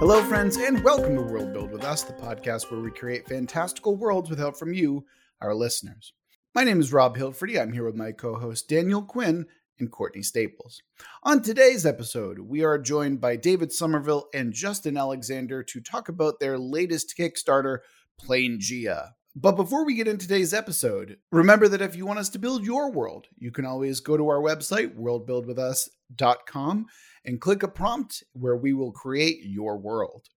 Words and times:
Hello, 0.00 0.22
friends, 0.22 0.56
and 0.56 0.82
welcome 0.82 1.14
to 1.14 1.20
World 1.20 1.52
Build 1.52 1.72
with 1.72 1.84
Us, 1.84 2.04
the 2.04 2.14
podcast 2.14 2.70
where 2.70 2.80
we 2.80 2.90
create 2.90 3.28
fantastical 3.28 3.96
worlds 3.96 4.30
with 4.30 4.38
help 4.38 4.56
from 4.56 4.72
you, 4.72 5.04
our 5.42 5.54
listeners. 5.54 6.14
My 6.54 6.64
name 6.64 6.80
is 6.80 6.90
Rob 6.90 7.18
Hilferty. 7.18 7.60
I'm 7.60 7.74
here 7.74 7.84
with 7.84 7.96
my 7.96 8.12
co 8.12 8.36
host 8.36 8.66
Daniel 8.66 9.02
Quinn 9.02 9.44
and 9.78 9.92
Courtney 9.92 10.22
Staples. 10.22 10.80
On 11.22 11.42
today's 11.42 11.84
episode, 11.84 12.38
we 12.38 12.64
are 12.64 12.78
joined 12.78 13.20
by 13.20 13.36
David 13.36 13.72
Somerville 13.72 14.30
and 14.32 14.54
Justin 14.54 14.96
Alexander 14.96 15.62
to 15.64 15.82
talk 15.82 16.08
about 16.08 16.40
their 16.40 16.56
latest 16.56 17.12
Kickstarter, 17.18 17.80
Planegea. 18.24 19.10
But 19.42 19.56
before 19.56 19.86
we 19.86 19.94
get 19.94 20.06
into 20.06 20.28
today's 20.28 20.52
episode, 20.52 21.16
remember 21.32 21.66
that 21.68 21.80
if 21.80 21.96
you 21.96 22.04
want 22.04 22.18
us 22.18 22.28
to 22.30 22.38
build 22.38 22.62
your 22.62 22.90
world, 22.90 23.28
you 23.38 23.50
can 23.50 23.64
always 23.64 24.00
go 24.00 24.18
to 24.18 24.28
our 24.28 24.38
website, 24.38 24.94
worldbuildwithus.com, 24.98 26.86
and 27.24 27.40
click 27.40 27.62
a 27.62 27.68
prompt 27.68 28.22
where 28.34 28.56
we 28.56 28.74
will 28.74 28.92
create 28.92 29.38
your 29.42 29.78
world. 29.78 30.28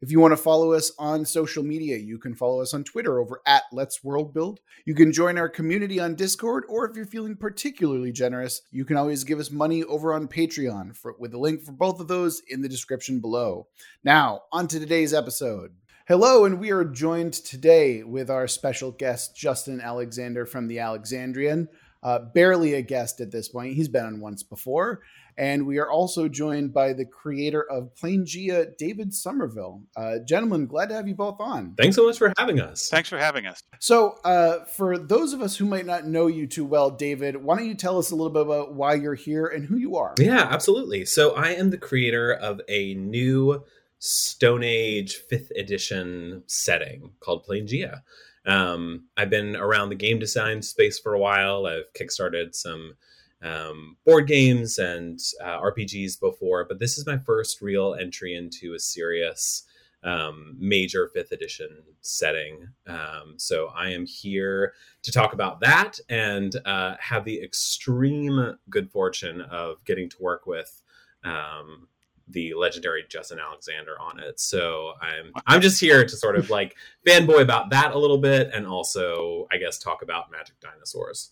If 0.00 0.10
you 0.10 0.18
want 0.18 0.32
to 0.32 0.36
follow 0.36 0.72
us 0.72 0.90
on 0.98 1.24
social 1.24 1.62
media, 1.62 1.98
you 1.98 2.18
can 2.18 2.34
follow 2.34 2.60
us 2.60 2.74
on 2.74 2.82
Twitter 2.82 3.20
over 3.20 3.40
at 3.46 3.62
Let's 3.70 4.02
World 4.02 4.34
Build. 4.34 4.58
You 4.84 4.94
can 4.96 5.12
join 5.12 5.38
our 5.38 5.48
community 5.48 6.00
on 6.00 6.16
Discord, 6.16 6.64
or 6.68 6.84
if 6.88 6.96
you're 6.96 7.06
feeling 7.06 7.36
particularly 7.36 8.10
generous, 8.10 8.62
you 8.72 8.84
can 8.84 8.96
always 8.96 9.22
give 9.22 9.38
us 9.38 9.52
money 9.52 9.84
over 9.84 10.12
on 10.12 10.26
Patreon 10.26 10.96
for, 10.96 11.14
with 11.20 11.32
a 11.32 11.38
link 11.38 11.62
for 11.62 11.72
both 11.72 12.00
of 12.00 12.08
those 12.08 12.42
in 12.48 12.62
the 12.62 12.68
description 12.68 13.20
below. 13.20 13.68
Now, 14.02 14.42
on 14.50 14.66
to 14.66 14.80
today's 14.80 15.14
episode. 15.14 15.76
Hello, 16.08 16.46
and 16.46 16.58
we 16.58 16.70
are 16.70 16.86
joined 16.86 17.34
today 17.34 18.02
with 18.02 18.30
our 18.30 18.48
special 18.48 18.92
guest, 18.92 19.36
Justin 19.36 19.78
Alexander 19.78 20.46
from 20.46 20.66
the 20.66 20.78
Alexandrian. 20.78 21.68
Uh, 22.02 22.20
barely 22.20 22.72
a 22.72 22.80
guest 22.80 23.20
at 23.20 23.30
this 23.30 23.50
point. 23.50 23.74
He's 23.74 23.88
been 23.88 24.06
on 24.06 24.18
once 24.18 24.42
before. 24.42 25.02
And 25.36 25.66
we 25.66 25.76
are 25.78 25.90
also 25.90 26.26
joined 26.26 26.72
by 26.72 26.94
the 26.94 27.04
creator 27.04 27.62
of 27.62 27.94
Planegea, 27.94 28.78
David 28.78 29.12
Somerville. 29.12 29.82
Uh, 29.94 30.20
gentlemen, 30.26 30.66
glad 30.66 30.88
to 30.88 30.94
have 30.94 31.06
you 31.06 31.14
both 31.14 31.40
on. 31.40 31.74
Thanks 31.76 31.94
so 31.94 32.06
much 32.06 32.16
for 32.16 32.32
having 32.38 32.58
us. 32.58 32.88
Thanks 32.88 33.10
for 33.10 33.18
having 33.18 33.46
us. 33.46 33.62
So, 33.78 34.18
uh, 34.24 34.64
for 34.64 34.96
those 34.96 35.34
of 35.34 35.42
us 35.42 35.56
who 35.58 35.66
might 35.66 35.84
not 35.84 36.06
know 36.06 36.26
you 36.26 36.46
too 36.46 36.64
well, 36.64 36.90
David, 36.90 37.36
why 37.36 37.56
don't 37.56 37.66
you 37.66 37.74
tell 37.74 37.98
us 37.98 38.10
a 38.10 38.16
little 38.16 38.32
bit 38.32 38.42
about 38.42 38.72
why 38.72 38.94
you're 38.94 39.14
here 39.14 39.46
and 39.46 39.66
who 39.66 39.76
you 39.76 39.96
are? 39.96 40.14
Yeah, 40.18 40.48
absolutely. 40.50 41.04
So, 41.04 41.36
I 41.36 41.50
am 41.50 41.68
the 41.68 41.78
creator 41.78 42.32
of 42.32 42.62
a 42.66 42.94
new 42.94 43.62
Stone 43.98 44.62
Age 44.62 45.18
5th 45.30 45.50
edition 45.56 46.42
setting 46.46 47.10
called 47.20 47.46
Planegea. 47.46 48.02
Um, 48.46 49.04
I've 49.16 49.30
been 49.30 49.56
around 49.56 49.88
the 49.88 49.94
game 49.94 50.18
design 50.18 50.62
space 50.62 50.98
for 50.98 51.14
a 51.14 51.18
while. 51.18 51.66
I've 51.66 51.92
kickstarted 51.98 52.54
some 52.54 52.94
um, 53.42 53.96
board 54.04 54.26
games 54.26 54.78
and 54.78 55.20
uh, 55.42 55.60
RPGs 55.60 56.18
before, 56.18 56.64
but 56.64 56.78
this 56.78 56.98
is 56.98 57.06
my 57.06 57.18
first 57.18 57.60
real 57.60 57.94
entry 57.94 58.34
into 58.34 58.74
a 58.74 58.78
serious 58.78 59.64
um, 60.02 60.56
major 60.58 61.08
fifth 61.08 61.32
edition 61.32 61.68
setting. 62.00 62.68
Um, 62.86 63.34
so 63.36 63.70
I 63.74 63.90
am 63.90 64.06
here 64.06 64.74
to 65.02 65.12
talk 65.12 65.32
about 65.32 65.60
that 65.60 65.98
and 66.08 66.54
uh, 66.64 66.94
have 67.00 67.24
the 67.24 67.42
extreme 67.42 68.56
good 68.70 68.90
fortune 68.90 69.40
of 69.42 69.84
getting 69.84 70.08
to 70.10 70.16
work 70.20 70.46
with 70.46 70.82
um, 71.24 71.88
the 72.30 72.54
legendary 72.54 73.04
Justin 73.08 73.38
Alexander 73.38 73.98
on 74.00 74.20
it. 74.20 74.40
So 74.40 74.92
I'm 75.00 75.32
I'm 75.46 75.60
just 75.60 75.80
here 75.80 76.04
to 76.04 76.16
sort 76.16 76.36
of 76.36 76.50
like 76.58 76.76
fanboy 77.06 77.42
about 77.42 77.70
that 77.70 77.92
a 77.92 77.98
little 77.98 78.18
bit 78.18 78.50
and 78.52 78.66
also 78.66 79.46
I 79.50 79.58
guess 79.58 79.78
talk 79.78 80.02
about 80.02 80.30
magic 80.30 80.60
dinosaurs. 80.60 81.30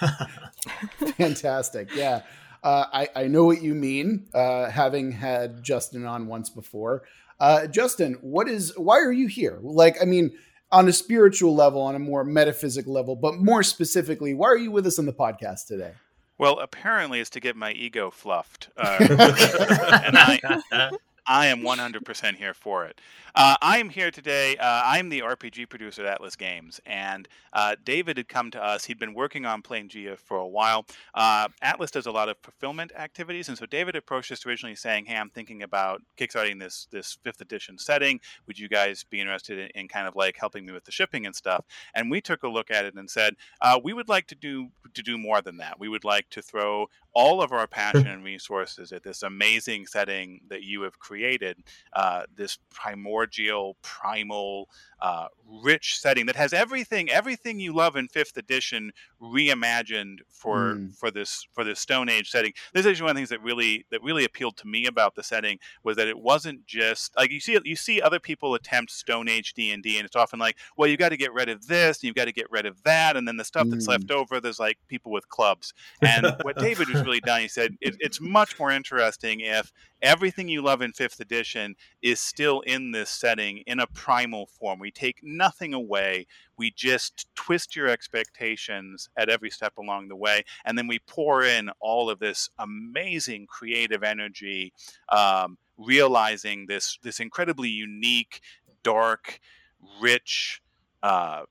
Fantastic. 1.16 1.94
Yeah. 1.94 2.22
Uh, 2.62 2.86
I, 2.92 3.08
I 3.14 3.28
know 3.28 3.44
what 3.44 3.62
you 3.62 3.74
mean, 3.74 4.26
uh, 4.34 4.68
having 4.68 5.12
had 5.12 5.62
Justin 5.62 6.04
on 6.04 6.26
once 6.26 6.50
before. 6.50 7.04
Uh, 7.38 7.66
Justin, 7.66 8.14
what 8.22 8.48
is 8.48 8.76
why 8.76 8.98
are 8.98 9.12
you 9.12 9.28
here? 9.28 9.58
Like, 9.62 9.96
I 10.02 10.04
mean, 10.04 10.32
on 10.72 10.88
a 10.88 10.92
spiritual 10.92 11.54
level, 11.54 11.80
on 11.80 11.94
a 11.94 11.98
more 12.00 12.24
metaphysical 12.24 12.92
level, 12.92 13.14
but 13.14 13.36
more 13.36 13.62
specifically, 13.62 14.34
why 14.34 14.48
are 14.48 14.56
you 14.56 14.70
with 14.70 14.86
us 14.86 14.98
on 14.98 15.06
the 15.06 15.12
podcast 15.12 15.66
today? 15.66 15.92
Well, 16.38 16.58
apparently, 16.58 17.20
it's 17.20 17.30
to 17.30 17.40
get 17.40 17.56
my 17.56 17.72
ego 17.72 18.10
fluffed, 18.10 18.68
uh, 18.76 18.98
and 19.00 20.18
I, 20.18 20.38
I 21.26 21.46
am 21.46 21.62
100% 21.62 22.36
here 22.36 22.54
for 22.54 22.84
it. 22.84 23.00
Uh, 23.34 23.56
I 23.60 23.78
am 23.78 23.90
here 23.90 24.10
today. 24.10 24.56
Uh, 24.56 24.82
I'm 24.84 25.08
the 25.08 25.20
RPG 25.20 25.68
producer 25.68 26.06
at 26.06 26.14
Atlas 26.14 26.36
Games, 26.36 26.80
and 26.86 27.28
uh, 27.52 27.76
David 27.84 28.16
had 28.16 28.28
come 28.28 28.50
to 28.52 28.62
us. 28.62 28.84
He'd 28.84 28.98
been 28.98 29.12
working 29.12 29.44
on 29.44 29.60
Planegea 29.60 30.18
for 30.18 30.38
a 30.38 30.46
while. 30.46 30.86
Uh, 31.14 31.48
Atlas 31.60 31.90
does 31.90 32.06
a 32.06 32.10
lot 32.12 32.28
of 32.28 32.38
fulfillment 32.42 32.92
activities, 32.96 33.48
and 33.48 33.58
so 33.58 33.66
David 33.66 33.96
approached 33.96 34.30
us 34.32 34.46
originally 34.46 34.76
saying, 34.76 35.04
"Hey, 35.06 35.16
I'm 35.16 35.28
thinking 35.28 35.62
about 35.62 36.00
kickstarting 36.16 36.60
this 36.60 36.86
this 36.90 37.18
fifth 37.22 37.40
edition 37.40 37.76
setting. 37.76 38.20
Would 38.46 38.58
you 38.58 38.68
guys 38.68 39.04
be 39.04 39.20
interested 39.20 39.58
in, 39.58 39.68
in 39.74 39.88
kind 39.88 40.06
of 40.06 40.16
like 40.16 40.36
helping 40.38 40.64
me 40.64 40.72
with 40.72 40.84
the 40.84 40.92
shipping 40.92 41.26
and 41.26 41.36
stuff?" 41.36 41.66
And 41.94 42.10
we 42.10 42.22
took 42.22 42.42
a 42.42 42.48
look 42.48 42.70
at 42.70 42.86
it 42.86 42.94
and 42.94 43.10
said, 43.10 43.34
uh, 43.60 43.78
"We 43.82 43.92
would 43.92 44.08
like 44.08 44.28
to 44.28 44.34
do 44.34 44.68
to 44.94 45.02
do 45.02 45.18
more 45.18 45.42
than 45.42 45.58
that. 45.58 45.78
We 45.78 45.88
would 45.88 46.04
like 46.04 46.30
to 46.30 46.40
throw 46.40 46.88
all 47.16 47.40
of 47.40 47.50
our 47.50 47.66
passion 47.66 48.06
and 48.06 48.22
resources 48.22 48.92
at 48.92 49.02
this 49.02 49.22
amazing 49.22 49.86
setting 49.86 50.40
that 50.48 50.62
you 50.62 50.82
have 50.82 50.98
created, 50.98 51.15
uh, 51.92 52.22
this 52.34 52.58
primordial, 52.70 53.76
primal, 53.82 54.68
uh, 55.00 55.26
rich 55.62 55.98
setting 55.98 56.26
that 56.26 56.36
has 56.36 56.52
everything, 56.52 57.10
everything 57.10 57.60
you 57.60 57.74
love 57.74 57.96
in 57.96 58.08
Fifth 58.08 58.36
Edition 58.36 58.92
reimagined 59.20 60.18
for 60.28 60.74
mm. 60.74 60.94
for 60.96 61.10
this 61.10 61.46
for 61.52 61.64
this 61.64 61.80
Stone 61.80 62.08
Age 62.08 62.30
setting. 62.30 62.52
This 62.72 62.86
is 62.86 63.00
one 63.00 63.10
of 63.10 63.16
the 63.16 63.20
things 63.20 63.28
that 63.30 63.42
really 63.42 63.86
that 63.90 64.02
really 64.02 64.24
appealed 64.24 64.56
to 64.58 64.66
me 64.66 64.86
about 64.86 65.14
the 65.14 65.22
setting 65.22 65.58
was 65.82 65.96
that 65.96 66.08
it 66.08 66.18
wasn't 66.18 66.66
just 66.66 67.14
like 67.16 67.30
you 67.30 67.40
see 67.40 67.58
you 67.64 67.76
see 67.76 68.00
other 68.00 68.20
people 68.20 68.54
attempt 68.54 68.90
Stone 68.90 69.28
Age 69.28 69.54
D 69.54 69.70
and 69.70 69.82
D, 69.82 69.98
and 69.98 70.06
it's 70.06 70.16
often 70.16 70.38
like, 70.38 70.56
well, 70.76 70.88
you've 70.88 70.98
got 70.98 71.10
to 71.10 71.16
get 71.16 71.32
rid 71.32 71.48
of 71.48 71.66
this, 71.66 71.98
and 71.98 72.04
you've 72.04 72.16
got 72.16 72.26
to 72.26 72.32
get 72.32 72.50
rid 72.50 72.66
of 72.66 72.82
that, 72.84 73.16
and 73.16 73.26
then 73.26 73.36
the 73.36 73.44
stuff 73.44 73.68
that's 73.68 73.86
mm. 73.86 73.90
left 73.90 74.10
over, 74.10 74.40
there's 74.40 74.60
like 74.60 74.78
people 74.88 75.12
with 75.12 75.28
clubs. 75.28 75.72
And 76.06 76.36
what 76.42 76.56
David 76.58 76.88
was 76.88 77.02
really 77.02 77.20
done. 77.20 77.40
He 77.40 77.48
said 77.48 77.76
it, 77.80 77.96
it's 77.98 78.20
much 78.20 78.58
more 78.58 78.70
interesting 78.70 79.40
if 79.40 79.72
everything 80.02 80.48
you 80.48 80.62
love 80.62 80.82
in 80.82 80.92
fifth 80.92 81.05
edition 81.20 81.76
is 82.02 82.20
still 82.20 82.60
in 82.60 82.90
this 82.90 83.10
setting 83.10 83.58
in 83.66 83.80
a 83.80 83.86
primal 83.86 84.46
form. 84.46 84.78
We 84.78 84.90
take 84.90 85.20
nothing 85.22 85.74
away. 85.74 86.26
We 86.56 86.70
just 86.70 87.28
twist 87.34 87.76
your 87.76 87.88
expectations 87.88 89.08
at 89.16 89.28
every 89.28 89.50
step 89.50 89.76
along 89.78 90.08
the 90.08 90.16
way, 90.16 90.44
and 90.64 90.76
then 90.76 90.86
we 90.86 90.98
pour 91.00 91.42
in 91.42 91.70
all 91.80 92.10
of 92.10 92.18
this 92.18 92.50
amazing 92.58 93.46
creative 93.46 94.02
energy, 94.02 94.72
um, 95.08 95.58
realizing 95.78 96.66
this 96.66 96.98
this 97.02 97.20
incredibly 97.20 97.68
unique, 97.68 98.40
dark, 98.82 99.40
rich. 100.00 100.60
Uh, 101.02 101.42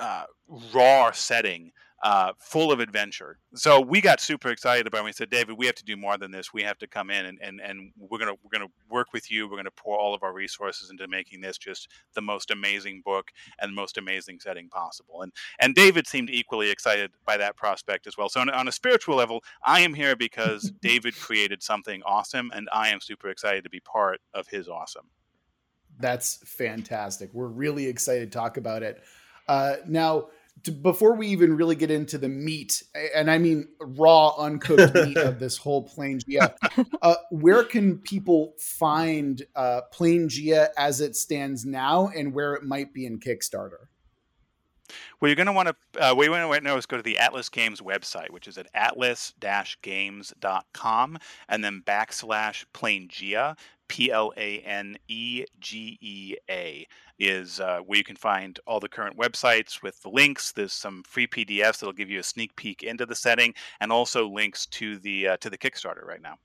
uh, 0.00 0.24
raw 0.72 1.10
setting 1.10 1.72
uh, 2.02 2.32
full 2.38 2.70
of 2.70 2.78
adventure. 2.80 3.38
So 3.54 3.80
we 3.80 4.00
got 4.00 4.20
super 4.20 4.50
excited 4.50 4.86
about 4.86 5.00
it. 5.00 5.04
We 5.04 5.12
said, 5.12 5.30
David, 5.30 5.58
we 5.58 5.66
have 5.66 5.74
to 5.76 5.84
do 5.84 5.96
more 5.96 6.16
than 6.16 6.30
this. 6.30 6.52
We 6.52 6.62
have 6.62 6.78
to 6.78 6.86
come 6.86 7.10
in 7.10 7.26
and, 7.26 7.38
and, 7.42 7.60
and 7.60 7.90
we're 7.98 8.18
gonna 8.18 8.34
we're 8.42 8.56
gonna 8.56 8.70
work 8.88 9.12
with 9.12 9.30
you. 9.30 9.48
We're 9.48 9.56
gonna 9.56 9.70
pour 9.72 9.98
all 9.98 10.14
of 10.14 10.22
our 10.22 10.32
resources 10.32 10.90
into 10.90 11.08
making 11.08 11.40
this 11.40 11.58
just 11.58 11.88
the 12.14 12.22
most 12.22 12.50
amazing 12.50 13.02
book 13.04 13.30
and 13.60 13.74
most 13.74 13.98
amazing 13.98 14.38
setting 14.40 14.68
possible. 14.68 15.22
And 15.22 15.32
and 15.58 15.74
David 15.74 16.06
seemed 16.06 16.30
equally 16.30 16.70
excited 16.70 17.10
by 17.26 17.36
that 17.36 17.56
prospect 17.56 18.06
as 18.06 18.16
well. 18.16 18.28
So 18.28 18.40
on, 18.40 18.50
on 18.50 18.68
a 18.68 18.72
spiritual 18.72 19.16
level, 19.16 19.42
I 19.64 19.80
am 19.80 19.94
here 19.94 20.14
because 20.14 20.70
David 20.82 21.16
created 21.16 21.62
something 21.62 22.02
awesome, 22.04 22.52
and 22.54 22.68
I 22.72 22.90
am 22.90 23.00
super 23.00 23.28
excited 23.28 23.64
to 23.64 23.70
be 23.70 23.80
part 23.80 24.20
of 24.34 24.46
his 24.46 24.68
awesome. 24.68 25.08
That's 25.98 26.36
fantastic. 26.44 27.30
We're 27.32 27.48
really 27.48 27.86
excited 27.86 28.30
to 28.30 28.38
talk 28.38 28.56
about 28.56 28.84
it. 28.84 29.02
Uh, 29.48 29.76
now 29.86 30.28
to, 30.64 30.72
before 30.72 31.14
we 31.14 31.28
even 31.28 31.56
really 31.56 31.76
get 31.76 31.90
into 31.90 32.18
the 32.18 32.28
meat, 32.28 32.82
and 33.14 33.30
I 33.30 33.38
mean 33.38 33.68
raw, 33.80 34.34
uncooked 34.36 34.94
meat 34.94 35.16
of 35.16 35.38
this 35.40 35.56
whole 35.56 35.88
Planegea, 35.88 36.54
uh, 37.02 37.14
where 37.30 37.64
can 37.64 37.96
people 37.98 38.54
find 38.58 39.42
uh, 39.56 39.80
Planegea 39.92 40.68
as 40.76 41.00
it 41.00 41.16
stands 41.16 41.64
now, 41.64 42.10
and 42.14 42.34
where 42.34 42.52
it 42.54 42.64
might 42.64 42.92
be 42.92 43.06
in 43.06 43.20
Kickstarter? 43.20 43.86
Well, 45.20 45.28
you're 45.28 45.36
going 45.36 45.46
to 45.46 45.52
want 45.52 45.68
to, 45.68 45.76
uh, 46.00 46.14
what 46.14 46.24
you 46.24 46.30
want 46.30 46.50
to 46.50 46.60
know 46.62 46.76
is 46.76 46.86
go 46.86 46.96
to 46.96 47.02
the 47.02 47.18
Atlas 47.18 47.50
Games 47.50 47.80
website, 47.80 48.30
which 48.30 48.46
is 48.48 48.56
at 48.56 48.68
atlas-games.com, 48.72 51.18
and 51.48 51.64
then 51.64 51.82
backslash 51.86 52.64
Planegea, 52.72 53.58
P 53.88 54.10
L 54.10 54.32
A 54.36 54.60
N 54.60 54.96
E 55.08 55.44
G 55.60 55.98
E 56.00 56.36
A 56.50 56.86
is 57.18 57.60
uh, 57.60 57.80
where 57.84 57.98
you 57.98 58.04
can 58.04 58.16
find 58.16 58.58
all 58.66 58.80
the 58.80 58.88
current 58.88 59.18
websites 59.18 59.82
with 59.82 60.00
the 60.02 60.08
links. 60.08 60.52
There's 60.52 60.72
some 60.72 61.02
free 61.04 61.26
PDFs 61.26 61.80
that'll 61.80 61.92
give 61.92 62.10
you 62.10 62.20
a 62.20 62.24
sneak 62.24 62.54
peek 62.56 62.82
into 62.82 63.06
the 63.06 63.14
setting, 63.14 63.54
and 63.80 63.90
also 63.90 64.28
links 64.28 64.66
to 64.66 64.98
the 64.98 65.28
uh, 65.28 65.36
to 65.38 65.50
the 65.50 65.58
Kickstarter 65.58 66.04
right 66.04 66.22
now. 66.22 66.36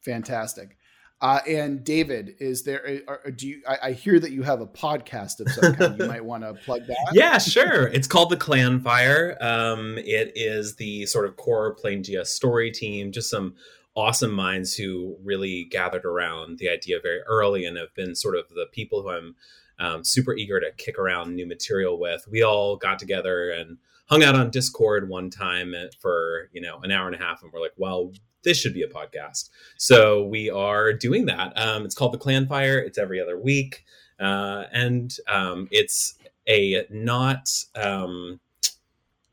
Fantastic. 0.00 0.76
Uh, 1.20 1.40
and 1.48 1.82
David, 1.82 2.34
is 2.40 2.62
there? 2.62 3.00
Are, 3.08 3.30
do 3.30 3.48
you? 3.48 3.62
I, 3.66 3.78
I, 3.84 3.92
hear 3.92 4.20
that 4.20 4.32
you 4.32 4.42
have 4.42 4.60
a 4.60 4.66
podcast 4.66 5.40
of 5.40 5.50
some 5.50 5.74
kind. 5.74 5.98
you 5.98 6.06
might 6.06 6.24
want 6.24 6.42
to 6.42 6.52
plug 6.52 6.86
that. 6.86 6.96
Yeah, 7.14 7.38
sure. 7.38 7.86
It's 7.86 8.06
called 8.06 8.28
the 8.28 8.36
Clan 8.36 8.80
Fire. 8.80 9.38
Um, 9.40 9.96
it 9.96 10.32
is 10.34 10.76
the 10.76 11.06
sort 11.06 11.24
of 11.24 11.36
core 11.36 11.74
Planegea 11.74 12.26
story 12.26 12.70
team. 12.70 13.12
Just 13.12 13.30
some 13.30 13.54
awesome 13.96 14.32
minds 14.32 14.74
who 14.74 15.16
really 15.24 15.64
gathered 15.64 16.04
around 16.04 16.58
the 16.58 16.68
idea 16.68 16.98
very 17.02 17.20
early 17.22 17.64
and 17.64 17.76
have 17.78 17.94
been 17.94 18.14
sort 18.14 18.36
of 18.36 18.48
the 18.50 18.66
people 18.70 19.02
who 19.02 19.10
I'm 19.10 19.34
um, 19.78 20.04
super 20.04 20.34
eager 20.34 20.60
to 20.60 20.70
kick 20.76 20.98
around 20.98 21.34
new 21.34 21.46
material 21.46 21.98
with. 21.98 22.26
We 22.30 22.42
all 22.42 22.76
got 22.76 22.98
together 22.98 23.50
and 23.50 23.78
hung 24.06 24.22
out 24.22 24.34
on 24.34 24.50
Discord 24.50 25.08
one 25.08 25.30
time 25.30 25.74
for 25.98 26.50
you 26.52 26.60
know 26.60 26.78
an 26.82 26.90
hour 26.90 27.06
and 27.06 27.16
a 27.16 27.18
half, 27.18 27.42
and 27.42 27.52
we're 27.52 27.60
like, 27.60 27.74
well, 27.76 28.12
this 28.44 28.58
should 28.58 28.74
be 28.74 28.82
a 28.82 28.88
podcast. 28.88 29.50
So 29.76 30.24
we 30.24 30.50
are 30.50 30.92
doing 30.92 31.26
that. 31.26 31.58
Um, 31.58 31.84
it's 31.84 31.94
called 31.94 32.12
the 32.12 32.18
Clan 32.18 32.46
Fire. 32.46 32.78
It's 32.78 32.98
every 32.98 33.20
other 33.20 33.38
week, 33.38 33.84
uh, 34.20 34.64
and 34.72 35.14
um, 35.28 35.68
it's 35.70 36.14
a 36.48 36.86
not. 36.90 37.48
Um, 37.74 38.40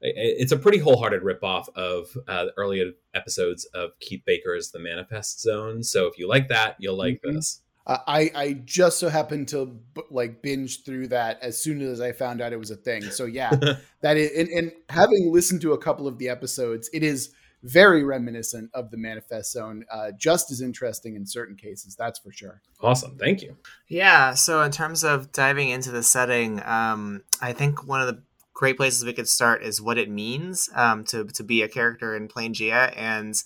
it's 0.03 0.51
a 0.51 0.57
pretty 0.57 0.79
wholehearted 0.79 1.23
ripoff 1.23 1.69
of 1.75 2.15
uh, 2.27 2.45
the 2.45 2.53
early 2.57 2.93
episodes 3.13 3.65
of 3.73 3.91
Keith 3.99 4.21
Baker's 4.25 4.71
The 4.71 4.79
Manifest 4.79 5.41
Zone. 5.41 5.81
So 5.81 6.07
if 6.07 6.19
you 6.19 6.27
like 6.27 6.49
that, 6.49 6.75
you'll 6.79 6.97
like 6.97 7.21
mm-hmm. 7.21 7.35
this. 7.35 7.61
Uh, 7.85 7.97
I 8.07 8.31
I 8.35 8.53
just 8.65 8.99
so 8.99 9.09
happened 9.09 9.49
to 9.49 9.79
like 10.09 10.41
binge 10.41 10.83
through 10.83 11.07
that 11.09 11.39
as 11.41 11.59
soon 11.59 11.81
as 11.81 11.99
I 11.99 12.11
found 12.11 12.41
out 12.41 12.53
it 12.53 12.59
was 12.59 12.71
a 12.71 12.75
thing. 12.75 13.03
So 13.03 13.25
yeah, 13.25 13.51
that 14.01 14.17
is 14.17 14.31
and, 14.37 14.49
and 14.49 14.71
having 14.89 15.31
listened 15.31 15.61
to 15.61 15.73
a 15.73 15.77
couple 15.77 16.07
of 16.07 16.17
the 16.17 16.29
episodes, 16.29 16.89
it 16.93 17.03
is 17.03 17.33
very 17.61 18.03
reminiscent 18.03 18.69
of 18.73 18.91
the 18.91 18.97
Manifest 18.97 19.53
Zone. 19.53 19.85
Uh, 19.91 20.11
just 20.17 20.51
as 20.51 20.61
interesting 20.61 21.15
in 21.15 21.25
certain 21.25 21.55
cases, 21.55 21.95
that's 21.95 22.19
for 22.19 22.31
sure. 22.31 22.61
Awesome, 22.81 23.17
thank 23.17 23.41
you. 23.41 23.57
Yeah. 23.87 24.33
So 24.33 24.61
in 24.61 24.71
terms 24.71 25.03
of 25.03 25.31
diving 25.31 25.69
into 25.69 25.91
the 25.91 26.03
setting, 26.03 26.61
um, 26.63 27.23
I 27.41 27.53
think 27.53 27.85
one 27.85 28.01
of 28.01 28.07
the 28.07 28.21
great 28.53 28.77
places 28.77 29.03
we 29.03 29.13
could 29.13 29.27
start 29.27 29.63
is 29.63 29.81
what 29.81 29.97
it 29.97 30.09
means 30.09 30.69
um, 30.75 31.03
to 31.05 31.25
to 31.25 31.43
be 31.43 31.61
a 31.61 31.67
character 31.67 32.15
in 32.15 32.27
Planegea 32.27 32.93
and 32.95 33.41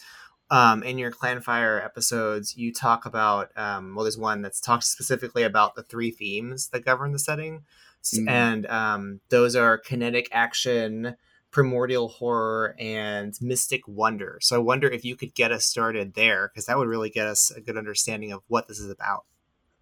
um, 0.50 0.81
in 0.83 0.98
your 0.98 1.12
Clanfire 1.12 1.83
episodes, 1.83 2.56
you 2.56 2.74
talk 2.74 3.06
about 3.06 3.51
um, 3.57 3.95
well, 3.95 4.04
there's 4.04 4.18
one 4.18 4.42
that's 4.42 4.62
talks 4.62 4.88
specifically 4.88 5.44
about 5.44 5.75
the 5.75 5.83
three 5.83 6.12
themes 6.12 6.69
that 6.69 6.86
govern 6.86 7.12
the 7.12 7.19
setting, 7.19 7.63
mm-hmm. 8.04 8.30
and 8.30 8.65
um, 8.68 9.19
those 9.30 9.56
are 9.56 9.77
kinetic 9.77 10.30
action, 10.31 11.18
primordial 11.51 12.07
horror, 12.07 12.75
and 12.80 13.33
mystic 13.42 13.86
wonder. 13.88 14.39
So 14.42 14.56
I 14.56 14.59
wonder 14.59 14.88
if 14.88 15.04
you 15.04 15.18
could 15.18 15.36
get 15.36 15.51
us 15.51 15.65
started 15.65 16.13
there 16.13 16.48
because 16.48 16.68
that 16.68 16.77
would 16.77 16.88
really 16.88 17.09
get 17.09 17.27
us 17.27 17.51
a 17.51 17.59
good 17.59 17.77
understanding 17.77 18.31
of 18.31 18.42
what 18.48 18.69
this 18.69 18.80
is 18.80 18.89
about. 18.89 19.25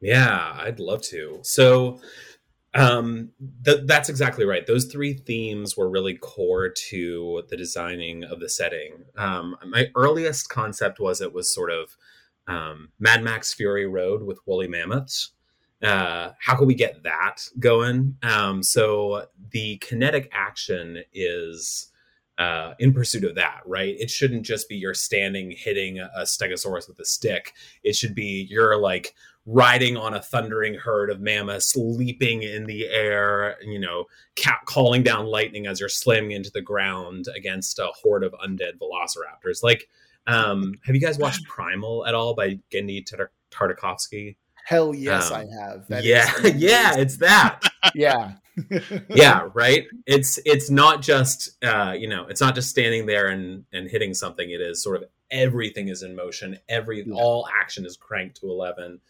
Yeah, 0.01 0.57
I'd 0.59 0.79
love 0.79 1.03
to. 1.03 1.39
So 1.43 1.99
um, 2.75 3.31
th- 3.63 3.81
that's 3.85 4.09
exactly 4.09 4.45
right. 4.45 4.67
Those 4.67 4.85
three 4.85 5.13
themes 5.13 5.77
were 5.77 5.89
really 5.89 6.15
core 6.15 6.69
to 6.69 7.43
the 7.49 7.57
designing 7.57 8.23
of 8.23 8.39
the 8.39 8.49
setting. 8.49 9.05
Um, 9.17 9.55
my 9.67 9.87
earliest 9.95 10.49
concept 10.49 10.99
was 10.99 11.21
it 11.21 11.33
was 11.33 11.53
sort 11.53 11.71
of 11.71 11.95
um, 12.47 12.89
Mad 12.99 13.23
Max 13.23 13.53
Fury 13.53 13.87
Road 13.87 14.23
with 14.23 14.39
woolly 14.45 14.67
mammoths. 14.67 15.31
Uh, 15.81 16.31
how 16.39 16.55
can 16.55 16.67
we 16.67 16.75
get 16.75 17.03
that 17.03 17.47
going? 17.59 18.17
Um, 18.23 18.61
so 18.61 19.25
the 19.51 19.77
kinetic 19.77 20.29
action 20.33 21.03
is 21.13 21.91
uh, 22.37 22.73
in 22.79 22.93
pursuit 22.93 23.23
of 23.23 23.35
that, 23.35 23.61
right? 23.65 23.95
It 23.97 24.09
shouldn't 24.09 24.45
just 24.45 24.67
be 24.67 24.75
you're 24.75 24.93
standing 24.93 25.51
hitting 25.51 25.99
a 25.99 26.21
stegosaurus 26.21 26.87
with 26.87 26.99
a 26.99 27.05
stick. 27.05 27.53
It 27.83 27.95
should 27.95 28.15
be 28.15 28.47
you're 28.49 28.77
like 28.77 29.15
riding 29.45 29.95
on 29.95 30.13
a 30.13 30.21
thundering 30.21 30.73
herd 30.73 31.09
of 31.09 31.19
mammoths, 31.19 31.75
leaping 31.75 32.43
in 32.43 32.65
the 32.65 32.87
air, 32.89 33.57
you 33.63 33.79
know, 33.79 34.05
calling 34.65 35.03
down 35.03 35.25
lightning 35.25 35.67
as 35.67 35.79
you're 35.79 35.89
slamming 35.89 36.31
into 36.31 36.51
the 36.51 36.61
ground 36.61 37.25
against 37.35 37.77
a 37.79 37.87
horde 38.01 38.23
of 38.23 38.33
undead 38.43 38.79
velociraptors. 38.81 39.61
Like, 39.61 39.87
um, 40.27 40.73
have 40.83 40.95
you 40.95 41.01
guys 41.01 41.19
watched 41.19 41.45
Primal 41.47 42.05
at 42.05 42.15
all 42.15 42.33
by 42.33 42.59
Genndy 42.71 43.05
Tartakovsky? 43.51 44.35
Hell 44.65 44.95
yes, 44.95 45.29
um, 45.29 45.37
I 45.37 45.61
have. 45.61 45.87
That 45.89 46.03
yeah, 46.03 46.31
yeah, 46.55 46.97
it's 46.97 47.17
that. 47.17 47.61
yeah, 47.95 48.33
yeah, 49.09 49.47
right. 49.53 49.85
It's 50.07 50.39
it's 50.43 50.71
not 50.71 51.03
just 51.03 51.63
uh, 51.63 51.93
you 51.95 52.07
know, 52.07 52.25
it's 52.25 52.41
not 52.41 52.55
just 52.55 52.69
standing 52.69 53.05
there 53.05 53.27
and 53.27 53.65
and 53.71 53.87
hitting 53.87 54.15
something. 54.15 54.49
It 54.49 54.61
is 54.61 54.81
sort 54.81 54.97
of 54.97 55.03
everything 55.29 55.89
is 55.89 56.01
in 56.01 56.15
motion. 56.15 56.57
Every 56.67 57.03
yeah. 57.05 57.13
all 57.13 57.47
action 57.61 57.85
is 57.85 57.95
cranked 57.95 58.37
to 58.41 58.47
eleven. 58.47 59.01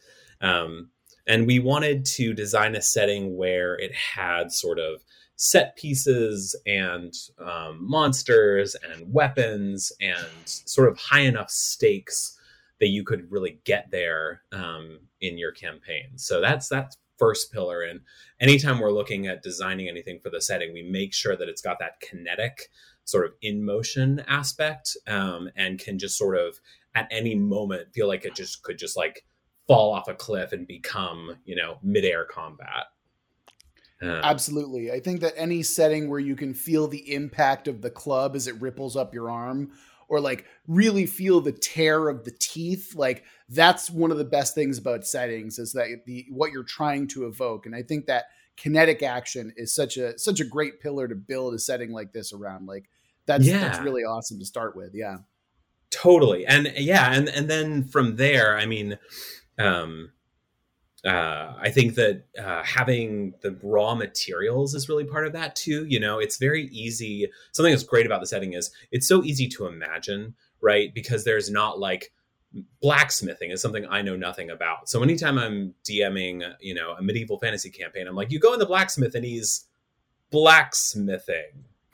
Um, 0.41 0.89
and 1.27 1.47
we 1.47 1.59
wanted 1.59 2.05
to 2.05 2.33
design 2.33 2.75
a 2.75 2.81
setting 2.81 3.35
where 3.35 3.75
it 3.75 3.93
had 3.93 4.51
sort 4.51 4.79
of 4.79 5.03
set 5.37 5.75
pieces 5.75 6.55
and 6.65 7.13
um, 7.39 7.77
monsters 7.81 8.75
and 8.75 9.11
weapons 9.11 9.91
and 9.99 10.27
sort 10.45 10.89
of 10.89 10.97
high 10.97 11.21
enough 11.21 11.49
stakes 11.49 12.37
that 12.79 12.87
you 12.87 13.03
could 13.03 13.31
really 13.31 13.59
get 13.63 13.89
there 13.91 14.41
um, 14.51 14.99
in 15.21 15.37
your 15.37 15.51
campaign. 15.51 16.17
So 16.17 16.41
that's 16.41 16.69
that 16.69 16.95
first 17.17 17.51
pillar. 17.51 17.81
And 17.81 18.01
anytime 18.39 18.79
we're 18.79 18.91
looking 18.91 19.27
at 19.27 19.43
designing 19.43 19.87
anything 19.87 20.19
for 20.21 20.29
the 20.29 20.41
setting, 20.41 20.73
we 20.73 20.83
make 20.83 21.13
sure 21.13 21.35
that 21.35 21.49
it's 21.49 21.61
got 21.61 21.79
that 21.79 21.99
kinetic 22.01 22.69
sort 23.05 23.25
of 23.25 23.33
in 23.41 23.63
motion 23.63 24.23
aspect 24.27 24.97
um, 25.07 25.49
and 25.55 25.79
can 25.79 25.97
just 25.99 26.17
sort 26.17 26.37
of 26.37 26.59
at 26.95 27.07
any 27.11 27.35
moment 27.35 27.93
feel 27.93 28.07
like 28.07 28.25
it 28.25 28.35
just 28.35 28.63
could 28.63 28.77
just 28.77 28.97
like 28.97 29.25
fall 29.67 29.93
off 29.93 30.07
a 30.07 30.13
cliff 30.13 30.51
and 30.51 30.67
become 30.67 31.37
you 31.45 31.55
know 31.55 31.77
midair 31.81 32.25
combat. 32.25 32.85
Um, 34.01 34.09
absolutely. 34.09 34.91
I 34.91 34.99
think 34.99 35.21
that 35.21 35.33
any 35.37 35.63
setting 35.63 36.09
where 36.09 36.19
you 36.19 36.35
can 36.35 36.53
feel 36.53 36.87
the 36.87 37.13
impact 37.13 37.67
of 37.67 37.81
the 37.81 37.89
club 37.89 38.35
as 38.35 38.47
it 38.47 38.59
ripples 38.61 38.95
up 38.95 39.13
your 39.13 39.31
arm 39.31 39.71
or 40.07 40.19
like 40.19 40.45
really 40.67 41.05
feel 41.05 41.41
the 41.41 41.51
tear 41.51 42.09
of 42.09 42.25
the 42.25 42.31
teeth 42.31 42.93
like 42.95 43.23
that's 43.49 43.89
one 43.89 44.11
of 44.11 44.17
the 44.17 44.25
best 44.25 44.53
things 44.53 44.77
about 44.77 45.07
settings 45.07 45.57
is 45.59 45.73
that 45.73 45.87
the 46.05 46.25
what 46.29 46.51
you're 46.51 46.63
trying 46.63 47.07
to 47.07 47.25
evoke. 47.25 47.65
And 47.65 47.75
i 47.75 47.81
think 47.81 48.05
that 48.07 48.25
kinetic 48.57 49.03
action 49.03 49.53
is 49.57 49.73
such 49.73 49.97
a 49.97 50.17
such 50.17 50.39
a 50.39 50.45
great 50.45 50.79
pillar 50.81 51.07
to 51.07 51.15
build 51.15 51.53
a 51.53 51.59
setting 51.59 51.91
like 51.91 52.13
this 52.13 52.33
around. 52.33 52.67
Like 52.67 52.89
that's 53.25 53.45
yeah. 53.45 53.59
that's 53.59 53.79
really 53.79 54.03
awesome 54.03 54.39
to 54.39 54.45
start 54.45 54.75
with. 54.75 54.91
Yeah. 54.93 55.17
Totally. 55.89 56.45
And 56.45 56.71
yeah 56.75 57.13
and 57.13 57.29
and 57.29 57.49
then 57.49 57.85
from 57.85 58.17
there 58.17 58.57
i 58.57 58.65
mean 58.65 58.97
um, 59.57 60.11
uh, 61.05 61.53
I 61.59 61.69
think 61.69 61.95
that 61.95 62.23
uh, 62.37 62.63
having 62.63 63.35
the 63.41 63.57
raw 63.61 63.93
materials 63.93 64.73
is 64.73 64.89
really 64.89 65.03
part 65.03 65.27
of 65.27 65.33
that 65.33 65.55
too. 65.55 65.85
You 65.85 65.99
know, 65.99 66.17
it's 66.17 66.37
very 66.37 66.65
easy. 66.67 67.29
Something 67.51 67.71
that's 67.71 67.83
great 67.83 68.07
about 68.07 68.21
the 68.21 68.27
setting 68.27 68.53
is 68.53 68.71
it's 68.91 69.07
so 69.07 69.23
easy 69.23 69.47
to 69.49 69.67
imagine, 69.67 70.33
right? 70.61 70.91
Because 70.93 71.23
there's 71.23 71.49
not 71.49 71.79
like 71.79 72.11
blacksmithing 72.81 73.51
is 73.51 73.61
something 73.61 73.85
I 73.87 74.01
know 74.01 74.15
nothing 74.15 74.49
about. 74.49 74.89
So 74.89 75.03
anytime 75.03 75.37
I'm 75.37 75.75
DMing, 75.83 76.53
you 76.59 76.73
know, 76.73 76.95
a 76.97 77.03
medieval 77.03 77.37
fantasy 77.37 77.69
campaign, 77.69 78.07
I'm 78.07 78.15
like, 78.15 78.31
you 78.31 78.39
go 78.39 78.53
in 78.53 78.59
the 78.59 78.65
blacksmith 78.65 79.13
and 79.13 79.25
he's 79.25 79.65
blacksmithing. 80.31 81.65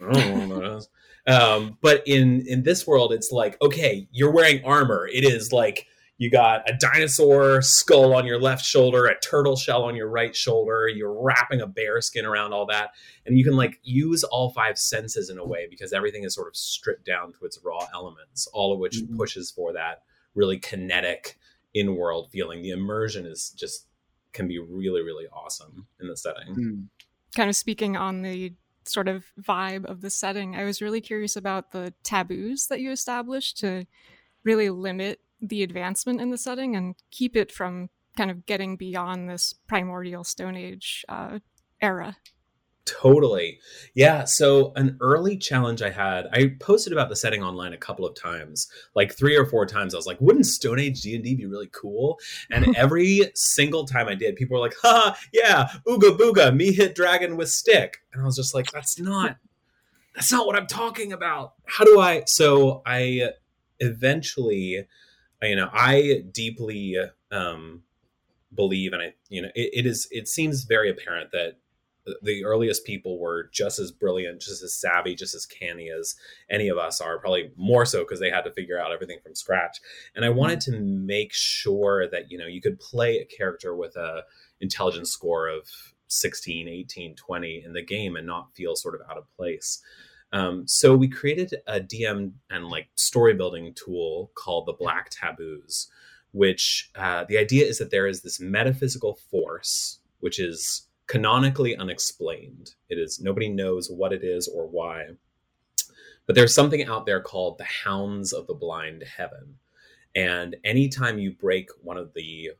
um, 1.26 1.78
but 1.80 2.02
in 2.06 2.46
in 2.46 2.62
this 2.62 2.86
world, 2.86 3.12
it's 3.12 3.30
like, 3.30 3.60
okay, 3.60 4.08
you're 4.10 4.32
wearing 4.32 4.64
armor. 4.64 5.06
It 5.06 5.24
is 5.24 5.52
like 5.52 5.86
you 6.22 6.30
got 6.30 6.70
a 6.70 6.72
dinosaur 6.72 7.60
skull 7.62 8.14
on 8.14 8.24
your 8.24 8.40
left 8.40 8.64
shoulder, 8.64 9.06
a 9.06 9.18
turtle 9.18 9.56
shell 9.56 9.82
on 9.82 9.96
your 9.96 10.08
right 10.08 10.36
shoulder. 10.36 10.86
You're 10.86 11.20
wrapping 11.20 11.60
a 11.60 11.66
bear 11.66 12.00
skin 12.00 12.24
around 12.24 12.52
all 12.52 12.64
that. 12.66 12.90
And 13.26 13.36
you 13.36 13.42
can 13.42 13.56
like 13.56 13.80
use 13.82 14.22
all 14.22 14.52
five 14.52 14.78
senses 14.78 15.30
in 15.30 15.38
a 15.38 15.44
way 15.44 15.66
because 15.68 15.92
everything 15.92 16.22
is 16.22 16.36
sort 16.36 16.46
of 16.46 16.54
stripped 16.54 17.04
down 17.04 17.32
to 17.32 17.44
its 17.44 17.58
raw 17.64 17.88
elements, 17.92 18.46
all 18.52 18.72
of 18.72 18.78
which 18.78 18.98
mm-hmm. 18.98 19.16
pushes 19.16 19.50
for 19.50 19.72
that 19.72 20.04
really 20.36 20.60
kinetic 20.60 21.40
in 21.74 21.96
world 21.96 22.30
feeling. 22.30 22.62
The 22.62 22.70
immersion 22.70 23.26
is 23.26 23.50
just 23.50 23.88
can 24.32 24.46
be 24.46 24.60
really, 24.60 25.02
really 25.02 25.26
awesome 25.32 25.88
in 26.00 26.06
the 26.06 26.16
setting. 26.16 26.54
Mm. 26.54 26.84
Kind 27.34 27.50
of 27.50 27.56
speaking 27.56 27.96
on 27.96 28.22
the 28.22 28.52
sort 28.84 29.08
of 29.08 29.24
vibe 29.40 29.86
of 29.86 30.02
the 30.02 30.10
setting, 30.10 30.54
I 30.54 30.62
was 30.62 30.80
really 30.80 31.00
curious 31.00 31.34
about 31.34 31.72
the 31.72 31.92
taboos 32.04 32.68
that 32.68 32.78
you 32.78 32.92
established 32.92 33.58
to 33.58 33.86
really 34.44 34.70
limit 34.70 35.18
the 35.42 35.62
advancement 35.62 36.20
in 36.20 36.30
the 36.30 36.38
setting 36.38 36.76
and 36.76 36.94
keep 37.10 37.36
it 37.36 37.50
from 37.52 37.90
kind 38.16 38.30
of 38.30 38.46
getting 38.46 38.76
beyond 38.76 39.28
this 39.28 39.54
primordial 39.66 40.24
Stone 40.24 40.56
Age 40.56 41.04
uh, 41.08 41.40
era. 41.80 42.16
Totally. 42.84 43.60
Yeah. 43.94 44.24
So, 44.24 44.72
an 44.74 44.96
early 45.00 45.36
challenge 45.36 45.82
I 45.82 45.90
had, 45.90 46.26
I 46.32 46.56
posted 46.58 46.92
about 46.92 47.10
the 47.10 47.16
setting 47.16 47.42
online 47.42 47.72
a 47.72 47.78
couple 47.78 48.04
of 48.04 48.16
times, 48.16 48.68
like 48.96 49.12
three 49.12 49.36
or 49.36 49.46
four 49.46 49.66
times. 49.66 49.94
I 49.94 49.98
was 49.98 50.06
like, 50.06 50.20
wouldn't 50.20 50.46
Stone 50.46 50.80
Age 50.80 51.00
D&D 51.00 51.36
be 51.36 51.46
really 51.46 51.70
cool? 51.70 52.18
And 52.50 52.74
every 52.76 53.30
single 53.34 53.86
time 53.86 54.08
I 54.08 54.16
did, 54.16 54.34
people 54.34 54.56
were 54.56 54.60
like, 54.60 54.74
ha, 54.82 55.16
yeah, 55.32 55.68
ooga 55.86 56.16
booga, 56.16 56.54
me 56.54 56.72
hit 56.72 56.96
dragon 56.96 57.36
with 57.36 57.50
stick. 57.50 57.98
And 58.12 58.20
I 58.20 58.24
was 58.24 58.34
just 58.34 58.52
like, 58.52 58.72
that's 58.72 58.98
not, 58.98 59.36
that's 60.16 60.32
not 60.32 60.46
what 60.46 60.56
I'm 60.56 60.66
talking 60.66 61.12
about. 61.12 61.54
How 61.66 61.84
do 61.84 62.00
I? 62.00 62.24
So, 62.26 62.82
I 62.84 63.30
eventually 63.78 64.86
you 65.42 65.56
know, 65.56 65.70
I 65.72 66.24
deeply 66.32 66.96
um, 67.30 67.82
believe, 68.54 68.92
and 68.92 69.02
I, 69.02 69.14
you 69.28 69.42
know, 69.42 69.48
it, 69.54 69.70
it 69.72 69.86
is. 69.86 70.08
It 70.10 70.28
seems 70.28 70.64
very 70.64 70.90
apparent 70.90 71.32
that 71.32 71.58
the 72.22 72.44
earliest 72.44 72.84
people 72.84 73.18
were 73.18 73.48
just 73.52 73.78
as 73.78 73.92
brilliant, 73.92 74.40
just 74.40 74.62
as 74.62 74.74
savvy, 74.74 75.14
just 75.14 75.34
as 75.34 75.46
canny 75.46 75.88
as 75.90 76.16
any 76.50 76.68
of 76.68 76.76
us 76.76 77.00
are, 77.00 77.18
probably 77.18 77.52
more 77.56 77.86
so 77.86 78.00
because 78.00 78.18
they 78.18 78.30
had 78.30 78.42
to 78.42 78.52
figure 78.52 78.78
out 78.78 78.92
everything 78.92 79.18
from 79.22 79.34
scratch. 79.34 79.78
And 80.16 80.24
I 80.24 80.30
wanted 80.30 80.60
to 80.62 80.80
make 80.80 81.32
sure 81.32 82.08
that, 82.10 82.30
you 82.30 82.38
know, 82.38 82.46
you 82.46 82.60
could 82.60 82.80
play 82.80 83.18
a 83.18 83.24
character 83.24 83.76
with 83.76 83.94
a 83.96 84.24
intelligence 84.60 85.10
score 85.10 85.48
of 85.48 85.68
16, 86.08 86.68
18, 86.68 87.14
20 87.14 87.62
in 87.64 87.72
the 87.72 87.84
game 87.84 88.16
and 88.16 88.26
not 88.26 88.54
feel 88.54 88.74
sort 88.74 88.94
of 88.94 89.00
out 89.08 89.16
of 89.16 89.24
place. 89.36 89.80
Um, 90.32 90.66
so 90.66 90.96
we 90.96 91.08
created 91.08 91.54
a 91.66 91.80
DM 91.80 92.32
and 92.50 92.68
like 92.68 92.88
story 92.94 93.34
building 93.34 93.74
tool 93.74 94.30
called 94.34 94.66
the 94.66 94.72
Black 94.72 95.10
Taboos, 95.10 95.88
which 96.32 96.90
uh, 96.94 97.24
the 97.28 97.36
idea 97.36 97.66
is 97.66 97.78
that 97.78 97.90
there 97.90 98.06
is 98.06 98.22
this 98.22 98.40
metaphysical 98.40 99.18
force, 99.30 99.98
which 100.20 100.38
is 100.40 100.86
canonically 101.06 101.76
unexplained. 101.76 102.74
It 102.88 102.98
is 102.98 103.20
nobody 103.20 103.48
knows 103.48 103.90
what 103.90 104.12
it 104.12 104.24
is 104.24 104.48
or 104.48 104.66
why. 104.66 105.08
But 106.26 106.36
there's 106.36 106.54
something 106.54 106.86
out 106.86 107.04
there 107.04 107.20
called 107.20 107.58
the 107.58 107.64
Hounds 107.64 108.32
of 108.32 108.46
the 108.46 108.54
Blind 108.54 109.02
Heaven. 109.02 109.56
And 110.14 110.56
anytime 110.64 111.18
you 111.18 111.32
break 111.32 111.68
one 111.82 111.96
of 111.96 112.14
the 112.14 112.52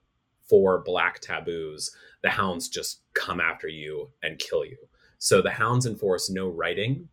four 0.49 0.83
black 0.85 1.21
taboos, 1.21 1.91
the 2.23 2.31
hounds 2.31 2.69
just 2.69 3.01
come 3.15 3.41
after 3.41 3.69
you 3.69 4.11
and 4.23 4.39
kill 4.39 4.65
you. 4.65 4.77
So 5.19 5.41
the 5.41 5.51
hounds 5.51 5.87
enforce 5.87 6.29
no 6.29 6.49
writing, 6.49 7.09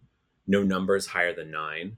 no 0.50 0.64
numbers 0.64 1.06
higher 1.06 1.34
than 1.34 1.52
nine, 1.52 1.96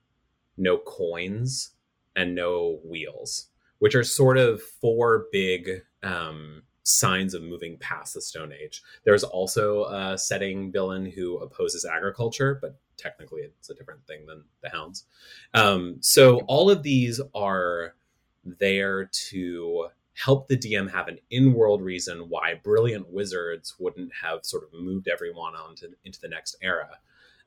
no 0.58 0.78
coins, 0.78 1.72
and 2.16 2.36
no 2.36 2.80
wheels, 2.84 3.48
which 3.80 3.96
are 3.96 4.04
sort 4.04 4.38
of 4.38 4.62
four 4.62 5.28
big 5.32 5.84
um, 6.04 6.62
signs 6.84 7.34
of 7.34 7.42
moving 7.42 7.78
past 7.78 8.14
the 8.14 8.22
Stone 8.22 8.52
Age. 8.52 8.84
There's 9.06 9.24
also 9.24 9.86
a 9.86 10.18
setting 10.18 10.70
villain 10.70 11.06
who 11.06 11.38
opposes 11.38 11.86
agriculture, 11.86 12.60
but 12.62 12.78
technically 12.98 13.44
it's 13.44 13.70
a 13.70 13.74
different 13.74 14.06
thing 14.06 14.26
than 14.26 14.44
the 14.62 14.70
hounds. 14.70 15.06
Um, 15.54 15.98
so 16.02 16.40
all 16.42 16.70
of 16.70 16.84
these 16.84 17.22
are 17.34 17.96
there 18.44 19.06
to 19.30 19.88
help 20.14 20.50
the 20.50 20.58
DM 20.58 20.92
have 20.92 21.08
an 21.08 21.20
in-world 21.30 21.82
reason 21.82 22.28
why 22.28 22.56
brilliant 22.62 23.10
wizards 23.10 23.76
wouldn't 23.80 24.12
have 24.22 24.44
sort 24.44 24.64
of 24.64 24.74
moved 24.74 25.08
everyone 25.08 25.56
on 25.56 25.74
to, 25.76 25.88
into 26.04 26.20
the 26.20 26.28
next 26.28 26.58
era. 26.62 26.90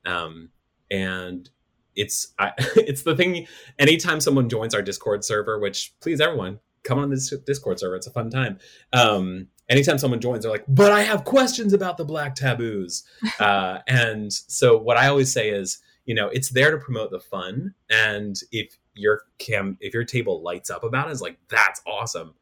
Um, 0.03 0.49
and 0.91 1.49
it's 1.95 2.33
I, 2.39 2.51
it's 2.75 3.03
the 3.03 3.15
thing. 3.15 3.47
Anytime 3.79 4.19
someone 4.19 4.49
joins 4.49 4.73
our 4.73 4.81
Discord 4.81 5.23
server, 5.23 5.59
which 5.59 5.93
please 6.01 6.21
everyone 6.21 6.59
come 6.83 6.99
on 6.99 7.09
this 7.09 7.33
Discord 7.45 7.79
server, 7.79 7.95
it's 7.95 8.07
a 8.07 8.11
fun 8.11 8.29
time. 8.29 8.59
Um, 8.93 9.47
anytime 9.69 9.97
someone 9.97 10.21
joins, 10.21 10.43
they're 10.43 10.51
like, 10.51 10.65
"But 10.67 10.91
I 10.91 11.01
have 11.01 11.23
questions 11.23 11.73
about 11.73 11.97
the 11.97 12.05
black 12.05 12.35
taboos," 12.35 13.03
uh, 13.39 13.79
and 13.87 14.31
so 14.31 14.77
what 14.77 14.97
I 14.97 15.07
always 15.07 15.31
say 15.31 15.49
is, 15.49 15.79
you 16.05 16.15
know, 16.15 16.27
it's 16.29 16.49
there 16.49 16.71
to 16.71 16.77
promote 16.77 17.11
the 17.11 17.19
fun, 17.19 17.73
and 17.89 18.35
if 18.51 18.77
your 18.93 19.23
cam 19.39 19.77
if 19.81 19.93
your 19.93 20.05
table 20.05 20.41
lights 20.41 20.69
up 20.69 20.83
about 20.83 21.09
it, 21.09 21.11
is 21.11 21.21
like 21.21 21.37
that's 21.49 21.81
awesome 21.85 22.33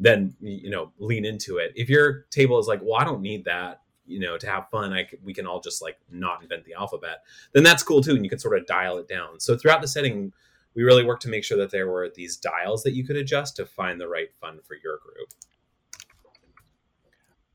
then 0.00 0.34
you 0.40 0.70
know 0.70 0.92
lean 0.98 1.24
into 1.24 1.56
it 1.56 1.72
if 1.76 1.88
your 1.88 2.26
table 2.30 2.58
is 2.58 2.66
like 2.66 2.80
well 2.82 3.00
i 3.00 3.04
don't 3.04 3.22
need 3.22 3.44
that 3.44 3.80
you 4.06 4.20
know 4.20 4.36
to 4.36 4.46
have 4.46 4.68
fun 4.70 4.92
I, 4.92 5.08
we 5.22 5.34
can 5.34 5.46
all 5.46 5.60
just 5.60 5.82
like 5.82 5.98
not 6.10 6.42
invent 6.42 6.64
the 6.64 6.74
alphabet 6.74 7.22
then 7.52 7.62
that's 7.62 7.82
cool 7.82 8.02
too 8.02 8.14
and 8.14 8.24
you 8.24 8.30
can 8.30 8.38
sort 8.38 8.58
of 8.58 8.66
dial 8.66 8.98
it 8.98 9.08
down. 9.08 9.40
So 9.40 9.56
throughout 9.56 9.80
the 9.80 9.88
setting 9.88 10.32
we 10.74 10.82
really 10.82 11.04
worked 11.04 11.22
to 11.22 11.28
make 11.28 11.44
sure 11.44 11.58
that 11.58 11.70
there 11.70 11.88
were 11.88 12.10
these 12.14 12.36
dials 12.36 12.82
that 12.82 12.94
you 12.94 13.06
could 13.06 13.16
adjust 13.16 13.56
to 13.56 13.66
find 13.66 14.00
the 14.00 14.08
right 14.08 14.32
fun 14.34 14.58
for 14.66 14.74
your 14.74 14.98
group. 14.98 15.28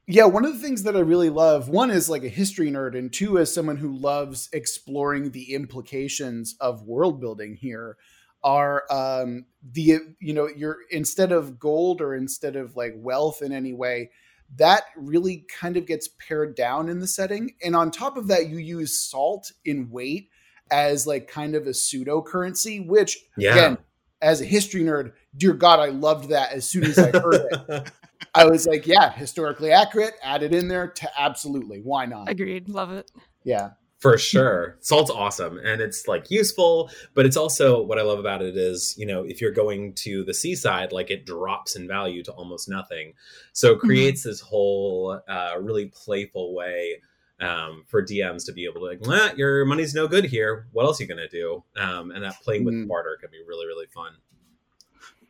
Yeah 0.07 0.25
one 0.25 0.45
of 0.45 0.53
the 0.53 0.59
things 0.59 0.83
that 0.83 0.95
i 0.95 0.99
really 0.99 1.29
love 1.29 1.69
one 1.69 1.91
is 1.91 2.09
like 2.09 2.23
a 2.23 2.29
history 2.29 2.71
nerd 2.71 2.97
and 2.97 3.13
two 3.13 3.37
as 3.37 3.53
someone 3.53 3.77
who 3.77 3.95
loves 3.95 4.49
exploring 4.53 5.31
the 5.31 5.53
implications 5.53 6.55
of 6.59 6.83
world 6.83 7.19
building 7.21 7.55
here 7.55 7.97
are 8.43 8.85
um 8.89 9.45
the 9.73 9.99
you 10.19 10.33
know 10.33 10.47
you're 10.55 10.77
instead 10.91 11.31
of 11.31 11.59
gold 11.59 12.01
or 12.01 12.15
instead 12.15 12.55
of 12.55 12.75
like 12.75 12.93
wealth 12.95 13.41
in 13.41 13.51
any 13.51 13.73
way 13.73 14.09
that 14.57 14.83
really 14.95 15.45
kind 15.59 15.77
of 15.77 15.85
gets 15.85 16.09
pared 16.27 16.55
down 16.55 16.89
in 16.89 16.99
the 16.99 17.07
setting. 17.07 17.51
And 17.63 17.75
on 17.75 17.91
top 17.91 18.17
of 18.17 18.27
that 18.27 18.49
you 18.49 18.57
use 18.57 18.99
salt 18.99 19.51
in 19.65 19.89
weight 19.89 20.29
as 20.71 21.07
like 21.07 21.27
kind 21.27 21.55
of 21.55 21.67
a 21.67 21.73
pseudo 21.73 22.21
currency 22.21 22.79
which 22.79 23.17
yeah. 23.37 23.51
again 23.51 23.77
as 24.21 24.41
a 24.41 24.45
history 24.45 24.81
nerd 24.81 25.13
dear 25.37 25.53
god 25.53 25.79
i 25.79 25.87
loved 25.87 26.29
that 26.29 26.51
as 26.51 26.69
soon 26.69 26.83
as 26.83 26.99
i 26.99 27.09
heard 27.09 27.47
it. 27.51 27.91
I 28.35 28.45
was 28.45 28.67
like 28.67 28.85
yeah 28.85 29.11
historically 29.11 29.71
accurate 29.71 30.13
add 30.21 30.43
it 30.43 30.53
in 30.53 30.67
there 30.67 30.87
to 30.87 31.09
absolutely. 31.19 31.79
Why 31.79 32.05
not? 32.05 32.29
Agreed. 32.29 32.69
Love 32.69 32.91
it. 32.91 33.09
Yeah 33.43 33.71
for 33.99 34.17
sure 34.17 34.77
salt's 34.79 35.11
awesome 35.11 35.59
and 35.59 35.81
it's 35.81 36.07
like 36.07 36.31
useful 36.31 36.89
but 37.13 37.25
it's 37.25 37.37
also 37.37 37.81
what 37.81 37.99
i 37.99 38.01
love 38.01 38.17
about 38.17 38.41
it 38.41 38.55
is 38.55 38.95
you 38.97 39.05
know 39.05 39.23
if 39.23 39.41
you're 39.41 39.51
going 39.51 39.93
to 39.93 40.23
the 40.23 40.33
seaside 40.33 40.91
like 40.91 41.11
it 41.11 41.25
drops 41.25 41.75
in 41.75 41.87
value 41.87 42.23
to 42.23 42.31
almost 42.31 42.69
nothing 42.69 43.13
so 43.53 43.71
it 43.71 43.77
mm-hmm. 43.77 43.87
creates 43.87 44.21
mm-hmm. 44.21 44.29
this 44.29 44.41
whole 44.41 45.19
uh, 45.27 45.53
really 45.59 45.87
playful 45.87 46.55
way 46.55 47.01
um, 47.41 47.83
for 47.87 48.01
dms 48.01 48.45
to 48.45 48.53
be 48.53 48.65
able 48.65 48.79
to 48.79 48.85
like 48.85 48.99
well, 49.01 49.35
your 49.37 49.65
money's 49.65 49.93
no 49.93 50.07
good 50.07 50.25
here 50.25 50.67
what 50.71 50.85
else 50.85 50.99
are 50.99 51.03
you 51.03 51.07
going 51.07 51.17
to 51.17 51.27
do 51.29 51.63
um, 51.77 52.11
and 52.11 52.23
that 52.23 52.35
playing 52.41 52.63
with 52.63 52.73
mm-hmm. 52.73 52.87
barter 52.87 53.17
can 53.19 53.29
be 53.29 53.39
really 53.47 53.67
really 53.67 53.87
fun 53.87 54.13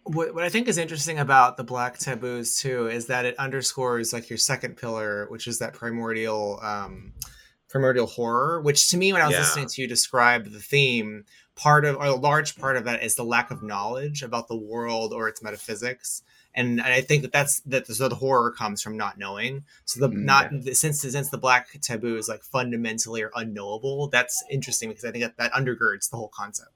what, 0.03 0.33
what 0.33 0.43
I 0.43 0.49
think 0.49 0.67
is 0.67 0.79
interesting 0.79 1.19
about 1.19 1.57
the 1.57 1.63
black 1.63 1.99
taboos 1.99 2.57
too 2.57 2.87
is 2.87 3.07
that 3.07 3.25
it 3.25 3.37
underscores 3.37 4.11
like 4.11 4.27
your 4.27 4.37
second 4.37 4.75
pillar, 4.75 5.27
which 5.29 5.45
is 5.45 5.59
that 5.59 5.73
primordial 5.73 6.59
um, 6.63 7.13
primordial 7.69 8.07
horror, 8.07 8.61
which 8.61 8.89
to 8.89 8.97
me, 8.97 9.13
when 9.13 9.21
I 9.21 9.25
was 9.25 9.33
yeah. 9.33 9.41
listening 9.41 9.67
to 9.67 9.81
you 9.81 9.87
describe 9.87 10.51
the 10.51 10.59
theme, 10.59 11.25
part 11.55 11.85
of 11.85 11.97
or 11.97 12.05
a 12.05 12.15
large 12.15 12.55
part 12.57 12.77
of 12.77 12.85
that 12.85 13.03
is 13.03 13.15
the 13.15 13.23
lack 13.23 13.51
of 13.51 13.61
knowledge 13.61 14.23
about 14.23 14.47
the 14.47 14.57
world 14.57 15.13
or 15.13 15.27
its 15.27 15.43
metaphysics. 15.43 16.23
And, 16.55 16.79
and 16.79 16.93
I 16.93 17.01
think 17.01 17.21
that 17.21 17.31
that's 17.31 17.59
that 17.61 17.85
so 17.85 18.09
the 18.09 18.15
horror 18.15 18.51
comes 18.51 18.81
from 18.81 18.97
not 18.97 19.19
knowing. 19.19 19.63
So 19.85 19.99
the 19.99 20.09
mm, 20.09 20.23
not 20.23 20.51
yeah. 20.51 20.73
since 20.73 21.01
since 21.01 21.29
the 21.29 21.37
black 21.37 21.79
taboo 21.81 22.17
is 22.17 22.27
like 22.27 22.43
fundamentally 22.43 23.21
or 23.21 23.31
unknowable, 23.35 24.07
that's 24.07 24.43
interesting 24.49 24.89
because 24.89 25.05
I 25.05 25.11
think 25.11 25.23
that, 25.23 25.37
that 25.37 25.53
undergirds 25.53 26.09
the 26.09 26.17
whole 26.17 26.31
concept. 26.33 26.71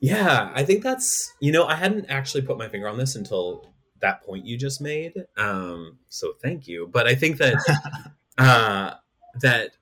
Yeah, 0.00 0.50
I 0.54 0.64
think 0.64 0.82
that's 0.82 1.32
you 1.40 1.52
know 1.52 1.66
I 1.66 1.76
hadn't 1.76 2.06
actually 2.08 2.42
put 2.42 2.58
my 2.58 2.68
finger 2.68 2.88
on 2.88 2.98
this 2.98 3.14
until 3.14 3.72
that 4.00 4.22
point 4.24 4.44
you 4.44 4.58
just 4.58 4.80
made. 4.80 5.12
Um, 5.36 5.98
so 6.08 6.32
thank 6.42 6.66
you. 6.66 6.88
But 6.92 7.06
I 7.06 7.14
think 7.14 7.38
that 7.38 7.54
uh, 8.38 8.94
that 9.40 9.76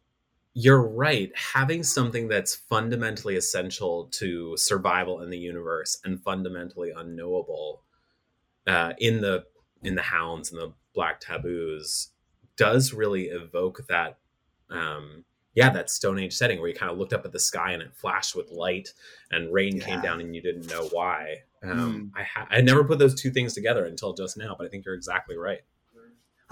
you're 0.54 0.86
right. 0.86 1.32
Having 1.34 1.82
something 1.84 2.28
that's 2.28 2.54
fundamentally 2.54 3.36
essential 3.36 4.06
to 4.12 4.56
survival 4.56 5.22
in 5.22 5.30
the 5.30 5.38
universe 5.38 5.98
and 6.04 6.22
fundamentally 6.22 6.92
unknowable 6.94 7.82
uh, 8.66 8.92
in 8.98 9.20
the 9.20 9.44
in 9.82 9.94
the 9.94 10.02
hounds 10.02 10.52
and 10.52 10.60
the 10.60 10.72
black 10.94 11.20
taboos 11.20 12.08
does 12.56 12.92
really 12.92 13.24
evoke 13.24 13.80
that 13.88 14.18
um, 14.70 15.24
yeah 15.54 15.70
that 15.70 15.90
stone 15.90 16.18
age 16.18 16.34
setting 16.34 16.60
where 16.60 16.68
you 16.68 16.74
kind 16.74 16.92
of 16.92 16.98
looked 16.98 17.12
up 17.12 17.24
at 17.24 17.32
the 17.32 17.40
sky 17.40 17.72
and 17.72 17.82
it 17.82 17.94
flashed 17.94 18.36
with 18.36 18.50
light 18.50 18.92
and 19.30 19.52
rain 19.52 19.76
yeah. 19.76 19.84
came 19.84 20.00
down 20.00 20.20
and 20.20 20.34
you 20.36 20.42
didn't 20.42 20.68
know 20.68 20.88
why 20.92 21.38
um, 21.64 22.12
mm. 22.14 22.20
I, 22.20 22.22
ha- 22.22 22.48
I 22.50 22.60
never 22.60 22.84
put 22.84 22.98
those 22.98 23.20
two 23.20 23.30
things 23.30 23.54
together 23.54 23.84
until 23.84 24.12
just 24.12 24.36
now 24.36 24.54
but 24.56 24.66
i 24.66 24.70
think 24.70 24.84
you're 24.84 24.94
exactly 24.94 25.36
right 25.36 25.60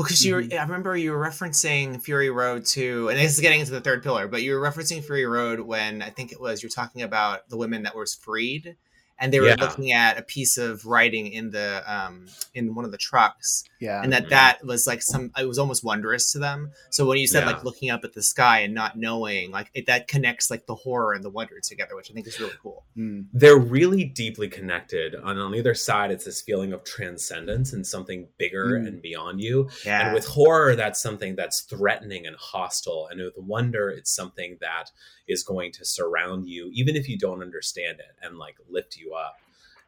because 0.02 0.25
you, 0.25 0.37
mm-hmm. 0.37 0.59
I 0.59 0.62
remember 0.62 0.97
you 0.97 1.12
were 1.12 1.19
referencing 1.19 2.00
Fury 2.02 2.30
Road 2.30 2.64
too, 2.64 3.09
and 3.09 3.19
this 3.19 3.33
is 3.33 3.40
getting 3.40 3.61
into 3.61 3.73
the 3.73 3.80
third 3.80 4.02
pillar, 4.02 4.28
but 4.28 4.42
you 4.42 4.54
were 4.54 4.61
referencing 4.61 5.02
Fury 5.02 5.26
Road 5.26 5.61
when 5.61 6.02
I 6.02 6.11
think 6.11 6.33
it 6.33 6.40
was 6.40 6.62
you're 6.62 6.71
talking 6.71 7.02
about 7.02 7.49
the 7.49 7.57
women 7.57 7.83
that 7.85 7.97
was 7.97 8.14
freed, 8.14 8.76
and 9.21 9.33
they 9.33 9.39
were 9.39 9.49
yeah. 9.49 9.57
looking 9.59 9.93
at 9.93 10.19
a 10.19 10.23
piece 10.23 10.57
of 10.57 10.87
writing 10.87 11.27
in 11.29 11.50
the 11.50 11.83
um 11.87 12.27
in 12.55 12.75
one 12.75 12.85
of 12.85 12.91
the 12.91 12.99
trucks 12.99 13.65
yeah 13.79 14.03
and 14.03 14.12
that 14.12 14.23
mm-hmm. 14.23 14.31
that 14.31 14.65
was 14.65 14.87
like 14.87 15.03
some 15.03 15.31
it 15.39 15.47
was 15.47 15.59
almost 15.59 15.85
wondrous 15.85 16.33
to 16.33 16.39
them 16.39 16.73
so 16.89 17.07
when 17.07 17.19
you 17.19 17.27
said 17.27 17.41
yeah. 17.41 17.53
like 17.53 17.65
looking 17.65 17.91
up 17.91 18.03
at 18.03 18.15
the 18.15 18.23
sky 18.23 18.61
and 18.61 18.75
not 18.75 18.97
knowing 18.97 19.50
like 19.50 19.71
it, 19.75 19.87
that 19.87 20.09
connects 20.09 20.50
like 20.50 20.67
the 20.67 20.75
horror 20.75 21.12
and 21.12 21.23
the 21.23 21.31
wonder 21.31 21.61
together 21.61 21.95
which 21.95 22.11
i 22.11 22.15
think 22.15 22.27
is 22.27 22.41
really 22.41 22.53
cool 22.62 22.85
mm. 22.97 23.25
they're 23.33 23.59
really 23.59 24.05
deeply 24.05 24.49
connected 24.49 25.15
and 25.15 25.39
on 25.39 25.55
either 25.55 25.75
side 25.75 26.11
it's 26.11 26.25
this 26.25 26.41
feeling 26.41 26.73
of 26.73 26.83
transcendence 26.85 27.73
and 27.73 27.87
something 27.87 28.27
bigger 28.39 28.79
mm. 28.79 28.87
and 28.87 29.03
beyond 29.03 29.41
you 29.41 29.69
yeah. 29.85 30.07
and 30.07 30.15
with 30.15 30.27
horror 30.27 30.75
that's 30.75 31.00
something 31.00 31.37
that's 31.37 31.61
threatening 31.62 32.27
and 32.27 32.37
hostile 32.37 33.09
and 33.11 33.21
with 33.21 33.37
wonder 33.39 33.91
it's 33.91 34.15
something 34.15 34.57
that 34.61 34.91
is 35.31 35.43
going 35.43 35.73
to 35.73 35.85
surround 35.85 36.47
you 36.47 36.71
even 36.73 36.97
if 36.97 37.09
you 37.09 37.19
don't 37.19 37.43
understand 37.43 37.99
it 38.01 38.17
and 38.23 38.39
like 38.39 38.57
lift 38.69 38.97
you 38.97 39.15
up. 39.15 39.37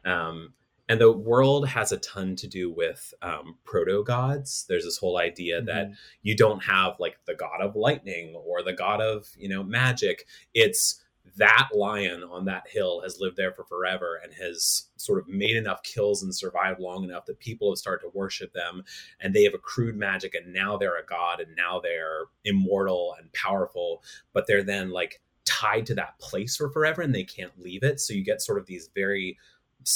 Um, 0.05 0.53
and 0.89 0.99
the 0.99 1.11
world 1.11 1.69
has 1.69 1.91
a 1.91 1.97
ton 1.97 2.35
to 2.35 2.47
do 2.47 2.69
with 2.69 3.13
um, 3.21 3.57
proto 3.63 4.03
gods 4.03 4.65
there's 4.67 4.83
this 4.83 4.97
whole 4.97 5.17
idea 5.17 5.57
mm-hmm. 5.57 5.67
that 5.67 5.91
you 6.21 6.35
don't 6.35 6.63
have 6.63 6.99
like 6.99 7.17
the 7.25 7.35
god 7.35 7.61
of 7.61 7.75
lightning 7.75 8.35
or 8.35 8.61
the 8.63 8.73
god 8.73 9.01
of 9.01 9.27
you 9.37 9.49
know 9.49 9.63
magic. 9.63 10.25
It's 10.53 11.03
that 11.37 11.69
lion 11.73 12.23
on 12.23 12.45
that 12.45 12.67
hill 12.67 13.01
has 13.01 13.19
lived 13.19 13.37
there 13.37 13.53
for 13.53 13.63
forever 13.63 14.19
and 14.23 14.33
has 14.33 14.89
sort 14.97 15.19
of 15.19 15.27
made 15.27 15.55
enough 15.55 15.81
kills 15.81 16.21
and 16.21 16.35
survived 16.35 16.79
long 16.79 17.03
enough 17.03 17.25
that 17.25 17.39
people 17.39 17.71
have 17.71 17.77
started 17.77 18.03
to 18.03 18.11
worship 18.13 18.53
them 18.53 18.83
and 19.19 19.33
they 19.33 19.43
have 19.43 19.53
accrued 19.53 19.95
magic 19.95 20.35
and 20.35 20.53
now 20.53 20.77
they're 20.77 20.99
a 20.99 21.05
god 21.05 21.39
and 21.39 21.55
now 21.55 21.79
they're 21.79 22.25
immortal 22.45 23.15
and 23.19 23.31
powerful 23.33 24.03
but 24.33 24.45
they're 24.47 24.63
then 24.63 24.91
like 24.91 25.21
tied 25.45 25.85
to 25.87 25.95
that 25.95 26.17
place 26.19 26.55
for 26.55 26.69
forever 26.69 27.01
and 27.01 27.13
they 27.13 27.23
can't 27.23 27.51
leave 27.61 27.83
it. 27.83 27.99
So 27.99 28.13
you 28.13 28.23
get 28.23 28.41
sort 28.41 28.57
of 28.57 28.65
these 28.65 28.89
very 28.95 29.37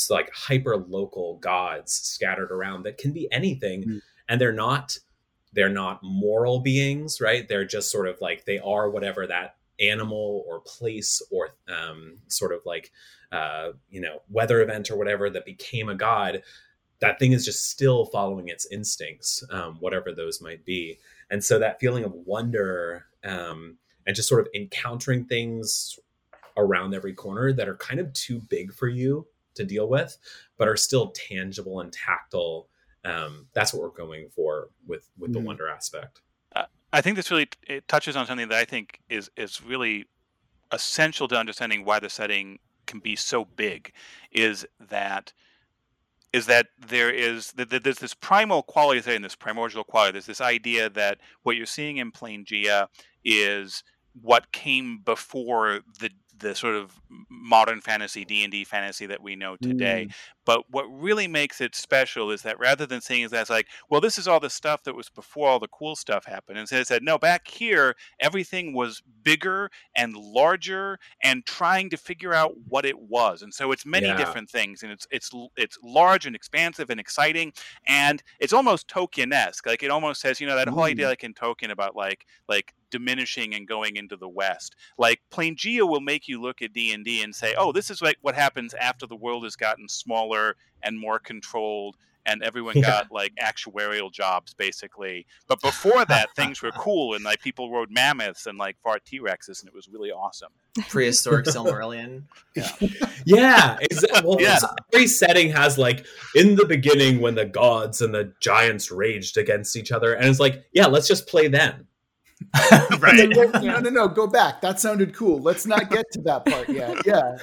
like 0.09 0.29
hyper 0.33 0.75
local 0.75 1.37
gods 1.37 1.93
scattered 1.93 2.51
around 2.51 2.83
that 2.83 2.97
can 2.97 3.13
be 3.13 3.31
anything 3.31 3.83
mm. 3.83 4.01
and 4.27 4.41
they're 4.41 4.51
not 4.51 4.97
they're 5.53 5.69
not 5.69 6.03
moral 6.03 6.59
beings 6.59 7.21
right? 7.21 7.47
They're 7.47 7.65
just 7.65 7.89
sort 7.89 8.07
of 8.07 8.19
like 8.19 8.43
they 8.45 8.59
are 8.59 8.89
whatever 8.89 9.25
that 9.27 9.55
animal 9.79 10.43
or 10.47 10.59
place 10.61 11.21
or 11.31 11.51
um, 11.69 12.17
sort 12.27 12.51
of 12.51 12.59
like 12.65 12.91
uh, 13.31 13.71
you 13.89 14.01
know 14.01 14.21
weather 14.29 14.61
event 14.61 14.91
or 14.91 14.97
whatever 14.97 15.29
that 15.29 15.45
became 15.45 15.89
a 15.89 15.95
god 15.95 16.41
that 16.99 17.19
thing 17.19 17.31
is 17.31 17.45
just 17.45 17.69
still 17.69 18.05
following 18.05 18.49
its 18.49 18.65
instincts 18.71 19.43
um, 19.51 19.77
whatever 19.79 20.11
those 20.11 20.41
might 20.41 20.65
be. 20.65 20.99
And 21.29 21.43
so 21.43 21.59
that 21.59 21.79
feeling 21.79 22.03
of 22.03 22.13
wonder 22.13 23.05
um, 23.23 23.77
and 24.07 24.15
just 24.15 24.27
sort 24.27 24.41
of 24.41 24.47
encountering 24.55 25.25
things 25.25 25.99
around 26.57 26.95
every 26.95 27.13
corner 27.13 27.53
that 27.53 27.69
are 27.69 27.75
kind 27.75 27.99
of 27.99 28.11
too 28.13 28.41
big 28.49 28.73
for 28.73 28.87
you 28.87 29.27
to 29.53 29.63
deal 29.63 29.87
with 29.87 30.17
but 30.57 30.67
are 30.67 30.77
still 30.77 31.11
tangible 31.11 31.81
and 31.81 31.93
tactile 31.93 32.67
um, 33.05 33.45
that's 33.53 33.73
what 33.73 33.83
we're 33.83 33.89
going 33.89 34.29
for 34.35 34.69
with 34.87 35.09
with 35.19 35.33
the 35.33 35.39
mm. 35.39 35.45
wonder 35.45 35.67
aspect 35.67 36.21
I 36.93 37.01
think 37.01 37.15
this 37.15 37.29
really 37.29 37.49
it 37.67 37.87
touches 37.87 38.15
on 38.15 38.25
something 38.25 38.47
that 38.49 38.57
I 38.57 38.65
think 38.65 38.99
is 39.09 39.29
is 39.35 39.61
really 39.61 40.05
essential 40.71 41.27
to 41.27 41.37
understanding 41.37 41.85
why 41.85 41.99
the 41.99 42.09
setting 42.09 42.59
can 42.85 42.99
be 42.99 43.15
so 43.15 43.45
big 43.45 43.91
is 44.31 44.65
that 44.79 45.33
is 46.33 46.45
that 46.45 46.67
there 46.87 47.09
is 47.09 47.51
that 47.53 47.69
there's 47.69 47.99
this 47.99 48.13
primal 48.13 48.63
quality 48.63 48.99
there 49.01 49.15
in 49.15 49.21
this 49.21 49.35
primordial 49.35 49.83
quality 49.83 50.13
there's 50.13 50.25
this 50.25 50.41
idea 50.41 50.89
that 50.89 51.19
what 51.43 51.55
you're 51.55 51.65
seeing 51.65 51.97
in 51.97 52.11
Planegea 52.11 52.87
is 53.23 53.83
what 54.21 54.51
came 54.51 54.99
before 55.03 55.81
the 55.99 56.09
the 56.39 56.53
sort 56.55 56.75
of 56.75 56.99
modern 57.29 57.81
fantasy 57.81 58.23
d&d 58.23 58.63
fantasy 58.63 59.05
that 59.05 59.21
we 59.21 59.35
know 59.35 59.55
today 59.57 60.07
mm. 60.09 60.13
but 60.45 60.63
what 60.69 60.83
really 60.83 61.27
makes 61.27 61.61
it 61.61 61.75
special 61.75 62.31
is 62.31 62.41
that 62.41 62.59
rather 62.59 62.85
than 62.85 63.01
saying 63.01 63.27
that's 63.29 63.49
like 63.49 63.67
well 63.89 64.01
this 64.01 64.17
is 64.17 64.27
all 64.27 64.39
the 64.39 64.49
stuff 64.49 64.83
that 64.83 64.95
was 64.95 65.09
before 65.09 65.49
all 65.49 65.59
the 65.59 65.67
cool 65.69 65.95
stuff 65.95 66.25
happened 66.25 66.57
instead 66.57 66.81
it 66.81 66.87
said 66.87 67.03
no 67.03 67.17
back 67.17 67.47
here 67.47 67.95
everything 68.19 68.73
was 68.73 69.01
bigger 69.23 69.69
and 69.95 70.15
larger 70.15 70.99
and 71.23 71.45
trying 71.45 71.89
to 71.89 71.97
figure 71.97 72.33
out 72.33 72.53
what 72.67 72.85
it 72.85 72.99
was 72.99 73.41
and 73.41 73.53
so 73.53 73.71
it's 73.71 73.85
many 73.85 74.07
yeah. 74.07 74.17
different 74.17 74.49
things 74.49 74.83
and 74.83 74.91
it's 74.91 75.07
it's 75.11 75.31
it's 75.55 75.77
large 75.83 76.25
and 76.25 76.35
expansive 76.35 76.89
and 76.89 76.99
exciting 76.99 77.51
and 77.87 78.21
it's 78.39 78.53
almost 78.53 78.87
Tolkien-esque 78.87 79.65
like 79.65 79.83
it 79.83 79.91
almost 79.91 80.21
says 80.21 80.39
you 80.39 80.47
know 80.47 80.55
that 80.55 80.67
whole 80.67 80.83
idea 80.83 81.07
like 81.07 81.23
in 81.23 81.33
Tolkien 81.33 81.71
about 81.71 81.95
like 81.95 82.25
like 82.47 82.73
diminishing 82.89 83.53
and 83.53 83.67
going 83.67 83.95
into 83.95 84.17
the 84.17 84.29
west. 84.29 84.75
Like 84.97 85.21
Planegea 85.31 85.87
will 85.87 86.01
make 86.01 86.27
you 86.27 86.41
look 86.41 86.61
at 86.61 86.73
D 86.73 86.93
and 86.93 87.03
D 87.03 87.21
and 87.21 87.35
say, 87.35 87.55
"Oh, 87.57 87.71
this 87.71 87.89
is 87.89 88.01
like 88.01 88.17
what 88.21 88.35
happens 88.35 88.73
after 88.73 89.05
the 89.05 89.15
world 89.15 89.43
has 89.43 89.55
gotten 89.55 89.87
smaller 89.87 90.55
and 90.83 90.99
more 90.99 91.19
controlled." 91.19 91.95
And 92.29 92.43
everyone 92.43 92.75
yeah. 92.75 92.81
got 92.81 93.11
like 93.11 93.31
actuarial 93.41 94.11
jobs 94.11 94.53
basically, 94.53 95.25
but 95.47 95.61
before 95.61 96.03
that, 96.05 96.27
things 96.35 96.61
were 96.61 96.71
cool 96.77 97.13
and 97.13 97.23
like 97.23 97.39
people 97.39 97.71
rode 97.71 97.89
mammoths 97.89 98.47
and 98.47 98.57
like 98.57 98.75
fought 98.83 99.05
T 99.05 99.21
Rexes, 99.21 99.61
and 99.61 99.69
it 99.69 99.73
was 99.73 99.87
really 99.87 100.11
awesome. 100.11 100.51
Prehistoric 100.89 101.45
Silmarillion. 101.45 102.23
Yeah, 102.55 102.71
yeah. 103.25 103.77
Exactly. 103.81 104.21
Well, 104.27 104.41
yeah. 104.41 104.57
Every 104.93 105.07
setting 105.07 105.51
has 105.51 105.77
like 105.77 106.05
in 106.35 106.55
the 106.55 106.65
beginning 106.65 107.21
when 107.21 107.35
the 107.35 107.45
gods 107.45 108.01
and 108.01 108.13
the 108.13 108.33
giants 108.41 108.89
raged 108.91 109.37
against 109.37 109.75
each 109.75 109.91
other, 109.91 110.13
and 110.13 110.27
it's 110.27 110.39
like, 110.39 110.65
yeah, 110.73 110.87
let's 110.87 111.07
just 111.07 111.27
play 111.27 111.47
then 111.47 111.85
right. 112.99 113.29
no, 113.29 113.43
no, 113.43 113.79
no, 113.79 113.89
no, 113.89 114.07
go 114.07 114.27
back. 114.27 114.61
That 114.61 114.79
sounded 114.79 115.13
cool. 115.13 115.39
Let's 115.39 115.65
not 115.65 115.89
get 115.89 116.05
to 116.13 116.21
that 116.21 116.45
part 116.45 116.69
yet. 116.69 116.97
Yeah. 117.05 117.37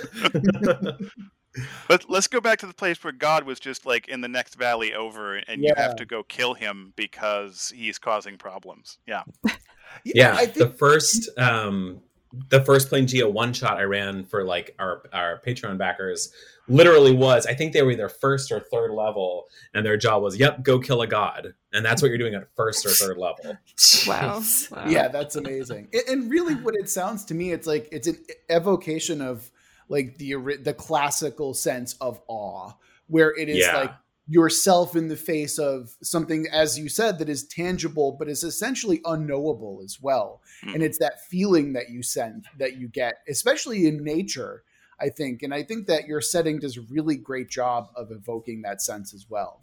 but 1.88 2.04
let's 2.08 2.26
go 2.26 2.40
back 2.40 2.58
to 2.60 2.66
the 2.66 2.74
place 2.74 3.02
where 3.04 3.12
God 3.12 3.44
was 3.44 3.60
just 3.60 3.86
like 3.86 4.08
in 4.08 4.20
the 4.20 4.28
next 4.28 4.56
valley 4.56 4.92
over, 4.92 5.36
and 5.36 5.62
yeah. 5.62 5.70
you 5.70 5.74
have 5.76 5.96
to 5.96 6.04
go 6.04 6.22
kill 6.22 6.54
him 6.54 6.92
because 6.96 7.72
he's 7.74 7.98
causing 7.98 8.38
problems. 8.38 8.98
Yeah. 9.06 9.22
yeah. 10.04 10.36
Think- 10.36 10.54
the 10.54 10.70
first 10.70 11.28
um 11.38 12.00
the 12.48 12.64
first 12.64 12.90
Planegea 12.90 13.30
one 13.30 13.52
shot 13.52 13.78
I 13.78 13.82
ran 13.82 14.24
for 14.24 14.44
like 14.44 14.74
our 14.78 15.02
our 15.12 15.40
Patreon 15.46 15.78
backers 15.78 16.32
literally 16.68 17.12
was 17.12 17.46
I 17.46 17.54
think 17.54 17.72
they 17.72 17.82
were 17.82 17.90
either 17.90 18.08
first 18.08 18.50
or 18.50 18.60
third 18.60 18.92
level, 18.92 19.48
and 19.74 19.84
their 19.84 19.96
job 19.96 20.22
was, 20.22 20.38
"Yep, 20.38 20.62
go 20.62 20.78
kill 20.78 21.02
a 21.02 21.06
god," 21.06 21.54
and 21.72 21.84
that's 21.84 22.02
what 22.02 22.08
you're 22.08 22.18
doing 22.18 22.34
at 22.34 22.48
first 22.56 22.86
or 22.86 22.90
third 22.90 23.18
level. 23.18 23.56
wow. 24.06 24.42
wow. 24.70 24.84
Yeah, 24.86 25.08
that's 25.08 25.36
amazing. 25.36 25.88
And 26.08 26.30
really, 26.30 26.54
what 26.54 26.74
it 26.74 26.88
sounds 26.88 27.24
to 27.26 27.34
me, 27.34 27.52
it's 27.52 27.66
like 27.66 27.88
it's 27.92 28.08
an 28.08 28.18
evocation 28.50 29.20
of 29.20 29.50
like 29.88 30.16
the 30.18 30.34
the 30.62 30.74
classical 30.74 31.54
sense 31.54 31.94
of 32.00 32.20
awe, 32.28 32.72
where 33.08 33.36
it 33.36 33.48
is 33.48 33.58
yeah. 33.58 33.76
like 33.76 33.92
yourself 34.26 34.96
in 34.96 35.08
the 35.08 35.16
face 35.16 35.58
of 35.58 35.96
something 36.02 36.46
as 36.50 36.78
you 36.78 36.88
said 36.88 37.18
that 37.18 37.28
is 37.28 37.46
tangible 37.46 38.16
but 38.18 38.28
is 38.28 38.42
essentially 38.42 39.00
unknowable 39.04 39.80
as 39.84 39.98
well. 40.00 40.40
Mm. 40.64 40.74
and 40.74 40.82
it's 40.82 40.98
that 40.98 41.24
feeling 41.28 41.74
that 41.74 41.90
you 41.90 42.02
send 42.02 42.46
that 42.58 42.76
you 42.76 42.88
get 42.88 43.16
especially 43.28 43.86
in 43.86 44.02
nature 44.02 44.62
i 45.00 45.08
think. 45.08 45.42
And 45.42 45.52
i 45.52 45.62
think 45.62 45.86
that 45.88 46.06
your 46.06 46.20
setting 46.20 46.58
does 46.58 46.78
a 46.78 46.82
really 46.82 47.16
great 47.16 47.50
job 47.50 47.88
of 47.96 48.10
evoking 48.10 48.62
that 48.62 48.80
sense 48.80 49.12
as 49.12 49.26
well. 49.28 49.60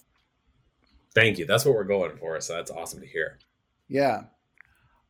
Thank 1.13 1.39
you. 1.39 1.45
That's 1.45 1.65
what 1.65 1.76
we're 1.76 1.84
going 1.84 2.15
for 2.17 2.39
so 2.39 2.54
that's 2.54 2.71
awesome 2.71 3.02
to 3.02 3.08
hear. 3.08 3.39
Yeah. 3.88 4.24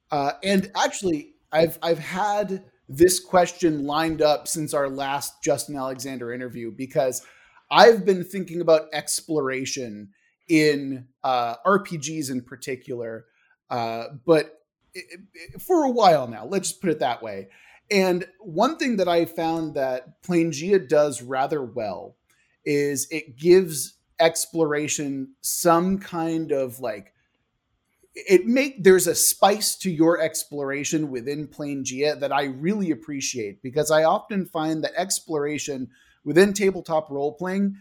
Uh, 0.09 0.33
and 0.43 0.71
actually 0.75 1.33
i've 1.51 1.77
i've 1.81 1.99
had 1.99 2.63
this 2.87 3.19
question 3.19 3.85
lined 3.85 4.21
up 4.21 4.47
since 4.47 4.73
our 4.73 4.89
last 4.89 5.41
justin 5.41 5.75
alexander 5.75 6.33
interview 6.33 6.71
because 6.71 7.25
I've 7.71 8.05
been 8.05 8.25
thinking 8.25 8.59
about 8.59 8.89
exploration 8.91 10.09
in 10.49 11.07
uh, 11.23 11.55
RPGs 11.65 12.29
in 12.29 12.41
particular, 12.41 13.25
uh, 13.69 14.07
but 14.25 14.59
it, 14.93 15.21
it, 15.33 15.61
for 15.61 15.85
a 15.85 15.89
while 15.89 16.27
now. 16.27 16.45
Let's 16.45 16.69
just 16.69 16.81
put 16.81 16.89
it 16.89 16.99
that 16.99 17.23
way. 17.23 17.47
And 17.89 18.25
one 18.39 18.77
thing 18.77 18.97
that 18.97 19.07
I 19.07 19.25
found 19.25 19.75
that 19.75 20.21
Planegea 20.21 20.87
does 20.87 21.21
rather 21.21 21.63
well 21.63 22.17
is 22.65 23.07
it 23.09 23.37
gives 23.37 23.97
exploration 24.19 25.33
some 25.41 25.97
kind 25.97 26.51
of 26.51 26.79
like 26.79 27.13
it 28.13 28.45
make 28.45 28.83
there's 28.83 29.07
a 29.07 29.15
spice 29.15 29.75
to 29.77 29.89
your 29.89 30.19
exploration 30.19 31.09
within 31.09 31.47
Planegea 31.47 32.19
that 32.19 32.31
I 32.31 32.43
really 32.43 32.91
appreciate 32.91 33.63
because 33.63 33.89
I 33.89 34.03
often 34.03 34.45
find 34.45 34.83
that 34.83 34.93
exploration 34.95 35.89
within 36.23 36.53
tabletop 36.53 37.09
role 37.09 37.33
playing 37.33 37.77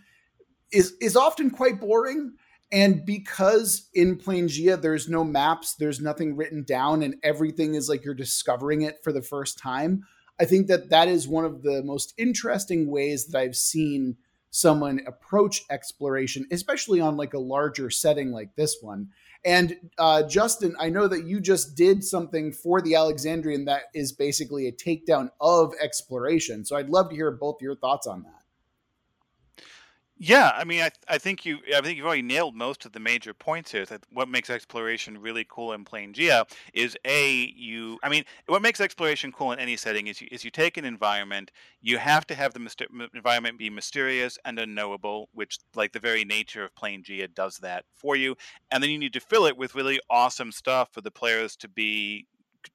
is 0.72 0.94
is 1.00 1.16
often 1.16 1.50
quite 1.50 1.80
boring. 1.80 2.34
And 2.72 3.04
because 3.04 3.88
in 3.94 4.16
Planegea 4.16 4.80
there's 4.80 5.08
no 5.08 5.24
maps, 5.24 5.74
there's 5.74 6.00
nothing 6.00 6.36
written 6.36 6.62
down, 6.62 7.02
and 7.02 7.16
everything 7.22 7.74
is 7.74 7.88
like 7.88 8.04
you're 8.04 8.14
discovering 8.14 8.82
it 8.82 9.02
for 9.02 9.12
the 9.12 9.22
first 9.22 9.58
time. 9.58 10.04
I 10.40 10.44
think 10.44 10.68
that 10.68 10.90
that 10.90 11.08
is 11.08 11.28
one 11.28 11.44
of 11.44 11.62
the 11.62 11.82
most 11.82 12.14
interesting 12.16 12.88
ways 12.88 13.26
that 13.26 13.38
I've 13.38 13.56
seen 13.56 14.16
someone 14.50 15.00
approach 15.06 15.62
exploration, 15.70 16.46
especially 16.50 17.00
on 17.00 17.16
like 17.16 17.34
a 17.34 17.38
larger 17.38 17.90
setting 17.90 18.30
like 18.32 18.56
this 18.56 18.78
one. 18.80 19.08
And 19.44 19.76
uh, 19.98 20.24
Justin, 20.24 20.74
I 20.78 20.90
know 20.90 21.08
that 21.08 21.24
you 21.24 21.40
just 21.40 21.74
did 21.76 22.04
something 22.04 22.52
for 22.52 22.82
the 22.82 22.94
Alexandrian 22.94 23.64
that 23.64 23.84
is 23.94 24.12
basically 24.12 24.68
a 24.68 24.72
takedown 24.72 25.30
of 25.40 25.72
exploration. 25.80 26.64
So 26.64 26.76
I'd 26.76 26.90
love 26.90 27.08
to 27.10 27.16
hear 27.16 27.30
both 27.30 27.62
your 27.62 27.76
thoughts 27.76 28.06
on 28.06 28.22
that. 28.24 28.39
Yeah, 30.22 30.52
I 30.54 30.64
mean, 30.64 30.82
I 30.82 30.90
I 31.08 31.16
think 31.16 31.46
you 31.46 31.58
I 31.74 31.80
think 31.80 31.96
you've 31.96 32.04
already 32.04 32.20
nailed 32.20 32.54
most 32.54 32.84
of 32.84 32.92
the 32.92 33.00
major 33.00 33.32
points 33.32 33.72
here. 33.72 33.86
That 33.86 34.04
what 34.12 34.28
makes 34.28 34.50
exploration 34.50 35.16
really 35.18 35.46
cool 35.48 35.72
in 35.72 35.82
Planegea 35.82 36.44
is 36.74 36.94
a 37.06 37.46
you. 37.56 37.98
I 38.02 38.10
mean, 38.10 38.24
what 38.46 38.60
makes 38.60 38.80
exploration 38.82 39.32
cool 39.32 39.52
in 39.52 39.58
any 39.58 39.78
setting 39.78 40.08
is 40.08 40.20
you, 40.20 40.28
is 40.30 40.44
you 40.44 40.50
take 40.50 40.76
an 40.76 40.84
environment, 40.84 41.50
you 41.80 41.96
have 41.96 42.26
to 42.26 42.34
have 42.34 42.52
the 42.52 42.60
myster- 42.60 42.86
environment 43.14 43.58
be 43.58 43.70
mysterious 43.70 44.38
and 44.44 44.58
unknowable, 44.58 45.30
which 45.32 45.58
like 45.74 45.92
the 45.92 45.98
very 45.98 46.24
nature 46.26 46.64
of 46.64 46.74
Planegea 46.74 47.34
does 47.34 47.56
that 47.58 47.86
for 47.94 48.14
you, 48.14 48.36
and 48.70 48.82
then 48.82 48.90
you 48.90 48.98
need 48.98 49.14
to 49.14 49.20
fill 49.20 49.46
it 49.46 49.56
with 49.56 49.74
really 49.74 50.00
awesome 50.10 50.52
stuff 50.52 50.90
for 50.92 51.00
the 51.00 51.10
players 51.10 51.56
to 51.56 51.68
be, 51.68 52.26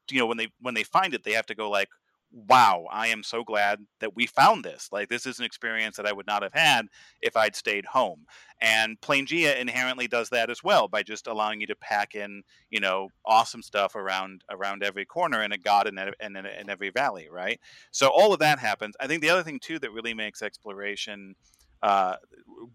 you 0.09 0.19
know, 0.19 0.25
when 0.25 0.37
they 0.37 0.47
when 0.61 0.73
they 0.73 0.83
find 0.83 1.13
it, 1.13 1.23
they 1.23 1.33
have 1.33 1.45
to 1.47 1.55
go 1.55 1.69
like, 1.69 1.89
wow, 2.35 2.85
I 2.91 3.07
am 3.07 3.23
so 3.23 3.45
glad 3.45 3.79
that 4.01 4.13
we 4.13 4.27
found 4.27 4.65
this. 4.65 4.89
Like 4.91 5.07
this 5.07 5.25
is 5.25 5.39
an 5.39 5.45
experience 5.45 5.95
that 5.95 6.05
I 6.05 6.11
would 6.11 6.27
not 6.27 6.43
have 6.43 6.53
had 6.53 6.87
if 7.21 7.37
I'd 7.37 7.55
stayed 7.55 7.85
home. 7.85 8.25
And 8.61 8.99
Planegea 8.99 9.57
inherently 9.57 10.07
does 10.07 10.29
that 10.29 10.49
as 10.49 10.61
well 10.61 10.89
by 10.89 11.01
just 11.01 11.27
allowing 11.27 11.61
you 11.61 11.67
to 11.67 11.75
pack 11.75 12.13
in, 12.13 12.43
you 12.69 12.81
know, 12.81 13.07
awesome 13.25 13.61
stuff 13.61 13.95
around 13.95 14.43
around 14.51 14.83
every 14.83 15.05
corner 15.05 15.41
and 15.41 15.53
a 15.53 15.57
god 15.57 15.87
in, 15.87 15.97
in, 15.97 16.35
in 16.35 16.69
every 16.69 16.89
valley, 16.89 17.29
right? 17.31 17.59
So 17.91 18.09
all 18.09 18.33
of 18.33 18.39
that 18.39 18.59
happens. 18.59 18.95
I 18.99 19.07
think 19.07 19.21
the 19.21 19.29
other 19.29 19.43
thing 19.43 19.59
too 19.59 19.79
that 19.79 19.93
really 19.93 20.13
makes 20.13 20.41
exploration 20.41 21.35
uh, 21.81 22.15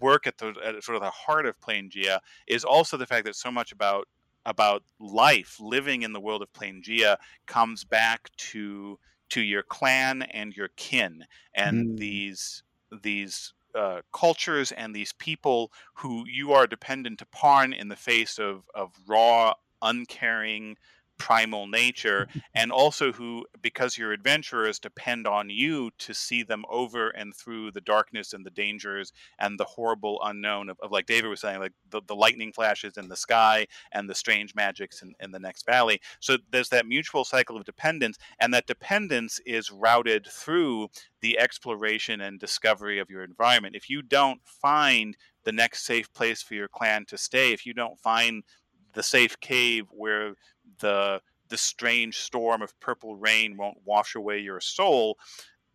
work 0.00 0.26
at 0.26 0.38
the 0.38 0.54
at 0.64 0.82
sort 0.82 0.96
of 0.96 1.02
the 1.02 1.10
heart 1.10 1.44
of 1.44 1.60
Planegea 1.60 2.20
is 2.46 2.64
also 2.64 2.96
the 2.96 3.06
fact 3.06 3.26
that 3.26 3.36
so 3.36 3.50
much 3.50 3.72
about 3.72 4.08
about 4.46 4.82
life 4.98 5.56
living 5.60 6.02
in 6.02 6.14
the 6.14 6.20
world 6.20 6.40
of 6.40 6.52
Planegea 6.54 7.16
comes 7.46 7.84
back 7.84 8.30
to 8.38 8.98
to 9.30 9.40
your 9.40 9.62
clan 9.62 10.22
and 10.22 10.56
your 10.56 10.68
kin 10.76 11.24
and 11.54 11.88
mm. 11.88 11.96
these 11.98 12.62
these 13.02 13.52
uh, 13.74 14.00
cultures 14.12 14.72
and 14.72 14.94
these 14.94 15.12
people 15.12 15.72
who 15.94 16.24
you 16.26 16.52
are 16.52 16.66
dependent 16.66 17.22
upon 17.22 17.72
in 17.72 17.88
the 17.88 17.96
face 17.96 18.38
of 18.38 18.64
of 18.74 18.92
raw 19.06 19.54
uncaring 19.82 20.76
primal 21.20 21.66
nature 21.66 22.26
mm-hmm. 22.30 22.38
and 22.54 22.72
also 22.72 23.12
who 23.12 23.44
because 23.62 23.96
you're 23.96 24.12
adventurers 24.12 24.78
depend 24.78 25.26
on 25.26 25.50
you 25.50 25.90
to 25.98 26.14
see 26.14 26.42
them 26.42 26.64
over 26.68 27.10
and 27.10 27.34
through 27.36 27.70
the 27.70 27.80
darkness 27.80 28.32
and 28.32 28.44
the 28.44 28.50
dangers 28.50 29.12
and 29.38 29.60
the 29.60 29.64
horrible 29.64 30.18
unknown 30.24 30.70
of, 30.70 30.78
of 30.80 30.90
like 30.90 31.06
david 31.06 31.28
was 31.28 31.40
saying 31.40 31.60
like 31.60 31.72
the, 31.90 32.00
the 32.06 32.16
lightning 32.16 32.52
flashes 32.52 32.96
in 32.96 33.08
the 33.08 33.16
sky 33.16 33.66
and 33.92 34.08
the 34.08 34.14
strange 34.14 34.54
magics 34.54 35.02
in, 35.02 35.14
in 35.20 35.30
the 35.30 35.38
next 35.38 35.66
valley. 35.66 36.00
So 36.20 36.38
there's 36.50 36.70
that 36.70 36.86
mutual 36.86 37.24
cycle 37.24 37.56
of 37.56 37.64
dependence 37.64 38.18
and 38.40 38.52
that 38.54 38.66
dependence 38.66 39.40
is 39.46 39.70
routed 39.70 40.26
through 40.26 40.88
the 41.20 41.38
exploration 41.38 42.20
and 42.20 42.40
discovery 42.40 42.98
of 42.98 43.10
your 43.10 43.22
environment. 43.22 43.76
If 43.76 43.90
you 43.90 44.02
don't 44.02 44.40
find 44.44 45.16
the 45.44 45.52
next 45.52 45.84
safe 45.84 46.12
place 46.12 46.42
for 46.42 46.54
your 46.54 46.68
clan 46.68 47.04
to 47.06 47.18
stay 47.18 47.52
if 47.52 47.64
you 47.64 47.72
don't 47.72 47.98
find 47.98 48.44
the 48.92 49.02
safe 49.02 49.38
cave 49.40 49.86
where 49.90 50.34
the 50.80 51.20
the 51.48 51.56
strange 51.56 52.18
storm 52.18 52.62
of 52.62 52.78
purple 52.80 53.16
rain 53.16 53.56
won't 53.56 53.78
wash 53.84 54.14
away 54.14 54.38
your 54.38 54.60
soul 54.60 55.18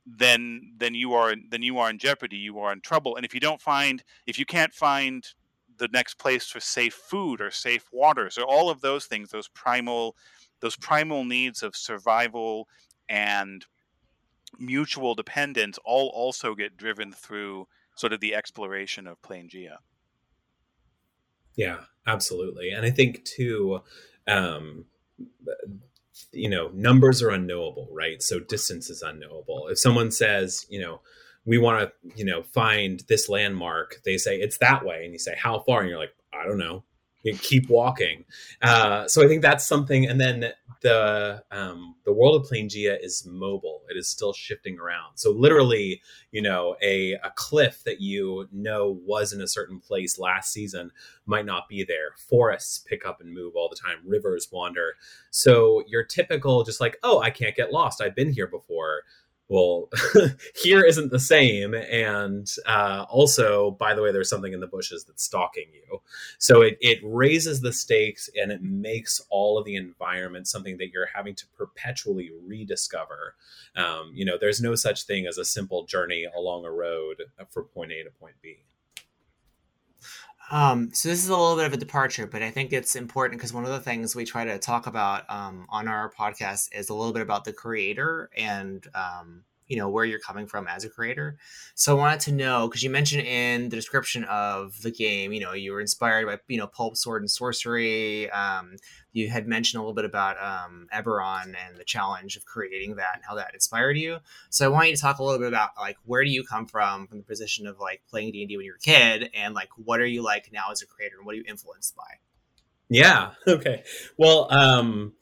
then 0.05 0.73
then 0.77 0.93
you 0.93 1.13
are 1.13 1.33
then 1.49 1.63
you 1.63 1.77
are 1.79 1.89
in 1.89 1.97
jeopardy 1.97 2.37
you 2.37 2.59
are 2.59 2.71
in 2.71 2.81
trouble 2.81 3.15
and 3.15 3.25
if 3.25 3.33
you 3.33 3.39
don't 3.39 3.61
find 3.61 4.03
if 4.27 4.37
you 4.37 4.45
can't 4.45 4.73
find 4.73 5.33
the 5.77 5.87
next 5.89 6.17
place 6.17 6.47
for 6.47 6.59
safe 6.59 6.93
food 6.93 7.41
or 7.41 7.51
safe 7.51 7.85
water 7.91 8.29
so 8.29 8.43
all 8.43 8.69
of 8.69 8.81
those 8.81 9.05
things 9.05 9.29
those 9.31 9.47
primal 9.49 10.15
those 10.61 10.75
primal 10.75 11.25
needs 11.25 11.63
of 11.63 11.75
survival 11.75 12.67
and 13.09 13.65
mutual 14.59 15.15
dependence 15.15 15.77
all 15.83 16.09
also 16.13 16.55
get 16.55 16.77
driven 16.77 17.11
through 17.11 17.67
sort 17.95 18.13
of 18.13 18.19
the 18.19 18.35
exploration 18.35 19.07
of 19.07 19.21
Planegea. 19.21 19.77
Yeah, 21.55 21.81
absolutely. 22.05 22.71
And 22.71 22.85
I 22.85 22.91
think 22.91 23.23
too 23.23 23.81
um, 24.27 24.85
you 26.31 26.49
know, 26.49 26.69
numbers 26.73 27.21
are 27.21 27.29
unknowable, 27.29 27.89
right? 27.91 28.21
So 28.21 28.39
distance 28.39 28.89
is 28.89 29.01
unknowable. 29.01 29.67
If 29.69 29.79
someone 29.79 30.11
says, 30.11 30.65
you 30.69 30.79
know, 30.79 31.01
we 31.45 31.57
want 31.57 31.81
to, 31.81 32.17
you 32.17 32.25
know, 32.25 32.43
find 32.43 33.03
this 33.07 33.29
landmark, 33.29 34.01
they 34.03 34.17
say 34.17 34.37
it's 34.37 34.57
that 34.59 34.85
way, 34.85 35.03
and 35.03 35.13
you 35.13 35.19
say 35.19 35.35
how 35.37 35.59
far, 35.59 35.81
and 35.81 35.89
you're 35.89 35.99
like, 35.99 36.15
I 36.33 36.45
don't 36.45 36.57
know, 36.57 36.83
keep 37.33 37.69
walking. 37.69 38.25
Uh, 38.61 39.07
so 39.07 39.23
I 39.23 39.27
think 39.27 39.41
that's 39.41 39.65
something. 39.65 40.05
And 40.05 40.19
then 40.19 40.51
the 40.81 41.43
um, 41.51 41.95
the 42.05 42.13
world 42.13 42.39
of 42.39 42.49
Planegea 42.49 42.97
is 43.03 43.25
mobile. 43.25 43.81
It 43.89 43.97
is 43.97 44.07
still 44.07 44.33
shifting 44.33 44.77
around. 44.79 45.15
So 45.15 45.31
literally, 45.31 46.01
you 46.31 46.41
know, 46.41 46.75
a 46.81 47.13
a 47.13 47.31
cliff 47.35 47.83
that 47.85 48.01
you 48.01 48.47
know 48.51 48.99
was 49.05 49.33
in 49.33 49.41
a 49.41 49.47
certain 49.47 49.79
place 49.79 50.19
last 50.19 50.53
season 50.53 50.91
might 51.25 51.45
not 51.45 51.67
be 51.67 51.83
there. 51.83 52.13
Forests 52.29 52.79
pick 52.79 53.05
up 53.05 53.21
and 53.21 53.33
move 53.33 53.53
all 53.55 53.69
the 53.69 53.75
time. 53.75 53.97
Rivers 54.05 54.49
wander. 54.51 54.93
So 55.31 55.83
your 55.87 56.03
typical, 56.03 56.63
just 56.63 56.79
like, 56.81 56.97
oh, 57.03 57.19
I 57.19 57.31
can't 57.31 57.55
get 57.55 57.71
lost. 57.71 58.01
I've 58.01 58.15
been 58.15 58.31
here 58.31 58.47
before 58.47 59.01
well, 59.47 59.89
here 60.63 60.83
isn't 60.83 61.11
the 61.11 61.19
same. 61.19 61.73
And 61.75 62.47
uh, 62.65 63.05
also, 63.09 63.71
by 63.71 63.93
the 63.93 64.01
way, 64.01 64.11
there's 64.11 64.29
something 64.29 64.53
in 64.53 64.59
the 64.59 64.67
bushes 64.67 65.03
that's 65.03 65.23
stalking 65.23 65.67
you. 65.73 66.01
So 66.39 66.61
it, 66.61 66.77
it 66.81 66.99
raises 67.03 67.61
the 67.61 67.71
stakes 67.71 68.29
and 68.35 68.51
it 68.51 68.63
makes 68.63 69.21
all 69.29 69.57
of 69.57 69.65
the 69.65 69.75
environment 69.75 70.47
something 70.47 70.77
that 70.77 70.89
you're 70.89 71.09
having 71.13 71.35
to 71.35 71.45
perpetually 71.55 72.31
rediscover. 72.47 73.35
Um, 73.75 74.11
you 74.15 74.25
know, 74.25 74.37
there's 74.39 74.61
no 74.61 74.73
such 74.73 75.03
thing 75.03 75.27
as 75.27 75.37
a 75.37 75.45
simple 75.45 75.85
journey 75.85 76.25
along 76.35 76.65
a 76.65 76.71
road 76.71 77.23
from 77.49 77.65
point 77.65 77.91
A 77.91 78.03
to 78.03 78.09
point 78.09 78.35
B. 78.41 78.63
Um, 80.51 80.91
so 80.93 81.09
this 81.09 81.23
is 81.23 81.29
a 81.29 81.35
little 81.35 81.55
bit 81.55 81.65
of 81.65 81.73
a 81.73 81.77
departure, 81.77 82.27
but 82.27 82.43
I 82.43 82.51
think 82.51 82.71
it's 82.71 82.95
important 82.95 83.39
because 83.39 83.53
one 83.53 83.65
of 83.65 83.71
the 83.71 83.79
things 83.79 84.15
we 84.15 84.25
try 84.25 84.45
to 84.45 84.59
talk 84.59 84.85
about 84.85 85.29
um, 85.29 85.65
on 85.69 85.87
our 85.87 86.11
podcast 86.11 86.69
is 86.71 86.89
a 86.89 86.93
little 86.93 87.13
bit 87.13 87.23
about 87.23 87.45
the 87.45 87.53
creator 87.53 88.29
and 88.37 88.85
um, 88.93 89.43
you 89.67 89.77
know 89.77 89.89
where 89.89 90.05
you're 90.05 90.19
coming 90.19 90.47
from 90.47 90.67
as 90.67 90.83
a 90.83 90.89
creator. 90.89 91.37
So 91.73 91.95
i 91.95 91.99
wanted 91.99 92.19
to 92.21 92.31
know 92.31 92.67
because 92.67 92.83
you 92.83 92.89
mentioned 92.89 93.25
in 93.25 93.69
the 93.69 93.75
description 93.75 94.23
of 94.25 94.81
the 94.81 94.91
game 94.91 95.33
you 95.33 95.39
know 95.39 95.53
you 95.53 95.71
were 95.71 95.81
inspired 95.81 96.25
by 96.27 96.39
you 96.47 96.57
know 96.57 96.67
pulp 96.67 96.97
sword 96.97 97.21
and 97.21 97.29
sorcery 97.29 98.29
um, 98.31 98.75
you 99.11 99.29
had 99.29 99.47
mentioned 99.47 99.79
a 99.79 99.81
little 99.81 99.95
bit 99.95 100.05
about 100.05 100.37
um, 100.41 100.87
eberron 100.93 101.55
and 101.67 101.77
the 101.77 101.83
challenge 101.83 102.35
of 102.35 102.45
creating 102.45 102.97
that 102.97 103.15
and 103.15 103.23
how 103.27 103.35
that 103.35 103.53
inspired 103.53 103.97
you. 103.97 104.17
So 104.49 104.65
i 104.65 104.69
want 104.69 104.89
you 104.89 104.95
to 104.95 105.01
talk 105.01 105.19
a 105.19 105.23
little 105.23 105.39
bit 105.39 105.47
about 105.47 105.71
like 105.77 105.97
where 106.05 106.23
do 106.23 106.29
you 106.29 106.43
come 106.43 106.67
from 106.67 107.07
from 107.07 107.17
the 107.17 107.23
position 107.23 107.67
of 107.67 107.79
like 107.79 108.01
playing 108.09 108.31
d&d 108.31 108.55
when 108.55 108.65
you 108.65 108.71
were 108.71 108.77
a 108.77 108.79
kid 108.79 109.29
and 109.33 109.53
like 109.53 109.69
what 109.77 109.99
are 109.99 110.05
you 110.05 110.23
like 110.23 110.49
now 110.51 110.65
as 110.71 110.81
a 110.81 110.85
creator 110.85 111.15
and 111.17 111.25
what 111.25 111.33
are 111.33 111.37
you 111.37 111.45
influenced 111.47 111.95
by? 111.95 112.03
Yeah. 112.89 113.31
Okay. 113.47 113.83
Well 114.17 114.51
um 114.51 115.13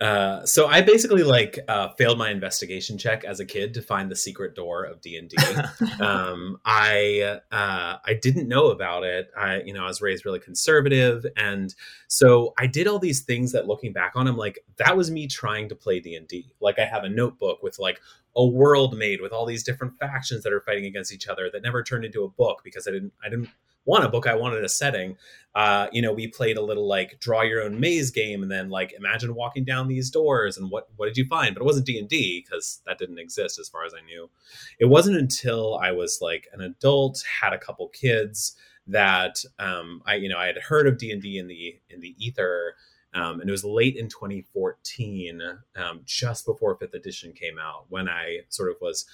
uh, 0.00 0.44
so 0.44 0.66
I 0.66 0.82
basically 0.82 1.22
like 1.22 1.58
uh, 1.68 1.88
failed 1.90 2.18
my 2.18 2.30
investigation 2.30 2.98
check 2.98 3.24
as 3.24 3.40
a 3.40 3.46
kid 3.46 3.72
to 3.74 3.82
find 3.82 4.10
the 4.10 4.16
secret 4.16 4.54
door 4.54 4.84
of 4.84 5.00
D 5.00 5.16
and 5.16 5.28
D. 5.28 5.36
Um, 6.00 6.58
I 6.64 7.40
uh, 7.50 7.96
I 8.04 8.14
didn't 8.20 8.48
know 8.48 8.66
about 8.66 9.04
it. 9.04 9.30
I 9.36 9.62
you 9.62 9.72
know 9.72 9.84
I 9.84 9.86
was 9.86 10.02
raised 10.02 10.26
really 10.26 10.40
conservative, 10.40 11.24
and 11.36 11.74
so 12.08 12.52
I 12.58 12.66
did 12.66 12.86
all 12.86 12.98
these 12.98 13.22
things 13.22 13.52
that 13.52 13.66
looking 13.66 13.92
back 13.92 14.12
on, 14.14 14.28
I'm 14.28 14.36
like 14.36 14.58
that 14.76 14.96
was 14.96 15.10
me 15.10 15.26
trying 15.26 15.68
to 15.70 15.74
play 15.74 16.00
D 16.00 16.14
and 16.14 16.28
D. 16.28 16.52
Like 16.60 16.78
I 16.78 16.84
have 16.84 17.04
a 17.04 17.08
notebook 17.08 17.62
with 17.62 17.78
like 17.78 18.00
a 18.36 18.46
world 18.46 18.96
made 18.96 19.22
with 19.22 19.32
all 19.32 19.46
these 19.46 19.62
different 19.62 19.98
factions 19.98 20.42
that 20.44 20.52
are 20.52 20.60
fighting 20.60 20.84
against 20.84 21.12
each 21.12 21.26
other 21.26 21.48
that 21.50 21.62
never 21.62 21.82
turned 21.82 22.04
into 22.04 22.22
a 22.24 22.28
book 22.28 22.60
because 22.62 22.86
I 22.86 22.90
didn't 22.90 23.14
I 23.24 23.30
didn't 23.30 23.48
want 23.86 24.04
a 24.04 24.08
book. 24.08 24.26
I 24.26 24.34
wanted 24.34 24.64
a 24.64 24.68
setting. 24.68 25.16
Uh, 25.54 25.88
you 25.92 26.02
know, 26.02 26.12
we 26.12 26.28
played 26.28 26.58
a 26.58 26.62
little 26.62 26.86
like 26.86 27.18
draw 27.20 27.42
your 27.42 27.62
own 27.62 27.80
maze 27.80 28.10
game, 28.10 28.42
and 28.42 28.50
then 28.50 28.68
like 28.68 28.92
imagine 28.92 29.34
walking 29.34 29.64
down 29.64 29.88
these 29.88 30.10
doors 30.10 30.58
and 30.58 30.70
what 30.70 30.88
what 30.96 31.06
did 31.06 31.16
you 31.16 31.26
find? 31.26 31.54
But 31.54 31.62
it 31.62 31.66
wasn't 31.66 31.86
D 31.86 31.98
and 31.98 32.08
D 32.08 32.44
because 32.44 32.82
that 32.86 32.98
didn't 32.98 33.18
exist 33.18 33.58
as 33.58 33.68
far 33.68 33.84
as 33.86 33.94
I 33.94 34.04
knew. 34.04 34.28
It 34.78 34.86
wasn't 34.86 35.16
until 35.16 35.78
I 35.82 35.92
was 35.92 36.18
like 36.20 36.48
an 36.52 36.60
adult, 36.60 37.24
had 37.40 37.54
a 37.54 37.58
couple 37.58 37.88
kids 37.88 38.54
that 38.88 39.42
um, 39.58 40.02
I 40.06 40.16
you 40.16 40.28
know 40.28 40.38
I 40.38 40.46
had 40.46 40.58
heard 40.58 40.86
of 40.86 40.98
D 40.98 41.10
and 41.10 41.22
D 41.22 41.38
in 41.38 41.48
the 41.48 41.80
in 41.90 42.00
the 42.00 42.14
ether. 42.18 42.74
Um, 43.14 43.40
and 43.40 43.48
it 43.48 43.52
was 43.52 43.64
late 43.64 43.96
in 43.96 44.08
2014, 44.10 45.40
um, 45.76 46.02
just 46.04 46.44
before 46.44 46.76
fifth 46.76 46.92
edition 46.92 47.32
came 47.32 47.58
out, 47.58 47.86
when 47.88 48.10
I 48.10 48.40
sort 48.50 48.70
of 48.70 48.76
was 48.82 49.06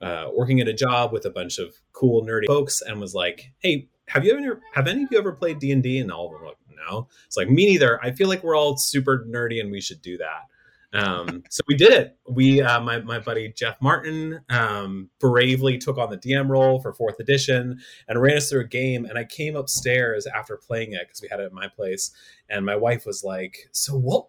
uh, 0.00 0.28
working 0.34 0.60
at 0.60 0.68
a 0.68 0.74
job 0.74 1.12
with 1.12 1.26
a 1.26 1.30
bunch 1.30 1.58
of 1.58 1.74
cool 1.92 2.24
nerdy 2.24 2.46
folks 2.46 2.82
and 2.82 3.00
was 3.00 3.14
like, 3.14 3.52
"Hey, 3.58 3.88
have 4.10 4.24
you 4.24 4.36
ever 4.36 4.60
have 4.72 4.88
any 4.88 5.04
of 5.04 5.08
you 5.12 5.18
ever 5.18 5.32
played 5.32 5.58
D 5.58 5.72
and 5.72 5.82
D? 5.82 5.98
And 5.98 6.10
all 6.10 6.26
of 6.26 6.32
them 6.32 6.48
like, 6.48 6.56
no. 6.88 7.08
It's 7.26 7.36
like 7.36 7.48
me 7.48 7.66
neither. 7.66 8.02
I 8.02 8.12
feel 8.12 8.28
like 8.28 8.42
we're 8.42 8.56
all 8.56 8.76
super 8.76 9.24
nerdy 9.28 9.60
and 9.60 9.70
we 9.70 9.80
should 9.80 10.02
do 10.02 10.18
that. 10.18 10.46
Um, 10.92 11.44
so 11.50 11.62
we 11.68 11.76
did 11.76 11.92
it. 11.92 12.16
We, 12.28 12.60
uh, 12.62 12.80
my 12.80 13.00
my 13.00 13.18
buddy 13.18 13.52
Jeff 13.56 13.76
Martin, 13.80 14.40
um, 14.48 15.10
bravely 15.20 15.78
took 15.78 15.98
on 15.98 16.10
the 16.10 16.18
DM 16.18 16.48
role 16.48 16.80
for 16.80 16.92
fourth 16.92 17.20
edition 17.20 17.80
and 18.08 18.20
ran 18.20 18.36
us 18.36 18.50
through 18.50 18.62
a 18.62 18.68
game. 18.68 19.04
And 19.04 19.18
I 19.18 19.24
came 19.24 19.56
upstairs 19.56 20.26
after 20.26 20.56
playing 20.56 20.92
it 20.92 21.02
because 21.06 21.22
we 21.22 21.28
had 21.30 21.40
it 21.40 21.44
at 21.46 21.52
my 21.52 21.68
place, 21.68 22.10
and 22.48 22.66
my 22.66 22.76
wife 22.76 23.06
was 23.06 23.22
like, 23.22 23.68
"So 23.72 23.96
what 23.96 24.26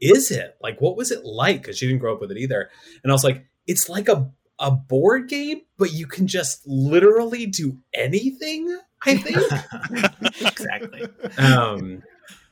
is 0.00 0.30
it? 0.30 0.56
Like, 0.60 0.80
what 0.80 0.96
was 0.96 1.10
it 1.10 1.24
like?" 1.24 1.62
Because 1.62 1.78
she 1.78 1.86
didn't 1.86 2.00
grow 2.00 2.14
up 2.14 2.20
with 2.20 2.30
it 2.30 2.38
either. 2.38 2.70
And 3.02 3.10
I 3.10 3.14
was 3.14 3.24
like, 3.24 3.44
"It's 3.66 3.88
like 3.88 4.08
a 4.08 4.30
a 4.58 4.70
board 4.70 5.28
game, 5.28 5.60
but 5.76 5.92
you 5.92 6.06
can 6.06 6.26
just 6.26 6.66
literally 6.66 7.46
do 7.46 7.78
anything." 7.92 8.78
I 9.04 9.16
think 9.16 9.36
exactly. 10.40 11.02
Um, 11.38 12.02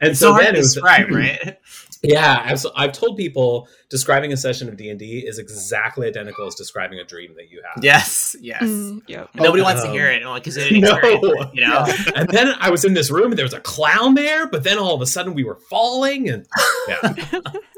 and 0.01 0.11
it's 0.11 0.21
so, 0.21 0.33
so 0.33 0.43
then 0.43 0.55
it 0.55 0.59
was 0.59 0.75
describe, 0.75 1.11
right? 1.11 1.59
Yeah, 2.07 2.43
absolutely. 2.45 2.85
I've 2.85 2.93
told 2.93 3.17
people 3.17 3.67
describing 3.89 4.31
a 4.31 4.37
session 4.37 4.69
of 4.69 4.77
D 4.77 4.91
and 4.91 4.99
D 4.99 5.21
is 5.21 5.39
exactly 5.39 6.07
identical 6.07 6.47
as 6.47 6.55
describing 6.55 6.99
a 6.99 7.05
dream 7.05 7.35
that 7.37 7.51
you 7.51 7.63
have. 7.67 7.83
Yes, 7.83 8.37
yes. 8.43 8.63
Mm, 8.63 9.01
yep. 9.07 9.31
Nobody 9.35 9.63
wants 9.63 9.83
to 9.85 9.91
hear 9.91 10.11
it 10.11 10.23
because 10.35 10.57
they 10.57 10.69
didn't 10.69 10.83
no. 10.83 10.99
you 11.55 11.63
know. 11.63 11.87
Yeah. 11.87 11.97
and 12.15 12.29
then 12.29 12.55
I 12.61 12.69
was 12.69 12.85
in 12.85 12.93
this 12.93 13.11
room 13.11 13.33
and 13.33 13.39
there 13.39 13.47
was 13.47 13.55
a 13.55 13.61
clown 13.61 14.15
there, 14.15 14.47
but 14.47 14.65
then 14.65 14.77
all 14.77 14.95
of 14.95 15.01
a 15.01 15.07
sudden 15.07 15.33
we 15.33 15.45
were 15.45 15.57
falling 15.71 16.29
and 16.29 16.47
yeah. 16.89 17.15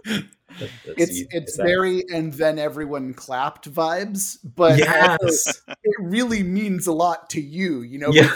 it's 0.84 1.22
it's 1.30 1.56
very 1.56 2.04
and 2.12 2.32
then 2.32 2.58
everyone 2.58 3.14
clapped 3.14 3.70
vibes, 3.72 4.38
but 4.42 4.78
yes. 4.78 5.62
it 5.66 5.96
really 6.00 6.42
means 6.42 6.86
a 6.86 6.92
lot 6.92 7.30
to 7.30 7.40
you. 7.40 7.82
You 7.82 7.98
know, 7.98 8.10
yeah. 8.10 8.30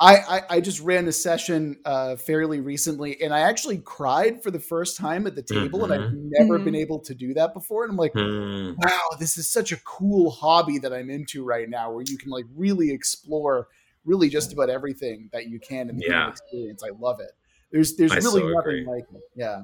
I, 0.00 0.16
I, 0.16 0.42
I 0.48 0.60
just 0.60 0.80
ran 0.80 1.06
a 1.08 1.12
session 1.12 1.76
uh, 1.84 2.16
fairly 2.16 2.60
recently, 2.60 3.20
and 3.20 3.34
I 3.34 3.40
actually 3.40 3.78
cried 3.78 4.42
for 4.42 4.50
the 4.50 4.58
first 4.58 4.96
time 4.96 5.26
at 5.26 5.34
the 5.34 5.42
table, 5.42 5.80
mm-hmm. 5.80 5.92
and 5.92 5.92
I've 5.92 6.10
mm-hmm. 6.10 6.28
never 6.30 6.54
mm-hmm. 6.54 6.64
been 6.64 6.74
able 6.74 7.00
to 7.00 7.14
do 7.14 7.34
that 7.34 7.52
before. 7.52 7.84
And 7.84 7.90
I'm 7.90 7.98
like, 7.98 8.14
mm. 8.14 8.76
wow, 8.78 9.16
this 9.18 9.36
is 9.36 9.46
such 9.46 9.72
a 9.72 9.76
cool 9.84 10.30
hobby 10.30 10.78
that 10.78 10.94
I'm 10.94 11.10
into 11.10 11.44
right 11.44 11.68
now, 11.68 11.92
where 11.92 12.02
you 12.06 12.16
can 12.16 12.30
like 12.30 12.46
really 12.56 12.90
explore 12.90 13.68
really 14.06 14.30
just 14.30 14.54
about 14.54 14.70
everything 14.70 15.28
that 15.34 15.48
you 15.48 15.60
can 15.60 15.90
in 15.90 15.98
the 15.98 16.06
yeah. 16.08 16.30
experience. 16.30 16.82
I 16.82 16.92
love 16.98 17.20
it. 17.20 17.32
There's 17.70 17.96
there's 17.96 18.12
I 18.12 18.16
really 18.16 18.40
so 18.40 18.48
nothing 18.48 18.56
agree. 18.56 18.86
like 18.86 19.04
it. 19.14 19.22
Yeah. 19.36 19.62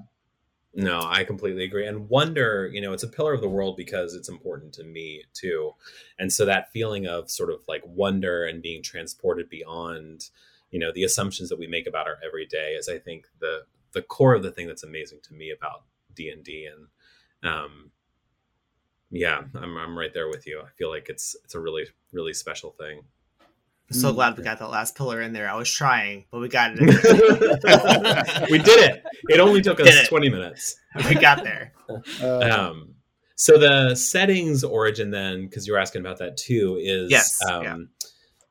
No, 0.78 1.00
I 1.02 1.24
completely 1.24 1.64
agree. 1.64 1.86
And 1.86 2.10
wonder, 2.10 2.68
you 2.70 2.82
know, 2.82 2.92
it's 2.92 3.02
a 3.02 3.08
pillar 3.08 3.32
of 3.32 3.40
the 3.40 3.48
world 3.48 3.78
because 3.78 4.14
it's 4.14 4.28
important 4.28 4.74
to 4.74 4.84
me 4.84 5.24
too. 5.32 5.72
And 6.18 6.30
so 6.30 6.44
that 6.44 6.70
feeling 6.70 7.06
of 7.06 7.30
sort 7.30 7.50
of 7.50 7.60
like 7.66 7.82
wonder 7.86 8.44
and 8.44 8.60
being 8.62 8.82
transported 8.82 9.48
beyond, 9.48 10.28
you 10.70 10.78
know, 10.78 10.92
the 10.92 11.04
assumptions 11.04 11.48
that 11.48 11.58
we 11.58 11.66
make 11.66 11.86
about 11.86 12.06
our 12.06 12.18
everyday 12.24 12.72
is 12.74 12.90
I 12.90 12.98
think 12.98 13.26
the 13.40 13.62
the 13.92 14.02
core 14.02 14.34
of 14.34 14.42
the 14.42 14.50
thing 14.50 14.66
that's 14.66 14.82
amazing 14.82 15.20
to 15.22 15.32
me 15.34 15.50
about 15.50 15.84
D&D 16.14 16.66
and 16.70 16.88
um 17.50 17.90
yeah, 19.10 19.44
I'm 19.54 19.76
I'm 19.78 19.98
right 19.98 20.12
there 20.12 20.28
with 20.28 20.46
you. 20.46 20.60
I 20.60 20.68
feel 20.76 20.90
like 20.90 21.08
it's 21.08 21.34
it's 21.44 21.54
a 21.54 21.60
really 21.60 21.86
really 22.12 22.34
special 22.34 22.72
thing 22.72 23.02
so 23.90 24.10
mm. 24.10 24.14
glad 24.14 24.36
we 24.36 24.42
got 24.42 24.58
that 24.58 24.68
last 24.68 24.96
pillar 24.96 25.20
in 25.20 25.32
there. 25.32 25.48
I 25.48 25.54
was 25.54 25.70
trying, 25.70 26.24
but 26.30 26.40
we 26.40 26.48
got 26.48 26.72
it. 26.74 26.80
we 28.50 28.58
did 28.58 28.90
it. 28.90 29.04
It 29.28 29.40
only 29.40 29.62
took 29.62 29.78
us 29.80 30.08
20 30.08 30.28
minutes. 30.28 30.76
We 31.08 31.14
got 31.14 31.44
there. 31.44 31.72
Um, 32.20 32.96
so 33.36 33.58
the 33.58 33.94
settings 33.94 34.64
origin 34.64 35.12
then, 35.12 35.46
because 35.46 35.68
you 35.68 35.72
were 35.72 35.78
asking 35.78 36.00
about 36.00 36.18
that 36.18 36.36
too, 36.36 36.80
is 36.82 37.12
yes, 37.12 37.38
um, 37.48 37.62
yeah. 37.62 37.76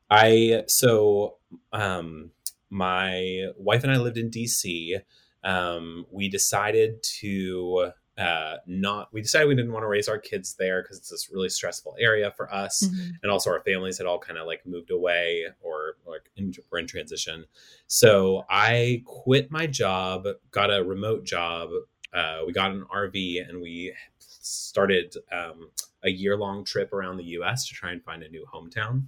I 0.10 0.64
so 0.68 1.36
um, 1.74 2.32
my 2.70 3.48
wife 3.58 3.84
and 3.84 3.92
I 3.92 3.98
lived 3.98 4.18
in 4.18 4.30
DC. 4.30 5.02
Um, 5.44 6.06
we 6.12 6.30
decided 6.30 7.04
to 7.20 7.92
uh, 8.18 8.56
not 8.66 9.10
we 9.12 9.22
decided 9.22 9.48
we 9.48 9.56
didn't 9.56 9.74
want 9.74 9.84
to 9.84 9.88
raise 9.88 10.08
our 10.08 10.18
kids 10.18 10.56
there 10.58 10.82
because 10.82 10.98
it's 10.98 11.10
this 11.10 11.30
really 11.34 11.50
stressful 11.50 11.96
area 12.00 12.32
for 12.32 12.54
us 12.54 12.84
mm-hmm. 12.84 13.10
and 13.22 13.32
also 13.32 13.50
our 13.50 13.62
families 13.62 13.98
had 13.98 14.08
all 14.08 14.20
kind 14.20 14.40
of 14.40 14.48
like 14.48 14.66
moved 14.66 14.90
away 14.90 15.44
or 15.62 15.98
like 16.08 16.32
in, 16.38 16.54
we're 16.72 16.80
in 16.80 16.88
transition 16.88 17.44
so 17.88 18.46
i 18.50 19.04
quit 19.06 19.52
my 19.52 19.68
job 19.68 20.26
got 20.52 20.74
a 20.74 20.82
remote 20.82 21.26
job 21.26 21.70
uh, 22.14 22.40
we 22.48 22.54
got 22.54 22.72
an 22.72 22.86
rv 22.96 23.50
and 23.50 23.62
we 23.62 23.94
started 24.20 25.14
um, 25.34 25.70
a 26.04 26.10
year-long 26.10 26.64
trip 26.64 26.94
around 26.94 27.18
the 27.18 27.24
us 27.24 27.68
to 27.68 27.74
try 27.74 27.92
and 27.92 28.02
find 28.04 28.24
a 28.24 28.30
new 28.30 28.46
hometown 28.54 29.04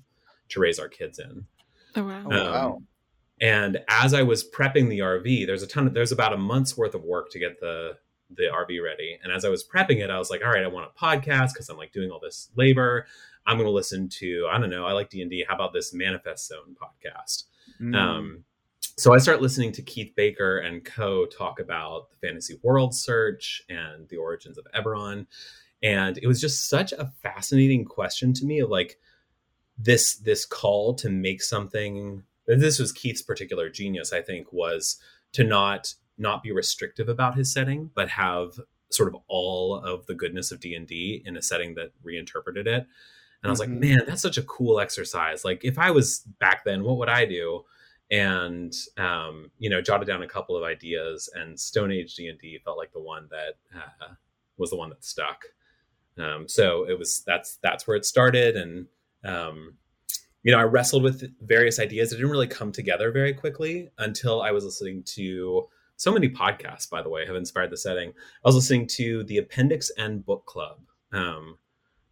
to 0.50 0.60
raise 0.60 0.80
our 0.80 0.89
kids 0.89 1.17
in 1.17 1.46
oh 1.96 2.04
wow, 2.04 2.26
um, 2.26 2.32
oh, 2.34 2.52
wow. 2.52 2.78
and 3.39 3.78
as 3.88 4.13
i 4.13 4.22
was 4.22 4.43
prepping 4.50 4.89
the 4.89 5.00
rv 5.00 5.48
there's 5.48 5.63
a 5.63 5.67
ton 5.67 5.88
of 5.88 5.93
there's 5.93 6.12
about 6.12 6.34
a 6.34 6.38
month's 6.38 6.76
worth 6.76 6.93
of 6.93 7.06
work 7.06 7.30
to 7.32 7.39
get 7.39 7.58
the 7.62 7.96
the 8.30 8.44
RV 8.44 8.84
ready. 8.84 9.18
And 9.24 9.32
as 9.32 9.46
I 9.46 9.50
was 9.50 9.63
prepping 9.63 10.04
it, 10.04 10.10
I 10.10 10.18
was 10.18 10.30
like, 10.30 10.42
all 10.44 10.52
right, 10.52 10.63
I 10.63 10.68
want 10.68 10.90
a 10.94 11.00
podcast 11.00 11.54
because 11.54 11.70
I'm 11.70 11.78
like 11.78 11.94
doing 11.94 12.12
all 12.12 12.20
this 12.20 12.50
labor. 12.56 13.08
I'm 13.46 13.58
going 13.58 13.68
to 13.68 13.72
listen 13.72 14.10
to, 14.10 14.48
I 14.52 14.60
don't 14.60 14.70
know, 14.70 14.86
I 14.86 14.92
like 14.92 15.10
D&D. 15.10 15.46
How 15.48 15.56
about 15.56 15.74
this 15.74 15.94
Manifest 15.94 16.48
Zone 16.48 16.76
podcast? 16.76 17.46
Mm. 17.82 17.96
Um, 17.96 18.44
so 18.98 19.13
I 19.13 19.20
start 19.20 19.42
listening 19.42 19.72
to 19.74 19.82
Keith 19.82 20.13
Baker 20.16 20.58
and 20.58 20.84
co 20.84 21.26
talk 21.26 21.60
about 21.60 22.10
the 22.10 22.28
fantasy 22.28 22.60
world 22.63 22.94
search 22.94 23.62
and 23.70 24.08
the 24.10 24.18
origins 24.18 24.58
of 24.58 24.68
Eberron. 24.76 25.28
And 25.84 26.18
it 26.18 26.28
was 26.28 26.42
just 26.42 26.68
such 26.68 26.92
a 26.92 27.12
fascinating 27.22 27.86
question 27.86 28.34
to 28.34 28.46
me 28.46 28.60
of 28.60 28.70
like 28.70 28.98
this, 29.78 30.16
this 30.16 30.46
call 30.46 30.96
to 30.96 31.10
make 31.10 31.42
something, 31.42 32.24
this 32.48 32.80
was 32.80 32.92
Keith's 32.92 33.22
particular 33.22 33.70
genius, 33.70 34.12
I 34.12 34.22
think, 34.22 34.52
was 34.52 34.98
to 35.34 35.44
not 35.44 35.94
not 36.17 36.43
be 36.43 36.51
restrictive 36.51 37.10
about 37.10 37.36
his 37.36 37.51
setting, 37.51 37.91
but 37.95 38.10
have 38.10 38.60
sort 38.89 39.13
of 39.13 39.21
all 39.27 39.75
of 39.75 40.06
the 40.06 40.15
goodness 40.15 40.51
of 40.51 40.60
D&D 40.60 41.23
in 41.25 41.38
a 41.38 41.41
setting 41.41 41.75
that 41.75 41.91
reinterpreted 42.03 42.67
it. 42.67 42.88
And 43.43 43.49
I 43.49 43.49
was 43.49 43.62
mm-hmm. 43.62 43.73
like, 43.73 43.82
man, 43.82 43.99
that's 44.08 44.21
such 44.21 44.38
a 44.38 44.43
cool 44.43 44.80
exercise. 44.80 45.45
Like 45.45 45.63
if 45.63 45.77
I 45.77 45.91
was 45.91 46.19
back 46.39 46.63
then, 46.63 46.84
what 46.84 46.97
would 46.97 47.10
I 47.10 47.25
do? 47.25 47.63
And 48.10 48.73
um, 48.97 49.51
you 49.60 49.69
know, 49.69 49.82
jotted 49.82 50.08
down 50.08 50.23
a 50.23 50.27
couple 50.27 50.56
of 50.56 50.63
ideas 50.63 51.30
and 51.36 51.60
Stone 51.60 51.91
Age 51.91 52.15
D&D 52.15 52.60
felt 52.63 52.77
like 52.77 52.93
the 52.93 53.01
one 53.01 53.27
that 53.30 53.58
uh, 53.75 54.13
was 54.58 54.69
the 54.69 54.77
one 54.77 54.89
that 54.89 55.03
stuck. 55.03 55.45
Um, 56.17 56.47
so 56.47 56.88
it 56.89 56.97
was 56.97 57.23
that's 57.27 57.58
that's 57.62 57.86
where 57.86 57.97
it 57.97 58.06
started 58.06 58.56
and 58.56 58.88
um, 59.23 59.73
you 60.43 60.53
know, 60.53 60.60
I 60.60 60.63
wrestled 60.63 61.03
with 61.03 61.30
various 61.45 61.80
ideas. 61.80 62.13
It 62.13 62.15
didn't 62.15 62.32
really 62.32 62.47
come 62.47 62.71
together 62.71 63.12
very 63.12 63.34
quickly 63.34 63.89
until 63.97 64.41
I 64.41 64.51
was 64.51 64.63
listening 64.63 65.03
to 65.03 65.67
so 65.97 66.12
many 66.12 66.29
podcasts, 66.29 66.89
by 66.89 67.01
the 67.01 67.10
way, 67.10 67.25
have 67.25 67.36
inspired 67.36 67.71
the 67.71 67.77
setting. 67.77 68.10
I 68.10 68.47
was 68.47 68.55
listening 68.55 68.88
to 68.89 69.23
the 69.23 69.39
Appendix 69.39 69.91
N 69.97 70.19
Book 70.19 70.45
Club, 70.45 70.79
um, 71.12 71.57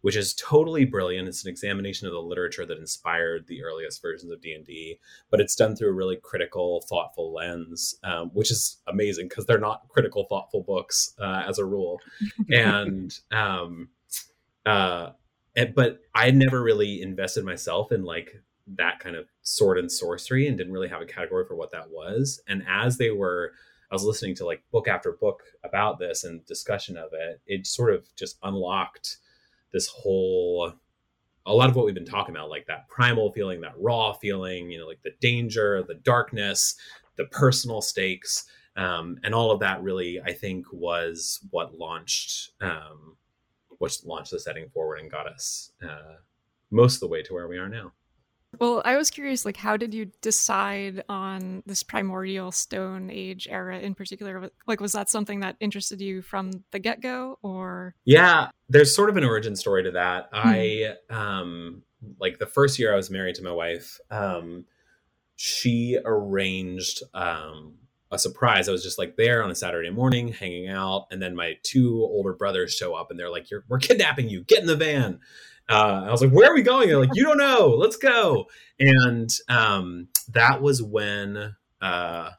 which 0.02 0.16
is 0.16 0.34
totally 0.34 0.84
brilliant. 0.84 1.28
It's 1.28 1.44
an 1.44 1.50
examination 1.50 2.06
of 2.06 2.12
the 2.12 2.20
literature 2.20 2.66
that 2.66 2.78
inspired 2.78 3.46
the 3.46 3.62
earliest 3.62 4.02
versions 4.02 4.32
of 4.32 4.40
D 4.42 4.52
and 4.52 4.66
D, 4.66 4.98
but 5.30 5.40
it's 5.40 5.54
done 5.54 5.76
through 5.76 5.90
a 5.90 5.94
really 5.94 6.18
critical, 6.20 6.84
thoughtful 6.88 7.32
lens, 7.32 7.94
um, 8.02 8.30
which 8.34 8.50
is 8.50 8.78
amazing 8.88 9.28
because 9.28 9.46
they're 9.46 9.58
not 9.58 9.88
critical, 9.88 10.26
thoughtful 10.28 10.62
books 10.64 11.14
uh, 11.20 11.44
as 11.48 11.58
a 11.58 11.64
rule. 11.64 12.00
and 12.50 13.16
um, 13.30 13.88
uh, 14.66 15.10
but 15.74 16.00
I 16.14 16.32
never 16.32 16.60
really 16.60 17.00
invested 17.02 17.44
myself 17.44 17.92
in 17.92 18.02
like 18.02 18.42
that 18.66 18.98
kind 18.98 19.14
of 19.14 19.26
sword 19.42 19.78
and 19.78 19.90
sorcery 19.90 20.48
and 20.48 20.58
didn't 20.58 20.72
really 20.72 20.88
have 20.88 21.02
a 21.02 21.06
category 21.06 21.44
for 21.46 21.54
what 21.54 21.70
that 21.70 21.90
was. 21.90 22.40
And 22.48 22.64
as 22.68 22.98
they 22.98 23.10
were 23.10 23.52
I 23.90 23.94
was 23.94 24.04
listening 24.04 24.34
to 24.36 24.46
like 24.46 24.62
book 24.72 24.88
after 24.88 25.12
book 25.12 25.42
about 25.64 25.98
this 25.98 26.24
and 26.24 26.44
discussion 26.46 26.96
of 26.96 27.10
it, 27.12 27.40
it 27.46 27.66
sort 27.66 27.94
of 27.94 28.06
just 28.16 28.38
unlocked 28.42 29.18
this 29.72 29.88
whole 29.88 30.72
a 31.46 31.54
lot 31.54 31.70
of 31.70 31.76
what 31.76 31.86
we've 31.86 31.94
been 31.94 32.04
talking 32.04 32.34
about, 32.34 32.50
like 32.50 32.66
that 32.66 32.88
primal 32.88 33.32
feeling, 33.32 33.60
that 33.60 33.74
raw 33.78 34.12
feeling, 34.12 34.70
you 34.70 34.78
know, 34.78 34.86
like 34.86 35.02
the 35.04 35.14
danger, 35.20 35.82
the 35.86 35.94
darkness, 35.94 36.74
the 37.16 37.26
personal 37.26 37.80
stakes, 37.80 38.46
um, 38.76 39.18
and 39.22 39.34
all 39.34 39.52
of 39.52 39.60
that. 39.60 39.82
Really, 39.82 40.20
I 40.20 40.32
think 40.32 40.66
was 40.72 41.38
what 41.50 41.78
launched, 41.78 42.50
um, 42.60 43.16
what 43.78 43.96
launched 44.04 44.32
the 44.32 44.40
setting 44.40 44.68
forward 44.70 44.98
and 44.98 45.10
got 45.10 45.28
us 45.28 45.70
uh, 45.82 46.16
most 46.70 46.96
of 46.96 47.00
the 47.00 47.08
way 47.08 47.22
to 47.22 47.32
where 47.32 47.48
we 47.48 47.58
are 47.58 47.68
now. 47.68 47.92
Well, 48.58 48.82
I 48.84 48.96
was 48.96 49.10
curious, 49.10 49.44
like, 49.44 49.56
how 49.56 49.76
did 49.76 49.94
you 49.94 50.10
decide 50.20 51.04
on 51.08 51.62
this 51.66 51.82
primordial 51.82 52.52
Stone 52.52 53.10
Age 53.10 53.46
era 53.50 53.78
in 53.78 53.94
particular? 53.94 54.50
Like, 54.66 54.80
was 54.80 54.92
that 54.92 55.10
something 55.10 55.40
that 55.40 55.56
interested 55.60 56.00
you 56.00 56.22
from 56.22 56.64
the 56.70 56.78
get 56.78 57.00
go, 57.00 57.38
or? 57.42 57.94
Yeah, 58.04 58.48
there's 58.68 58.94
sort 58.94 59.10
of 59.10 59.16
an 59.16 59.24
origin 59.24 59.56
story 59.56 59.82
to 59.84 59.92
that. 59.92 60.28
Hmm. 60.32 60.48
I, 60.48 60.94
um, 61.10 61.82
like, 62.18 62.38
the 62.38 62.46
first 62.46 62.78
year 62.78 62.92
I 62.92 62.96
was 62.96 63.10
married 63.10 63.36
to 63.36 63.42
my 63.42 63.52
wife, 63.52 63.98
um, 64.10 64.64
she 65.36 65.98
arranged, 66.04 67.02
um, 67.14 67.74
a 68.10 68.18
surprise. 68.18 68.68
I 68.68 68.72
was 68.72 68.84
just 68.84 68.98
like 68.98 69.16
there 69.16 69.42
on 69.42 69.50
a 69.50 69.54
Saturday 69.54 69.90
morning, 69.90 70.28
hanging 70.28 70.68
out, 70.68 71.06
and 71.10 71.20
then 71.20 71.34
my 71.34 71.54
two 71.62 72.00
older 72.02 72.32
brothers 72.32 72.72
show 72.72 72.94
up, 72.94 73.10
and 73.10 73.18
they're 73.18 73.30
like, 73.30 73.50
"You're 73.50 73.64
we're 73.68 73.78
kidnapping 73.78 74.28
you. 74.28 74.44
Get 74.44 74.60
in 74.60 74.66
the 74.66 74.76
van." 74.76 75.18
Uh, 75.68 76.04
I 76.06 76.10
was 76.10 76.22
like, 76.22 76.30
"Where 76.30 76.50
are 76.50 76.54
we 76.54 76.62
going?" 76.62 76.88
They're 76.88 76.98
like, 76.98 77.14
"You 77.14 77.24
don't 77.24 77.38
know. 77.38 77.68
Let's 77.76 77.96
go." 77.96 78.46
And 78.78 79.30
um, 79.48 80.08
that 80.28 80.62
was 80.62 80.82
when 80.82 81.56
uh, 81.80 82.30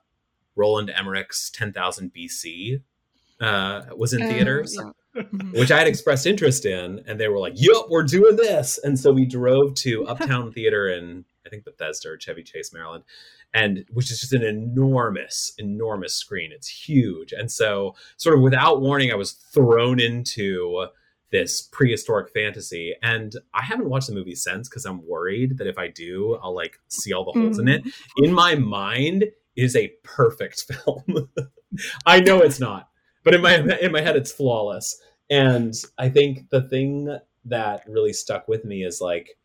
Roland 0.56 0.90
Emmerich's 0.90 1.50
Ten 1.50 1.74
Thousand 1.74 2.14
BC 2.14 2.82
uh, 3.42 3.82
was 3.96 4.14
in 4.14 4.24
oh, 4.24 4.30
theaters, 4.30 4.78
yeah. 4.78 5.22
Mm-hmm. 5.22 5.60
which 5.60 5.72
I 5.72 5.80
had 5.80 5.88
expressed 5.88 6.26
interest 6.26 6.66
in, 6.66 7.04
and 7.06 7.20
they 7.20 7.28
were 7.28 7.40
like, 7.40 7.54
"Yup, 7.56 7.88
we're 7.90 8.04
doing 8.04 8.36
this." 8.36 8.80
And 8.84 9.00
so 9.00 9.12
we 9.12 9.26
drove 9.26 9.76
to 9.76 10.06
Uptown 10.08 10.52
Theater 10.52 10.88
in 10.88 11.26
I 11.46 11.50
think 11.50 11.66
Bethesda 11.66 12.10
or 12.10 12.18
Chevy 12.18 12.44
Chase, 12.44 12.74
Maryland, 12.74 13.04
and 13.54 13.86
which 13.92 14.12
is 14.12 14.20
just 14.20 14.34
an 14.34 14.44
enormous, 14.44 15.54
enormous 15.58 16.14
screen. 16.14 16.52
It's 16.54 16.68
huge, 16.68 17.34
and 17.34 17.52
so 17.52 17.96
sort 18.18 18.36
of 18.36 18.42
without 18.42 18.82
warning, 18.82 19.12
I 19.12 19.16
was 19.16 19.32
thrown 19.32 20.00
into 20.00 20.88
this 21.32 21.62
prehistoric 21.62 22.32
fantasy. 22.34 22.94
And 23.02 23.34
I 23.54 23.64
haven't 23.64 23.90
watched 23.90 24.08
the 24.08 24.14
movie 24.14 24.36
since 24.36 24.70
because 24.70 24.86
I'm 24.86 25.06
worried 25.08 25.58
that 25.58 25.68
if 25.68 25.78
I 25.78 25.90
do, 25.90 26.38
I'll 26.42 26.56
like 26.56 26.80
see 26.88 27.14
all 27.14 27.26
the 27.26 27.40
holes 27.40 27.58
mm. 27.58 27.62
in 27.62 27.68
it. 27.68 27.84
Mm-hmm. 27.84 28.26
In 28.26 28.34
my 28.34 28.56
mind, 28.56 29.24
it 29.24 29.34
is 29.56 29.76
a 29.76 29.94
perfect 30.04 30.72
film. 30.86 31.30
I 32.06 32.20
know 32.20 32.40
it's 32.40 32.60
not, 32.60 32.90
but 33.24 33.36
in 33.36 33.42
my 33.42 33.56
in 33.82 33.92
my 33.92 34.02
head, 34.02 34.16
it's 34.16 34.32
flawless. 34.32 35.00
And 35.30 35.74
I 35.98 36.10
think 36.10 36.50
the 36.50 36.62
thing 36.62 37.18
that 37.46 37.84
really 37.88 38.14
stuck 38.14 38.48
with 38.48 38.64
me 38.64 38.84
is 38.84 39.02
like, 39.02 39.38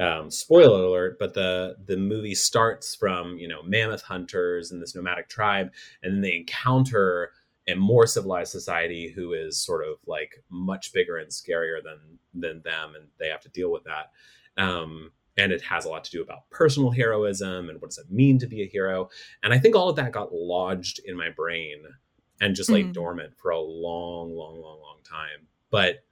um, 0.00 0.30
spoiler 0.30 0.84
alert, 0.84 1.18
but 1.18 1.34
the 1.34 1.76
the 1.84 1.96
movie 1.96 2.34
starts 2.34 2.94
from 2.94 3.36
you 3.38 3.46
know 3.46 3.62
mammoth 3.62 4.02
hunters 4.02 4.72
and 4.72 4.80
this 4.80 4.94
nomadic 4.94 5.28
tribe, 5.28 5.70
and 6.02 6.14
then 6.14 6.20
they 6.22 6.34
encounter 6.34 7.32
a 7.68 7.74
more 7.74 8.06
civilized 8.06 8.52
society 8.52 9.12
who 9.14 9.32
is 9.32 9.62
sort 9.62 9.86
of 9.86 9.96
like 10.06 10.42
much 10.50 10.92
bigger 10.92 11.16
and 11.16 11.30
scarier 11.30 11.82
than 11.82 12.18
than 12.34 12.62
them, 12.62 12.94
and 12.94 13.08
they 13.18 13.28
have 13.28 13.42
to 13.42 13.48
deal 13.50 13.70
with 13.70 13.84
that. 13.84 14.10
Um, 14.62 15.12
and 15.36 15.52
it 15.52 15.62
has 15.62 15.84
a 15.84 15.88
lot 15.88 16.04
to 16.04 16.10
do 16.10 16.22
about 16.22 16.50
personal 16.50 16.90
heroism 16.90 17.70
and 17.70 17.80
what 17.80 17.90
does 17.90 17.98
it 17.98 18.10
mean 18.10 18.38
to 18.38 18.46
be 18.46 18.62
a 18.62 18.66
hero. 18.66 19.08
And 19.42 19.54
I 19.54 19.58
think 19.58 19.74
all 19.74 19.88
of 19.88 19.96
that 19.96 20.12
got 20.12 20.34
lodged 20.34 21.00
in 21.04 21.16
my 21.16 21.30
brain 21.30 21.82
and 22.40 22.54
just 22.54 22.70
like 22.70 22.84
mm-hmm. 22.84 22.92
dormant 22.92 23.34
for 23.36 23.50
a 23.50 23.60
long, 23.60 24.34
long, 24.34 24.60
long, 24.60 24.80
long 24.80 24.98
time. 25.08 25.46
But 25.70 26.04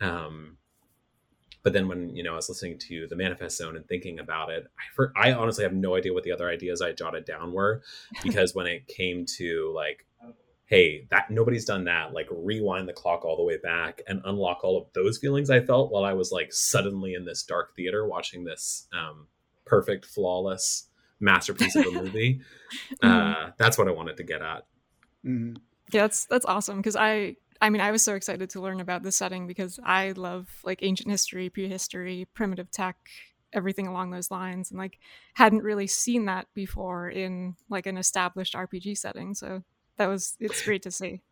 um, 0.00 0.58
but 1.62 1.72
then 1.72 1.88
when 1.88 2.14
you 2.14 2.22
know 2.22 2.34
I 2.34 2.36
was 2.36 2.48
listening 2.48 2.78
to 2.88 3.06
the 3.08 3.16
Manifest 3.16 3.58
Zone 3.58 3.76
and 3.76 3.86
thinking 3.88 4.20
about 4.20 4.50
it, 4.50 4.66
I 4.78 4.82
for, 4.94 5.12
I 5.16 5.32
honestly 5.32 5.64
have 5.64 5.72
no 5.72 5.96
idea 5.96 6.12
what 6.12 6.22
the 6.22 6.32
other 6.32 6.48
ideas 6.48 6.80
I 6.80 6.92
jotted 6.92 7.24
down 7.24 7.52
were, 7.52 7.82
because 8.22 8.54
when 8.54 8.66
it 8.66 8.86
came 8.86 9.24
to 9.38 9.72
like, 9.74 10.06
hey, 10.66 11.06
that 11.10 11.30
nobody's 11.30 11.64
done 11.64 11.84
that, 11.84 12.12
like 12.12 12.26
rewind 12.30 12.88
the 12.88 12.92
clock 12.92 13.24
all 13.24 13.36
the 13.36 13.42
way 13.42 13.56
back 13.56 14.02
and 14.08 14.20
unlock 14.24 14.64
all 14.64 14.76
of 14.76 14.86
those 14.94 15.18
feelings 15.18 15.48
I 15.48 15.60
felt 15.60 15.92
while 15.92 16.04
I 16.04 16.12
was 16.12 16.32
like 16.32 16.52
suddenly 16.52 17.14
in 17.14 17.24
this 17.24 17.44
dark 17.44 17.74
theater 17.76 18.06
watching 18.06 18.44
this 18.44 18.88
um, 18.92 19.28
perfect, 19.64 20.04
flawless 20.04 20.88
masterpiece 21.20 21.76
of 21.76 21.86
a 21.86 21.90
movie. 22.02 22.40
mm-hmm. 23.02 23.08
uh, 23.08 23.50
that's 23.58 23.78
what 23.78 23.88
I 23.88 23.92
wanted 23.92 24.16
to 24.16 24.24
get 24.24 24.42
at. 24.42 24.66
Mm-hmm. 25.24 25.56
Yeah, 25.92 26.02
that's 26.02 26.26
that's 26.26 26.46
awesome 26.46 26.78
because 26.78 26.96
I 26.96 27.36
I 27.60 27.70
mean, 27.70 27.80
I 27.80 27.90
was 27.90 28.02
so 28.02 28.14
excited 28.14 28.50
to 28.50 28.60
learn 28.60 28.80
about 28.80 29.02
the 29.02 29.12
setting 29.12 29.46
because 29.46 29.78
I 29.84 30.12
love 30.12 30.48
like 30.64 30.80
ancient 30.82 31.10
history, 31.10 31.48
prehistory, 31.48 32.26
primitive 32.34 32.70
tech, 32.70 32.96
everything 33.52 33.86
along 33.86 34.10
those 34.10 34.30
lines, 34.30 34.70
and 34.70 34.78
like 34.78 34.98
hadn't 35.34 35.62
really 35.62 35.86
seen 35.86 36.26
that 36.26 36.48
before 36.54 37.08
in 37.08 37.54
like 37.70 37.86
an 37.86 37.96
established 37.96 38.54
RPG 38.54 38.98
setting. 38.98 39.34
So 39.34 39.62
that 39.98 40.06
was 40.06 40.36
it's 40.40 40.62
great 40.62 40.82
to 40.82 40.90
see. 40.90 41.22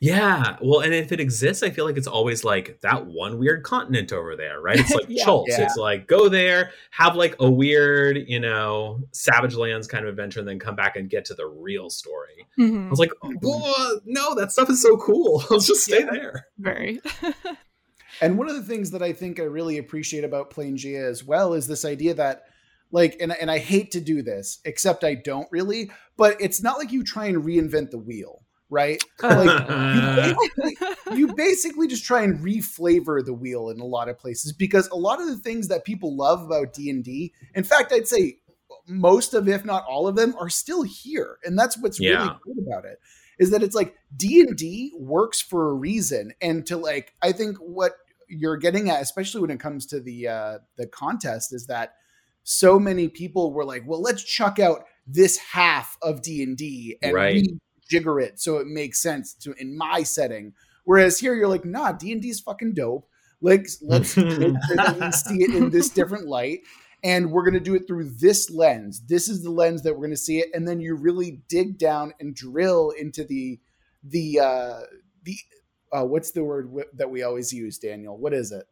Yeah. 0.00 0.56
Well, 0.62 0.80
and 0.80 0.94
if 0.94 1.12
it 1.12 1.20
exists, 1.20 1.62
I 1.62 1.68
feel 1.68 1.84
like 1.84 1.98
it's 1.98 2.06
always 2.06 2.42
like 2.42 2.80
that 2.80 3.06
one 3.06 3.38
weird 3.38 3.62
continent 3.62 4.14
over 4.14 4.34
there, 4.34 4.58
right? 4.58 4.80
It's 4.80 4.90
like 4.90 5.04
yeah. 5.08 5.24
Chultz. 5.24 5.50
Yeah. 5.50 5.64
It's 5.64 5.76
like 5.76 6.06
go 6.06 6.30
there, 6.30 6.70
have 6.90 7.16
like 7.16 7.36
a 7.38 7.50
weird, 7.50 8.16
you 8.26 8.40
know, 8.40 9.00
Savage 9.12 9.54
Lands 9.54 9.86
kind 9.86 10.04
of 10.04 10.08
adventure, 10.08 10.40
and 10.40 10.48
then 10.48 10.58
come 10.58 10.74
back 10.74 10.96
and 10.96 11.10
get 11.10 11.26
to 11.26 11.34
the 11.34 11.46
real 11.46 11.90
story. 11.90 12.46
Mm-hmm. 12.58 12.86
I 12.86 12.90
was 12.90 12.98
like, 12.98 13.12
oh, 13.22 14.00
no, 14.06 14.34
that 14.36 14.52
stuff 14.52 14.70
is 14.70 14.80
so 14.80 14.96
cool. 14.96 15.44
Let's 15.50 15.66
just 15.66 15.84
stay 15.84 16.00
yeah. 16.00 16.10
there. 16.10 16.46
Very. 16.58 17.02
and 18.22 18.38
one 18.38 18.48
of 18.48 18.56
the 18.56 18.62
things 18.62 18.92
that 18.92 19.02
I 19.02 19.12
think 19.12 19.38
I 19.38 19.44
really 19.44 19.76
appreciate 19.76 20.24
about 20.24 20.50
Planegea 20.50 21.04
as 21.04 21.22
well 21.22 21.52
is 21.52 21.66
this 21.66 21.84
idea 21.84 22.14
that 22.14 22.44
like 22.92 23.16
and, 23.20 23.32
and 23.32 23.50
i 23.50 23.58
hate 23.58 23.90
to 23.90 24.00
do 24.00 24.22
this 24.22 24.60
except 24.64 25.04
i 25.04 25.14
don't 25.14 25.48
really 25.50 25.90
but 26.16 26.36
it's 26.40 26.62
not 26.62 26.78
like 26.78 26.92
you 26.92 27.02
try 27.02 27.26
and 27.26 27.44
reinvent 27.44 27.90
the 27.90 27.98
wheel 27.98 28.42
right? 28.70 29.02
Like 29.20 29.68
you, 29.68 30.16
basically, 30.16 31.18
you 31.18 31.34
basically 31.34 31.88
just 31.88 32.04
try 32.04 32.22
and 32.22 32.38
reflavor 32.38 33.24
the 33.24 33.34
wheel 33.34 33.68
in 33.68 33.80
a 33.80 33.84
lot 33.84 34.08
of 34.08 34.18
places 34.18 34.52
because 34.52 34.88
a 34.88 34.96
lot 34.96 35.20
of 35.20 35.26
the 35.26 35.36
things 35.36 35.68
that 35.68 35.84
people 35.84 36.16
love 36.16 36.42
about 36.42 36.72
D 36.72 36.88
and 36.88 37.04
D, 37.04 37.34
in 37.54 37.64
fact, 37.64 37.92
I'd 37.92 38.08
say 38.08 38.38
most 38.86 39.34
of, 39.34 39.48
if 39.48 39.64
not 39.64 39.84
all 39.84 40.08
of 40.08 40.16
them, 40.16 40.34
are 40.38 40.48
still 40.48 40.82
here, 40.82 41.38
and 41.44 41.58
that's 41.58 41.76
what's 41.78 42.00
yeah. 42.00 42.10
really 42.10 42.30
good 42.44 42.66
about 42.66 42.84
it. 42.84 42.98
Is 43.38 43.50
that 43.50 43.62
it's 43.62 43.74
like 43.74 43.94
D 44.16 44.40
and 44.40 44.56
D 44.56 44.92
works 44.98 45.40
for 45.40 45.70
a 45.70 45.74
reason, 45.74 46.32
and 46.40 46.64
to 46.66 46.76
like, 46.76 47.12
I 47.22 47.32
think 47.32 47.58
what 47.58 47.92
you're 48.28 48.56
getting 48.56 48.90
at, 48.90 49.02
especially 49.02 49.40
when 49.40 49.50
it 49.50 49.60
comes 49.60 49.86
to 49.86 50.00
the 50.00 50.28
uh, 50.28 50.58
the 50.76 50.86
contest, 50.86 51.52
is 51.52 51.66
that 51.66 51.94
so 52.50 52.80
many 52.80 53.06
people 53.06 53.52
were 53.52 53.64
like, 53.64 53.84
well, 53.86 54.02
let's 54.02 54.24
chuck 54.24 54.58
out 54.58 54.84
this 55.06 55.38
half 55.38 55.96
of 56.02 56.20
D 56.20 56.42
and 56.42 56.56
D 56.56 56.96
and 57.00 57.14
right 57.14 57.46
jigger 57.88 58.20
it 58.20 58.38
so 58.38 58.58
it 58.58 58.66
makes 58.68 59.00
sense 59.00 59.34
to 59.34 59.52
in 59.52 59.76
my 59.76 60.02
setting. 60.02 60.52
Whereas 60.84 61.18
here 61.20 61.34
you're 61.34 61.48
like, 61.48 61.64
nah, 61.64 61.92
D 61.92 62.10
and 62.10 62.20
D 62.20 62.28
is 62.28 62.40
fucking 62.40 62.74
dope. 62.74 63.08
Like 63.40 63.68
let's 63.82 64.10
see 64.10 65.42
it 65.42 65.54
in 65.54 65.70
this 65.70 65.90
different 65.90 66.26
light, 66.26 66.60
and 67.04 67.30
we're 67.30 67.44
gonna 67.44 67.60
do 67.60 67.76
it 67.76 67.86
through 67.86 68.10
this 68.10 68.50
lens. 68.50 69.00
This 69.06 69.28
is 69.28 69.44
the 69.44 69.50
lens 69.50 69.82
that 69.84 69.94
we're 69.94 70.06
gonna 70.06 70.16
see 70.16 70.40
it, 70.40 70.48
and 70.52 70.66
then 70.66 70.80
you 70.80 70.96
really 70.96 71.42
dig 71.48 71.78
down 71.78 72.12
and 72.18 72.34
drill 72.34 72.90
into 72.98 73.22
the 73.22 73.60
the 74.02 74.40
uh 74.40 74.80
the 75.22 75.36
uh, 75.92 76.04
what's 76.04 76.32
the 76.32 76.44
word 76.44 76.66
w- 76.66 76.90
that 76.94 77.10
we 77.10 77.22
always 77.22 77.52
use, 77.52 77.78
Daniel? 77.78 78.16
What 78.18 78.34
is 78.34 78.52
it? 78.52 78.64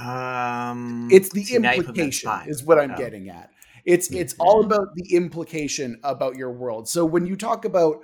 Um, 0.00 1.08
it's 1.10 1.30
the 1.30 1.54
implication 1.54 2.30
is 2.46 2.62
what 2.62 2.78
I'm 2.78 2.94
getting 2.96 3.28
at. 3.28 3.50
It's 3.84 4.10
it's 4.10 4.34
all 4.38 4.64
about 4.64 4.88
the 4.94 5.14
implication 5.14 6.00
about 6.02 6.36
your 6.36 6.50
world. 6.50 6.88
So 6.88 7.04
when 7.04 7.24
you 7.26 7.36
talk 7.36 7.64
about, 7.64 8.02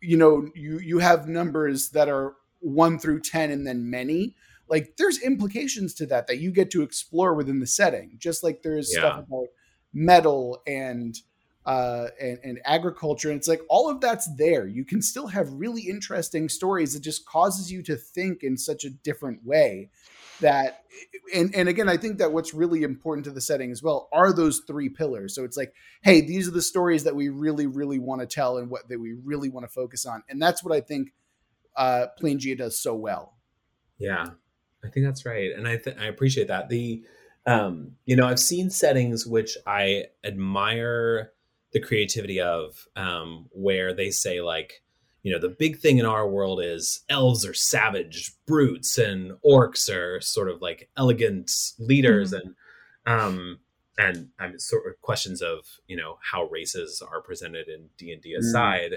you 0.00 0.16
know, 0.16 0.48
you 0.54 0.78
you 0.78 0.98
have 0.98 1.28
numbers 1.28 1.90
that 1.90 2.08
are 2.08 2.34
one 2.60 2.98
through 2.98 3.20
ten 3.20 3.50
and 3.50 3.66
then 3.66 3.90
many, 3.90 4.34
like 4.68 4.96
there's 4.96 5.20
implications 5.22 5.94
to 5.94 6.06
that 6.06 6.26
that 6.26 6.38
you 6.38 6.50
get 6.50 6.70
to 6.72 6.82
explore 6.82 7.34
within 7.34 7.60
the 7.60 7.66
setting. 7.66 8.16
Just 8.18 8.42
like 8.42 8.62
there's 8.62 8.92
yeah. 8.92 9.00
stuff 9.00 9.18
about 9.28 9.46
metal 9.92 10.62
and 10.66 11.16
uh, 11.66 12.08
and, 12.18 12.38
and, 12.42 12.58
agriculture. 12.64 13.28
And 13.28 13.36
it's 13.36 13.46
like 13.46 13.60
all 13.68 13.90
of 13.90 14.00
that's 14.00 14.26
there. 14.36 14.66
You 14.66 14.84
can 14.84 15.02
still 15.02 15.26
have 15.26 15.52
really 15.52 15.82
interesting 15.82 16.48
stories 16.48 16.94
that 16.94 17.00
just 17.00 17.26
causes 17.26 17.70
you 17.70 17.82
to 17.82 17.96
think 17.96 18.42
in 18.42 18.56
such 18.56 18.84
a 18.84 18.90
different 18.90 19.44
way 19.44 19.90
that 20.40 20.84
and 21.34 21.54
and 21.54 21.68
again 21.68 21.88
i 21.88 21.96
think 21.96 22.18
that 22.18 22.32
what's 22.32 22.52
really 22.52 22.82
important 22.82 23.24
to 23.24 23.30
the 23.30 23.40
setting 23.40 23.70
as 23.70 23.82
well 23.82 24.08
are 24.12 24.32
those 24.32 24.62
three 24.66 24.88
pillars. 24.88 25.34
So 25.34 25.44
it's 25.44 25.56
like 25.56 25.72
hey 26.02 26.20
these 26.20 26.48
are 26.48 26.52
the 26.52 26.62
stories 26.62 27.04
that 27.04 27.14
we 27.14 27.28
really 27.28 27.66
really 27.66 27.98
want 27.98 28.20
to 28.20 28.26
tell 28.26 28.58
and 28.58 28.70
what 28.70 28.88
that 28.88 28.98
we 28.98 29.14
really 29.24 29.48
want 29.48 29.64
to 29.66 29.72
focus 29.72 30.06
on. 30.06 30.22
And 30.28 30.40
that's 30.40 30.64
what 30.64 30.74
i 30.74 30.80
think 30.80 31.12
uh 31.76 32.06
Planegea 32.20 32.58
does 32.58 32.80
so 32.80 32.94
well. 32.94 33.34
Yeah 33.98 34.26
i 34.84 34.88
think 34.88 35.06
that's 35.06 35.24
right. 35.24 35.50
And 35.56 35.68
i 35.68 35.76
th- 35.76 35.96
i 35.98 36.06
appreciate 36.06 36.48
that. 36.48 36.68
The 36.68 37.02
um 37.46 37.92
you 38.04 38.16
know 38.16 38.26
i've 38.26 38.38
seen 38.38 38.68
settings 38.68 39.26
which 39.26 39.56
i 39.66 40.04
admire 40.22 41.32
the 41.72 41.80
creativity 41.80 42.38
of 42.40 42.86
um 42.96 43.46
where 43.52 43.94
they 43.94 44.10
say 44.10 44.42
like 44.42 44.82
you 45.22 45.32
know 45.32 45.38
the 45.38 45.48
big 45.48 45.78
thing 45.78 45.98
in 45.98 46.06
our 46.06 46.28
world 46.28 46.60
is 46.62 47.02
elves 47.08 47.44
are 47.44 47.54
savage 47.54 48.32
brutes 48.46 48.98
and 48.98 49.32
orcs 49.44 49.88
are 49.94 50.20
sort 50.20 50.48
of 50.48 50.62
like 50.62 50.88
elegant 50.96 51.50
leaders 51.78 52.32
mm-hmm. 52.32 52.48
and 53.06 53.18
um 53.20 53.58
and 54.00 54.30
I'm 54.38 54.58
sort 54.58 54.86
of 54.86 55.00
questions 55.02 55.42
of 55.42 55.66
you 55.86 55.96
know 55.96 56.18
how 56.22 56.44
races 56.44 57.02
are 57.02 57.20
presented 57.20 57.68
in 57.68 57.88
D 57.98 58.12
and 58.12 58.22
D 58.22 58.34
mm. 58.34 58.38
aside, 58.38 58.92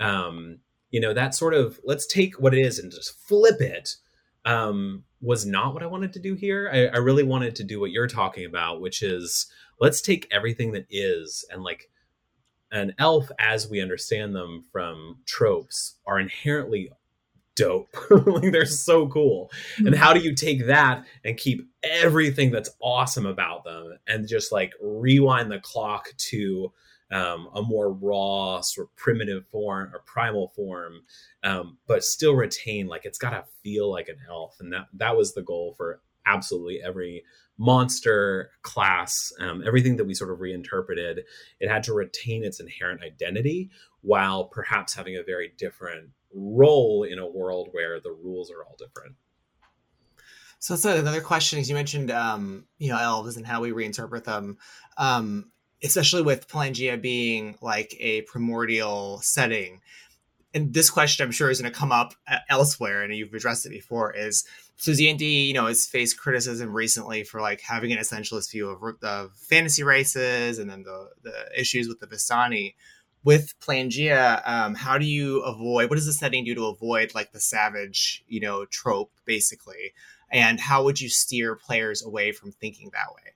mm. 0.00 0.04
um, 0.04 0.58
you 0.90 1.00
know 1.00 1.12
that 1.12 1.34
sort 1.34 1.54
of 1.54 1.78
let's 1.84 2.06
take 2.06 2.40
what 2.40 2.54
it 2.54 2.60
is 2.60 2.78
and 2.78 2.90
just 2.90 3.18
flip 3.28 3.60
it. 3.60 3.96
Um, 4.44 5.02
was 5.20 5.44
not 5.44 5.74
what 5.74 5.82
I 5.82 5.86
wanted 5.86 6.12
to 6.12 6.20
do 6.20 6.34
here. 6.34 6.70
I, 6.72 6.86
I 6.86 6.98
really 6.98 7.24
wanted 7.24 7.56
to 7.56 7.64
do 7.64 7.80
what 7.80 7.90
you're 7.90 8.06
talking 8.06 8.44
about, 8.44 8.80
which 8.80 9.02
is 9.02 9.46
let's 9.80 10.00
take 10.00 10.28
everything 10.30 10.70
that 10.72 10.86
is 10.88 11.44
and 11.50 11.64
like 11.64 11.90
an 12.72 12.94
elf 12.98 13.30
as 13.38 13.68
we 13.68 13.80
understand 13.80 14.34
them 14.34 14.64
from 14.72 15.18
tropes 15.26 15.96
are 16.06 16.18
inherently 16.18 16.90
dope. 17.54 17.88
Like 18.10 18.52
they're 18.52 18.66
so 18.66 19.08
cool. 19.08 19.50
And 19.78 19.94
how 19.94 20.12
do 20.12 20.20
you 20.20 20.34
take 20.34 20.66
that 20.66 21.04
and 21.24 21.36
keep 21.36 21.68
everything 21.82 22.50
that's 22.50 22.70
awesome 22.80 23.26
about 23.26 23.64
them 23.64 23.98
and 24.06 24.28
just 24.28 24.52
like 24.52 24.72
rewind 24.80 25.50
the 25.50 25.58
clock 25.60 26.08
to 26.16 26.72
um, 27.10 27.48
a 27.54 27.62
more 27.62 27.92
raw 27.92 28.60
sort 28.60 28.88
of 28.88 28.96
primitive 28.96 29.46
form 29.46 29.92
or 29.94 30.00
primal 30.00 30.48
form 30.48 31.02
um, 31.44 31.78
but 31.86 32.02
still 32.02 32.34
retain 32.34 32.88
like 32.88 33.04
it's 33.04 33.18
got 33.18 33.30
to 33.30 33.44
feel 33.62 33.90
like 33.90 34.08
an 34.08 34.18
elf. 34.28 34.56
And 34.60 34.72
that 34.72 34.88
that 34.94 35.16
was 35.16 35.34
the 35.34 35.42
goal 35.42 35.74
for 35.76 36.00
absolutely 36.26 36.82
every 36.82 37.24
monster 37.58 38.50
class, 38.62 39.32
um, 39.40 39.62
everything 39.66 39.96
that 39.96 40.04
we 40.04 40.14
sort 40.14 40.30
of 40.30 40.40
reinterpreted, 40.40 41.24
it 41.60 41.68
had 41.68 41.82
to 41.84 41.94
retain 41.94 42.44
its 42.44 42.60
inherent 42.60 43.02
identity 43.02 43.70
while 44.02 44.44
perhaps 44.44 44.94
having 44.94 45.16
a 45.16 45.22
very 45.22 45.52
different 45.56 46.10
role 46.34 47.02
in 47.02 47.18
a 47.18 47.26
world 47.26 47.68
where 47.72 47.98
the 48.00 48.12
rules 48.12 48.50
are 48.50 48.64
all 48.64 48.76
different. 48.78 49.14
So 50.58 50.74
that's 50.74 50.84
another 50.84 51.20
question. 51.20 51.58
Is 51.58 51.68
you 51.68 51.74
mentioned, 51.74 52.10
um, 52.10 52.66
you 52.78 52.88
know, 52.88 52.98
elves 52.98 53.36
and 53.36 53.46
how 53.46 53.60
we 53.60 53.70
reinterpret 53.70 54.24
them, 54.24 54.58
um, 54.96 55.50
especially 55.82 56.22
with 56.22 56.48
Planegea 56.48 57.00
being 57.00 57.56
like 57.60 57.94
a 58.00 58.22
primordial 58.22 59.20
setting. 59.22 59.80
And 60.56 60.72
this 60.72 60.88
question, 60.88 61.22
I'm 61.22 61.32
sure, 61.32 61.50
is 61.50 61.60
going 61.60 61.70
to 61.70 61.78
come 61.78 61.92
up 61.92 62.14
uh, 62.26 62.38
elsewhere, 62.48 63.02
and 63.02 63.14
you've 63.14 63.34
addressed 63.34 63.66
it 63.66 63.70
before. 63.70 64.14
Is 64.16 64.42
so 64.76 64.94
D&D, 64.94 65.44
you 65.48 65.52
know, 65.52 65.66
has 65.66 65.86
faced 65.86 66.18
criticism 66.18 66.72
recently 66.72 67.24
for 67.24 67.42
like 67.42 67.60
having 67.60 67.92
an 67.92 67.98
essentialist 67.98 68.52
view 68.52 68.70
of 68.70 68.80
the 69.00 69.28
fantasy 69.36 69.82
races 69.82 70.58
and 70.58 70.70
then 70.70 70.82
the, 70.82 71.10
the 71.22 71.60
issues 71.60 71.88
with 71.88 72.00
the 72.00 72.06
Vistani. 72.06 72.74
With 73.22 73.52
Planegea, 73.60 74.48
um, 74.48 74.74
how 74.74 74.96
do 74.96 75.04
you 75.04 75.42
avoid, 75.42 75.90
what 75.90 75.96
does 75.96 76.06
the 76.06 76.12
setting 76.14 76.44
do 76.44 76.54
to 76.54 76.66
avoid 76.66 77.14
like 77.14 77.32
the 77.32 77.40
savage, 77.40 78.24
you 78.26 78.40
know, 78.40 78.64
trope 78.64 79.12
basically? 79.26 79.92
And 80.30 80.58
how 80.58 80.84
would 80.84 81.02
you 81.02 81.10
steer 81.10 81.54
players 81.54 82.02
away 82.02 82.32
from 82.32 82.52
thinking 82.52 82.90
that 82.94 83.14
way? 83.14 83.35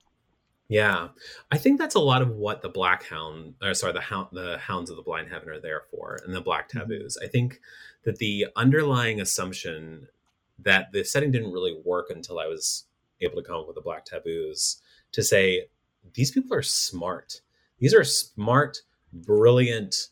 Yeah, 0.71 1.09
I 1.51 1.59
think 1.59 1.81
that's 1.81 1.97
a 1.97 2.01
lot 2.01 2.23
of 2.23 2.31
what 2.37 2.63
the 2.63 2.69
Black 2.69 3.03
Hound, 3.03 3.55
or 3.61 3.75
sorry, 3.75 3.93
the 3.93 4.01
hound, 4.01 4.29
the 4.31 4.57
Hounds 4.59 4.89
of 4.89 4.95
the 4.95 5.03
Blind 5.03 5.29
Heaven 5.29 5.49
are 5.49 5.61
there 5.61 5.83
for, 5.91 6.21
and 6.25 6.33
the 6.33 6.41
Black 6.41 6.69
Mm-hmm. 6.69 6.79
Taboos. 6.79 7.19
I 7.21 7.27
think 7.27 7.61
that 8.05 8.19
the 8.19 8.47
underlying 8.55 9.21
assumption 9.21 10.07
that 10.61 10.93
the 10.93 11.03
setting 11.03 11.33
didn't 11.33 11.51
really 11.51 11.77
work 11.85 12.11
until 12.11 12.39
I 12.39 12.47
was 12.47 12.85
able 13.21 13.35
to 13.35 13.43
come 13.43 13.57
up 13.57 13.67
with 13.67 13.75
the 13.75 13.83
Black 13.83 14.05
Taboos 14.05 14.81
to 15.11 15.25
say 15.25 15.67
these 16.15 16.31
people 16.31 16.57
are 16.57 16.63
smart. 16.63 17.41
These 17.81 17.93
are 17.93 18.05
smart, 18.05 18.83
brilliant, 19.13 20.11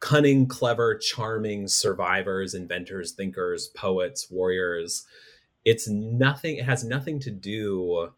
cunning, 0.00 0.48
clever, 0.48 0.98
charming 0.98 1.66
survivors, 1.66 2.52
inventors, 2.52 3.12
thinkers, 3.12 3.68
poets, 3.68 4.30
warriors. 4.30 5.06
It's 5.64 5.88
nothing. 5.88 6.56
It 6.58 6.66
has 6.66 6.84
nothing 6.84 7.18
to 7.20 7.30
do 7.30 8.10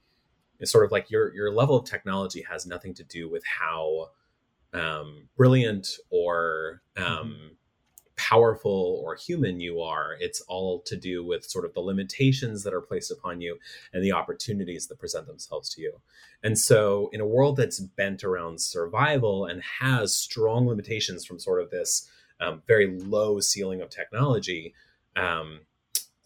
it's 0.61 0.71
sort 0.71 0.85
of 0.85 0.93
like 0.93 1.11
your 1.11 1.35
your 1.35 1.53
level 1.53 1.77
of 1.77 1.85
technology 1.85 2.45
has 2.49 2.67
nothing 2.67 2.95
to 2.95 3.05
do 3.05 3.29
with 3.29 3.43
how 3.45 4.11
um, 4.73 5.29
brilliant 5.37 5.89
or 6.11 6.83
um, 6.97 7.53
powerful 8.21 9.01
or 9.03 9.15
human 9.15 9.61
you 9.61 9.81
are. 9.81 10.15
It's 10.21 10.43
all 10.43 10.83
to 10.83 10.95
do 10.95 11.25
with 11.25 11.45
sort 11.45 11.65
of 11.65 11.73
the 11.73 11.81
limitations 11.81 12.63
that 12.65 12.75
are 12.75 12.83
placed 12.83 13.11
upon 13.11 13.41
you 13.41 13.59
and 13.95 14.05
the 14.05 14.13
opportunities 14.13 14.89
that 14.89 14.99
present 14.99 15.27
themselves 15.27 15.71
to 15.71 15.81
you. 15.81 16.01
And 16.43 16.59
so, 16.59 17.09
in 17.13 17.21
a 17.21 17.27
world 17.27 17.57
that's 17.57 17.81
bent 17.81 18.23
around 18.23 18.61
survival 18.61 19.47
and 19.47 19.63
has 19.81 20.15
strong 20.15 20.69
limitations 20.69 21.25
from 21.25 21.39
sort 21.39 21.63
of 21.63 21.71
this 21.71 22.11
um, 22.41 22.63
very 22.67 22.99
low 22.99 23.41
ceiling 23.41 23.81
of 23.81 23.89
technology, 23.89 24.75
um, 25.17 25.61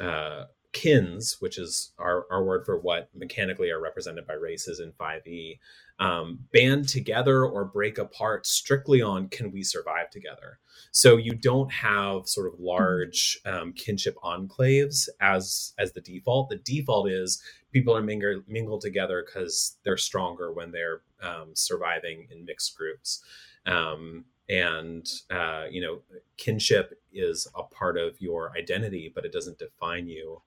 uh, 0.00 0.44
kins, 0.74 1.36
which 1.40 1.56
is 1.56 1.92
our, 1.98 2.26
our 2.30 2.44
word 2.44 2.66
for 2.66 2.78
what 2.78 3.08
mechanically 3.14 3.70
are 3.70 3.80
represented 3.80 4.26
by 4.26 4.34
races 4.34 4.80
in 4.80 4.92
5e, 4.92 5.58
um, 6.00 6.40
band 6.52 6.88
together 6.88 7.46
or 7.46 7.64
break 7.64 7.96
apart 7.96 8.46
strictly 8.46 9.00
on 9.00 9.28
can 9.28 9.52
we 9.52 9.62
survive 9.62 10.10
together. 10.10 10.58
So 10.90 11.16
you 11.16 11.34
don't 11.34 11.72
have 11.72 12.28
sort 12.28 12.52
of 12.52 12.58
large 12.58 13.38
um, 13.46 13.72
kinship 13.72 14.16
enclaves 14.24 15.08
as 15.20 15.72
as 15.78 15.92
the 15.92 16.00
default. 16.00 16.50
The 16.50 16.56
default 16.56 17.08
is 17.08 17.40
people 17.72 17.96
are 17.96 18.02
mingled, 18.02 18.42
mingled 18.48 18.80
together 18.80 19.24
because 19.24 19.76
they're 19.84 19.96
stronger 19.96 20.52
when 20.52 20.72
they're 20.72 21.02
um, 21.22 21.50
surviving 21.54 22.26
in 22.30 22.44
mixed 22.44 22.76
groups. 22.76 23.22
Um, 23.66 24.24
and 24.48 25.08
uh, 25.30 25.66
you 25.70 25.80
know, 25.80 26.00
kinship 26.36 27.00
is 27.12 27.46
a 27.54 27.62
part 27.62 27.96
of 27.96 28.20
your 28.20 28.50
identity, 28.58 29.12
but 29.14 29.24
it 29.24 29.32
doesn't 29.32 29.60
define 29.60 30.08
you 30.08 30.42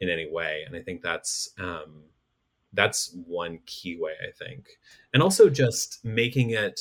in 0.00 0.08
any 0.08 0.30
way. 0.30 0.62
And 0.66 0.76
I 0.76 0.82
think 0.82 1.02
that's 1.02 1.50
um, 1.58 2.04
that's 2.72 3.14
one 3.26 3.60
key 3.66 3.96
way. 3.98 4.12
I 4.22 4.32
think, 4.32 4.66
and 5.12 5.22
also 5.22 5.48
just 5.48 6.04
making 6.04 6.50
it 6.50 6.80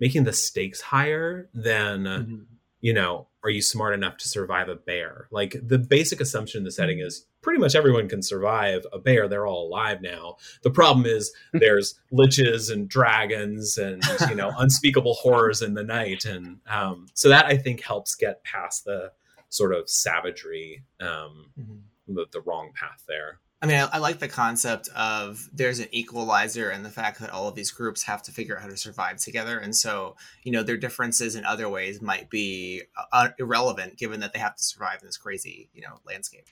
making 0.00 0.24
the 0.24 0.32
stakes 0.32 0.80
higher 0.80 1.48
than 1.54 2.04
Mm-hmm. 2.04 2.42
you 2.80 2.92
know 2.92 3.28
are 3.44 3.50
you 3.50 3.62
smart 3.62 3.94
enough 3.94 4.16
to 4.18 4.28
survive 4.28 4.68
a 4.68 4.74
bear 4.74 5.28
like 5.30 5.54
the 5.62 5.78
basic 5.78 6.20
assumption 6.20 6.58
in 6.58 6.64
the 6.64 6.70
setting 6.72 6.98
is 6.98 7.26
pretty 7.42 7.60
much 7.60 7.74
everyone 7.74 8.08
can 8.08 8.20
survive 8.22 8.84
a 8.92 8.98
bear 8.98 9.28
they're 9.28 9.46
all 9.46 9.66
alive 9.68 10.02
now 10.02 10.36
the 10.62 10.70
problem 10.70 11.06
is 11.06 11.32
there's 11.52 11.94
liches 12.12 12.70
and 12.72 12.88
dragons 12.88 13.78
and 13.78 14.02
you 14.28 14.34
know 14.34 14.50
unspeakable 14.58 15.14
horrors 15.14 15.62
in 15.62 15.74
the 15.74 15.84
night 15.84 16.24
and 16.24 16.58
um, 16.66 17.06
so 17.14 17.28
that 17.28 17.46
i 17.46 17.56
think 17.56 17.80
helps 17.80 18.14
get 18.14 18.42
past 18.44 18.84
the 18.84 19.12
sort 19.48 19.72
of 19.74 19.88
savagery 19.88 20.82
um, 21.00 21.46
Mm-hmm. 21.58 21.76
The, 22.06 22.26
the 22.32 22.40
wrong 22.40 22.72
path 22.74 23.04
there 23.08 23.40
I 23.62 23.66
mean, 23.66 23.76
I, 23.76 23.88
I 23.94 23.98
like 23.98 24.18
the 24.18 24.28
concept 24.28 24.90
of 24.94 25.48
there's 25.50 25.78
an 25.78 25.88
equalizer 25.90 26.68
and 26.68 26.84
the 26.84 26.90
fact 26.90 27.18
that 27.20 27.30
all 27.30 27.48
of 27.48 27.54
these 27.54 27.70
groups 27.70 28.02
have 28.02 28.22
to 28.24 28.30
figure 28.30 28.56
out 28.56 28.62
how 28.62 28.68
to 28.68 28.76
survive 28.76 29.16
together. 29.16 29.58
And 29.58 29.74
so, 29.74 30.16
you 30.42 30.52
know, 30.52 30.62
their 30.62 30.76
differences 30.76 31.34
in 31.34 31.46
other 31.46 31.66
ways 31.70 32.02
might 32.02 32.28
be 32.28 32.82
uh, 33.10 33.30
irrelevant 33.38 33.96
given 33.96 34.20
that 34.20 34.34
they 34.34 34.38
have 34.38 34.54
to 34.56 34.62
survive 34.62 35.00
in 35.00 35.08
this 35.08 35.16
crazy, 35.16 35.70
you 35.72 35.80
know, 35.80 35.98
landscape. 36.06 36.44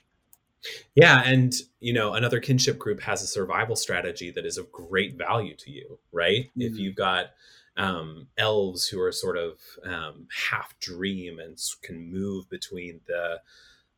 Yeah, 0.95 1.21
and 1.23 1.53
you 1.79 1.93
know, 1.93 2.13
another 2.15 2.39
kinship 2.39 2.79
group 2.79 3.01
has 3.01 3.21
a 3.21 3.27
survival 3.27 3.75
strategy 3.75 4.31
that 4.31 4.45
is 4.45 4.57
of 4.57 4.71
great 4.71 5.15
value 5.15 5.55
to 5.57 5.71
you, 5.71 5.99
right? 6.11 6.49
If 6.55 6.73
Mhm. 6.73 6.77
you've 6.79 6.95
got 6.95 7.27
um, 7.75 8.27
elves 8.37 8.87
who 8.87 8.99
are 9.01 9.11
sort 9.11 9.37
of 9.37 9.59
um, 9.83 10.27
half 10.49 10.79
dream 10.79 11.37
and 11.39 11.59
can 11.81 12.11
move 12.11 12.49
between 12.49 13.01
the 13.07 13.41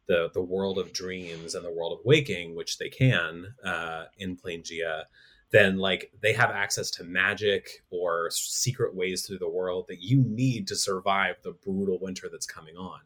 the 0.08 0.30
the 0.34 0.42
world 0.42 0.78
of 0.78 0.94
dreams 0.94 1.56
and 1.56 1.66
the 1.66 1.72
world 1.72 1.98
of 1.98 2.06
waking, 2.06 2.56
which 2.56 2.78
they 2.78 2.90
can 2.90 3.54
uh, 3.64 4.06
in 4.18 4.38
Planegea, 4.38 5.04
then 5.52 5.78
like 5.78 6.12
they 6.22 6.34
have 6.34 6.50
access 6.50 6.92
to 6.92 7.04
magic 7.04 7.84
or 7.90 8.30
secret 8.32 8.96
ways 8.96 9.26
through 9.26 9.38
the 9.38 9.50
world 9.50 9.86
that 9.88 10.02
you 10.02 10.24
need 10.28 10.68
to 10.68 10.76
survive 10.76 11.36
the 11.44 11.52
brutal 11.52 12.00
winter 12.02 12.28
that's 12.32 12.46
coming 12.46 12.76
on. 12.76 13.00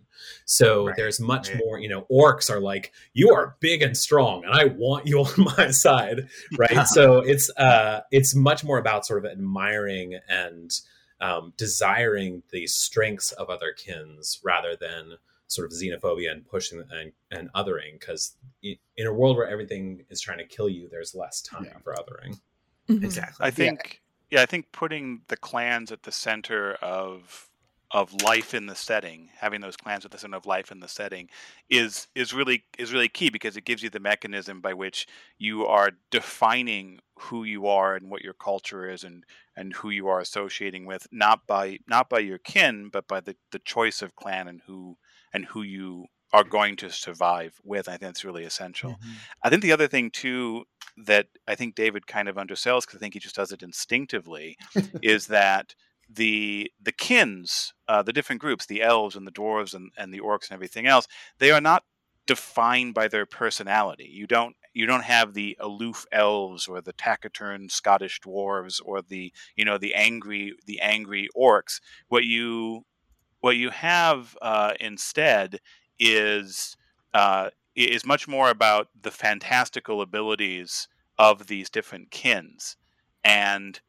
So 0.45 0.87
Right, 0.87 0.95
there's 0.95 1.19
much 1.19 1.49
right. 1.49 1.59
more, 1.59 1.79
you 1.79 1.89
know, 1.89 2.05
orcs 2.11 2.49
are 2.49 2.59
like, 2.59 2.91
you 3.13 3.31
are 3.33 3.55
big 3.59 3.81
and 3.81 3.95
strong, 3.95 4.43
and 4.43 4.53
I 4.53 4.65
want 4.65 5.05
you 5.05 5.19
on 5.23 5.47
my 5.57 5.71
side, 5.71 6.27
right? 6.57 6.87
so 6.87 7.19
it's 7.19 7.49
uh 7.57 8.01
it's 8.11 8.35
much 8.35 8.63
more 8.63 8.77
about 8.77 9.05
sort 9.05 9.23
of 9.23 9.31
admiring 9.31 10.19
and 10.27 10.71
um, 11.21 11.53
desiring 11.57 12.43
the 12.51 12.65
strengths 12.67 13.31
of 13.33 13.49
other 13.49 13.73
kins 13.73 14.39
rather 14.43 14.75
than 14.75 15.17
sort 15.49 15.65
of 15.65 15.73
xenophobia 15.77 16.31
and 16.31 16.47
pushing 16.47 16.81
and, 16.91 17.11
and 17.31 17.51
othering 17.53 17.99
because 17.99 18.35
in 18.61 19.07
a 19.07 19.11
world 19.13 19.35
where 19.35 19.49
everything 19.49 20.05
is 20.09 20.21
trying 20.21 20.37
to 20.37 20.45
kill 20.45 20.69
you 20.69 20.87
there's 20.89 21.13
less 21.15 21.41
time 21.41 21.65
Yeah. 21.65 21.77
for 21.83 21.93
othering 21.95 22.39
Mhm. 22.87 23.03
Exactly. 23.03 23.45
I 23.45 23.51
think 23.51 24.01
yeah. 24.31 24.41
I 24.41 24.45
think 24.47 24.71
putting 24.71 25.21
the 25.27 25.37
clans 25.37 25.91
at 25.91 26.03
the 26.03 26.11
center 26.11 26.73
of 26.75 27.48
of 27.91 28.13
life 28.21 28.53
in 28.53 28.67
the 28.67 28.75
setting, 28.75 29.29
having 29.39 29.61
those 29.61 29.75
clans 29.75 30.05
at 30.05 30.11
the 30.11 30.17
center 30.17 30.37
of 30.37 30.45
life 30.45 30.71
in 30.71 30.79
the 30.79 30.87
setting 30.87 31.29
is 31.69 32.07
is 32.13 32.33
really 32.33 32.63
is 32.77 32.93
really 32.93 33.07
key 33.07 33.29
because 33.29 33.57
it 33.57 33.65
gives 33.65 33.81
you 33.81 33.89
the 33.89 33.99
mechanism 33.99 34.61
by 34.61 34.73
which 34.73 35.07
you 35.37 35.65
are 35.65 35.91
defining 36.11 36.99
who 37.17 37.43
you 37.43 37.67
are 37.67 37.95
and 37.95 38.09
what 38.09 38.21
your 38.21 38.33
culture 38.33 38.89
is 38.89 39.03
and 39.03 39.23
and 39.55 39.73
who 39.73 39.89
you 39.89 40.07
are 40.07 40.19
associating 40.19 40.85
with 40.85 41.07
not 41.11 41.47
by 41.47 41.79
not 41.87 42.09
by 42.09 42.19
your 42.19 42.37
kin 42.37 42.89
but 42.91 43.07
by 43.07 43.19
the 43.19 43.35
the 43.51 43.59
choice 43.59 44.01
of 44.01 44.15
clan 44.15 44.47
and 44.47 44.61
who 44.67 44.95
and 45.33 45.45
who 45.45 45.61
you 45.63 46.05
are 46.31 46.43
going 46.43 46.75
to 46.77 46.91
survive 46.91 47.59
with. 47.63 47.87
I 47.87 47.93
think 47.93 48.01
that's 48.01 48.25
really 48.25 48.43
essential. 48.43 48.91
Mm-hmm. 48.91 49.11
I 49.43 49.49
think 49.49 49.63
the 49.63 49.71
other 49.71 49.87
thing 49.87 50.11
too 50.11 50.65
that 51.05 51.27
I 51.47 51.55
think 51.55 51.75
David 51.75 52.07
kind 52.07 52.27
of 52.27 52.35
undersells 52.35 52.81
because 52.81 52.95
I 52.95 52.99
think 52.99 53.13
he 53.13 53.19
just 53.19 53.35
does 53.35 53.51
it 53.51 53.63
instinctively 53.63 54.57
is 55.01 55.27
that 55.27 55.75
the 56.11 56.71
the 56.81 56.91
kins, 56.91 57.73
uh, 57.87 58.01
the 58.01 58.13
different 58.13 58.41
groups, 58.41 58.65
the 58.65 58.81
elves 58.81 59.15
and 59.15 59.27
the 59.27 59.31
dwarves 59.31 59.73
and, 59.73 59.91
and 59.97 60.13
the 60.13 60.19
orcs 60.19 60.49
and 60.49 60.53
everything 60.53 60.87
else, 60.87 61.07
they 61.37 61.51
are 61.51 61.61
not 61.61 61.83
defined 62.25 62.93
by 62.93 63.07
their 63.07 63.25
personality. 63.25 64.09
You 64.11 64.27
don't 64.27 64.55
you 64.73 64.85
don't 64.85 65.03
have 65.03 65.33
the 65.33 65.57
aloof 65.59 66.05
elves 66.11 66.67
or 66.67 66.81
the 66.81 66.93
taciturn 66.93 67.69
Scottish 67.69 68.21
dwarves 68.21 68.79
or 68.83 69.01
the 69.01 69.33
you 69.55 69.65
know 69.65 69.77
the 69.77 69.93
angry 69.95 70.53
the 70.65 70.79
angry 70.79 71.27
orcs. 71.37 71.79
What 72.07 72.23
you 72.25 72.85
what 73.41 73.55
you 73.55 73.69
have 73.69 74.37
uh, 74.41 74.73
instead 74.79 75.59
is 75.99 76.75
uh, 77.13 77.49
is 77.75 78.05
much 78.05 78.27
more 78.27 78.49
about 78.49 78.89
the 78.99 79.11
fantastical 79.11 80.01
abilities 80.01 80.87
of 81.17 81.47
these 81.47 81.69
different 81.69 82.11
kins 82.11 82.77
and 83.23 83.81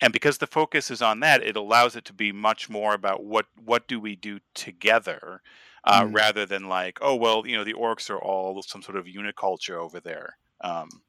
and 0.00 0.12
because 0.12 0.38
the 0.38 0.46
focus 0.46 0.90
is 0.90 1.02
on 1.02 1.20
that 1.20 1.42
it 1.42 1.56
allows 1.56 1.96
it 1.96 2.04
to 2.04 2.12
be 2.12 2.32
much 2.32 2.68
more 2.68 2.94
about 2.94 3.24
what 3.24 3.46
what 3.64 3.88
do 3.88 4.00
we 4.00 4.16
do 4.16 4.38
together 4.54 5.42
uh, 5.84 6.06
Mm. 6.06 6.12
rather 6.12 6.46
than 6.46 6.68
like 6.68 6.98
oh 7.00 7.14
well 7.16 7.46
you 7.46 7.56
know 7.56 7.64
the 7.64 7.74
orcs 7.74 8.10
are 8.10 8.18
all 8.22 8.62
some 8.62 8.82
sort 8.82 8.96
of 8.96 9.06
uniculture 9.06 9.76
over 9.76 10.00
there 10.00 10.38
um, 10.62 11.02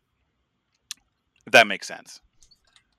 if 1.45 1.51
that 1.53 1.67
makes 1.67 1.87
sense 1.87 2.21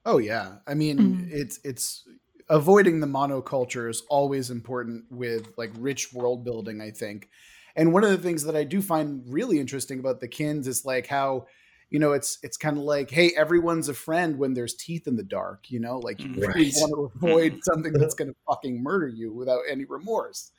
Oh 0.05 0.18
yeah. 0.18 0.59
I 0.66 0.74
mean, 0.74 0.97
Mhm. 0.99 1.30
it's 1.30 1.61
it's 1.64 2.07
avoiding 2.49 3.01
the 3.01 3.07
monoculture 3.07 3.91
is 3.91 4.03
always 4.09 4.51
important 4.51 5.05
with 5.11 5.53
like 5.59 5.70
rich 5.76 6.12
world 6.12 6.45
building, 6.45 6.80
I 6.80 6.91
think. 6.91 7.28
And 7.76 7.93
one 7.93 8.05
of 8.05 8.11
the 8.11 8.18
things 8.18 8.45
that 8.45 8.57
I 8.57 8.64
do 8.64 8.80
find 8.82 9.22
really 9.26 9.61
interesting 9.61 9.99
about 10.01 10.20
the 10.20 10.28
kins 10.28 10.66
is 10.66 10.84
like 10.84 11.07
how 11.07 11.47
you 11.91 11.99
know 11.99 12.12
it's 12.12 12.39
it's 12.43 12.57
kind 12.57 12.76
of 12.76 12.84
like 12.84 13.11
hey 13.11 13.32
everyone's 13.36 13.89
a 13.89 13.95
friend 13.95 14.39
when 14.39 14.55
there's 14.55 14.74
teeth 14.74 15.07
in 15.07 15.16
the 15.16 15.22
dark 15.22 15.70
you 15.70 15.80
know 15.80 15.99
like 15.99 16.20
you 16.20 16.30
Mhm. 16.30 16.47
really 16.55 16.70
want 16.76 16.93
to 16.93 17.11
avoid 17.16 17.59
something 17.62 17.93
that's 17.93 18.14
going 18.14 18.28
to 18.28 18.36
fucking 18.49 18.82
murder 18.82 19.09
you 19.09 19.32
without 19.32 19.61
any 19.68 19.84
remorse 19.84 20.51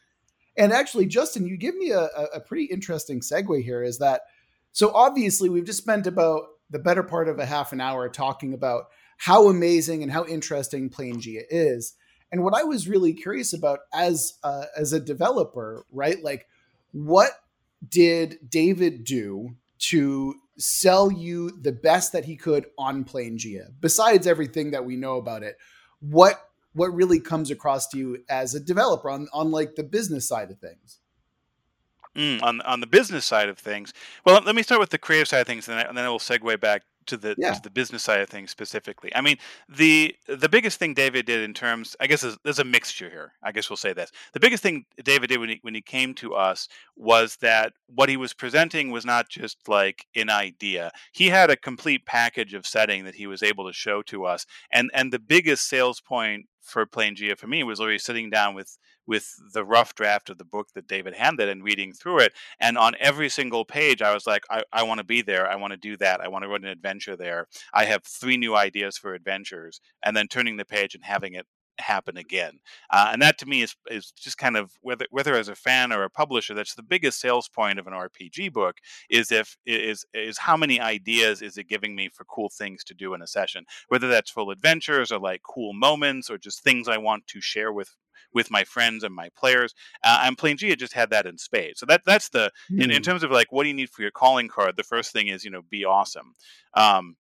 and 0.57 0.73
actually 0.73 1.05
justin 1.05 1.45
you 1.45 1.57
give 1.57 1.75
me 1.75 1.91
a, 1.91 2.05
a 2.33 2.39
pretty 2.39 2.65
interesting 2.65 3.19
segue 3.19 3.63
here 3.63 3.83
is 3.83 3.99
that 3.99 4.21
so 4.71 4.91
obviously 4.93 5.49
we've 5.49 5.65
just 5.65 5.79
spent 5.79 6.07
about 6.07 6.43
the 6.69 6.79
better 6.79 7.03
part 7.03 7.27
of 7.27 7.39
a 7.39 7.45
half 7.45 7.73
an 7.73 7.81
hour 7.81 8.07
talking 8.09 8.53
about 8.53 8.85
how 9.17 9.49
amazing 9.49 10.03
and 10.03 10.11
how 10.11 10.23
interesting 10.25 10.89
Planegea 10.89 11.41
is. 11.49 11.95
And 12.31 12.43
what 12.43 12.53
I 12.53 12.63
was 12.63 12.87
really 12.87 13.11
curious 13.13 13.53
about 13.53 13.79
as 13.91 14.37
uh, 14.43 14.65
as 14.77 14.93
a 14.93 14.99
developer, 14.99 15.83
right? 15.91 16.23
Like, 16.23 16.47
what 16.91 17.31
did 17.89 18.37
David 18.47 19.03
do 19.03 19.55
to 19.79 20.35
sell 20.57 21.11
you 21.11 21.51
the 21.61 21.71
best 21.71 22.11
that 22.11 22.25
he 22.25 22.35
could 22.35 22.67
on 22.77 23.05
Planegea. 23.05 23.69
Besides 23.79 24.27
everything 24.27 24.71
that 24.71 24.85
we 24.85 24.95
know 24.95 25.17
about 25.17 25.43
it, 25.43 25.57
what 25.99 26.45
what 26.73 26.93
really 26.93 27.19
comes 27.19 27.49
across 27.49 27.87
to 27.87 27.97
you 27.97 28.23
as 28.29 28.53
a 28.53 28.59
developer 28.59 29.09
on 29.09 29.27
on 29.33 29.51
like 29.51 29.75
the 29.75 29.83
business 29.83 30.27
side 30.27 30.51
of 30.51 30.59
things? 30.59 30.99
Mm, 32.15 32.43
on 32.43 32.61
on 32.61 32.81
the 32.81 32.87
business 32.87 33.25
side 33.25 33.49
of 33.49 33.57
things, 33.57 33.93
well, 34.25 34.41
let 34.45 34.55
me 34.55 34.63
start 34.63 34.81
with 34.81 34.89
the 34.89 34.97
creative 34.97 35.27
side 35.27 35.41
of 35.41 35.47
things, 35.47 35.67
and 35.67 35.77
then, 35.77 35.85
I, 35.85 35.89
and 35.89 35.97
then 35.97 36.05
I 36.05 36.09
will 36.09 36.19
segue 36.19 36.59
back 36.59 36.83
to 37.09 37.17
the 37.17 37.37
Yeah. 37.37 37.53
to 37.53 37.61
the 37.61 37.69
business 37.69 38.03
side 38.03 38.21
of 38.21 38.29
things 38.29 38.51
specifically. 38.51 39.11
I 39.15 39.21
mean, 39.21 39.37
the 39.67 40.15
the 40.27 40.49
biggest 40.49 40.79
thing 40.79 40.93
David 40.93 41.25
did 41.25 41.41
in 41.41 41.53
terms, 41.53 41.95
I 41.99 42.07
guess, 42.07 42.21
there's, 42.21 42.37
there's 42.43 42.59
a 42.59 42.63
mixture 42.63 43.09
here. 43.09 43.33
I 43.43 43.51
guess 43.51 43.69
we'll 43.69 43.77
say 43.77 43.93
this: 43.93 44.11
the 44.33 44.39
biggest 44.39 44.63
thing 44.63 44.85
David 45.03 45.27
did 45.27 45.39
when 45.39 45.49
he 45.49 45.59
when 45.61 45.75
he 45.75 45.81
came 45.81 46.13
to 46.15 46.33
us 46.35 46.67
was 46.95 47.35
that 47.37 47.73
what 47.87 48.09
he 48.09 48.17
was 48.17 48.33
presenting 48.33 48.91
was 48.91 49.05
not 49.05 49.29
just 49.29 49.67
like 49.67 50.05
an 50.15 50.29
idea. 50.29 50.91
He 51.13 51.27
had 51.29 51.49
a 51.49 51.57
complete 51.57 52.05
package 52.05 52.53
of 52.53 52.65
setting 52.65 53.05
that 53.05 53.15
he 53.15 53.27
was 53.27 53.43
able 53.43 53.67
to 53.67 53.73
show 53.73 54.01
to 54.03 54.25
us, 54.25 54.45
and 54.71 54.89
and 54.93 55.11
the 55.13 55.19
biggest 55.19 55.67
sales 55.67 56.01
point 56.01 56.47
for 56.69 56.85
Planegea 56.85 57.37
for 57.37 57.47
me 57.47 57.63
was 57.63 57.79
literally 57.79 57.99
sitting 57.99 58.29
down 58.29 58.55
with 58.55 58.77
with 59.07 59.33
the 59.53 59.65
rough 59.65 59.95
draft 59.95 60.29
of 60.29 60.37
the 60.37 60.45
book 60.45 60.67
that 60.75 60.87
David 60.87 61.15
handed 61.15 61.49
and 61.49 61.63
reading 61.63 61.93
through 61.93 62.19
it. 62.19 62.33
And 62.59 62.77
on 62.77 62.93
every 62.99 63.27
single 63.27 63.65
page, 63.65 64.03
I 64.03 64.13
was 64.13 64.27
like, 64.27 64.43
I, 64.51 64.63
I 64.71 64.83
want 64.83 64.99
to 64.99 65.03
be 65.03 65.23
there. 65.23 65.49
I 65.49 65.55
want 65.55 65.71
to 65.71 65.77
do 65.77 65.97
that. 65.97 66.21
I 66.21 66.27
want 66.27 66.43
to 66.43 66.47
run 66.47 66.63
an 66.63 66.69
adventure 66.69 67.15
there. 67.15 67.47
I 67.73 67.85
have 67.85 68.03
three 68.03 68.37
new 68.37 68.55
ideas 68.55 68.99
for 68.99 69.15
adventures. 69.15 69.81
And 70.03 70.15
then 70.15 70.27
turning 70.27 70.57
the 70.57 70.65
page 70.65 70.93
and 70.93 71.03
having 71.03 71.33
it 71.33 71.47
happen 71.79 72.17
again. 72.17 72.59
Uh, 72.89 73.09
and 73.11 73.21
that 73.21 73.37
to 73.39 73.45
me 73.45 73.61
is, 73.61 73.75
is 73.89 74.11
just 74.11 74.37
kind 74.37 74.57
of 74.57 74.71
whether 74.81 75.05
whether 75.11 75.35
as 75.35 75.49
a 75.49 75.55
fan 75.55 75.91
or 75.91 76.03
a 76.03 76.09
publisher, 76.09 76.53
that's 76.53 76.75
the 76.75 76.83
biggest 76.83 77.19
sales 77.19 77.47
point 77.49 77.79
of 77.79 77.87
an 77.87 77.93
RPG 77.93 78.51
book 78.53 78.77
is 79.09 79.31
if 79.31 79.57
is 79.65 80.05
is 80.13 80.37
how 80.37 80.57
many 80.57 80.79
ideas 80.79 81.41
is 81.41 81.57
it 81.57 81.65
giving 81.67 81.95
me 81.95 82.09
for 82.09 82.25
cool 82.25 82.49
things 82.49 82.83
to 82.85 82.93
do 82.93 83.13
in 83.13 83.21
a 83.21 83.27
session, 83.27 83.65
whether 83.89 84.07
that's 84.07 84.31
full 84.31 84.51
adventures 84.51 85.11
or 85.11 85.19
like 85.19 85.41
cool 85.43 85.73
moments 85.73 86.29
or 86.29 86.37
just 86.37 86.63
things 86.63 86.87
I 86.87 86.97
want 86.97 87.27
to 87.27 87.41
share 87.41 87.71
with 87.73 87.95
with 88.33 88.51
my 88.51 88.63
friends 88.63 89.03
and 89.03 89.13
my 89.15 89.29
players. 89.35 89.73
Uh, 90.03 90.21
and 90.23 90.37
Planegea 90.37 90.77
just 90.77 90.93
had 90.93 91.09
that 91.09 91.25
in 91.25 91.37
spades. 91.37 91.79
So 91.79 91.85
that 91.87 92.01
that's 92.05 92.29
the 92.29 92.51
in, 92.77 92.91
in 92.91 93.01
Hmm. 93.01 93.03
terms 93.03 93.23
of 93.23 93.31
like 93.31 93.51
what 93.51 93.63
do 93.63 93.69
you 93.69 93.75
need 93.75 93.89
for 93.89 94.01
your 94.01 94.11
calling 94.11 94.47
card. 94.47 94.75
The 94.77 94.83
first 94.83 95.11
thing 95.13 95.27
is 95.27 95.43
you 95.43 95.51
know 95.51 95.61
be 95.63 95.85
awesome. 95.85 96.35
Um, 96.73 97.15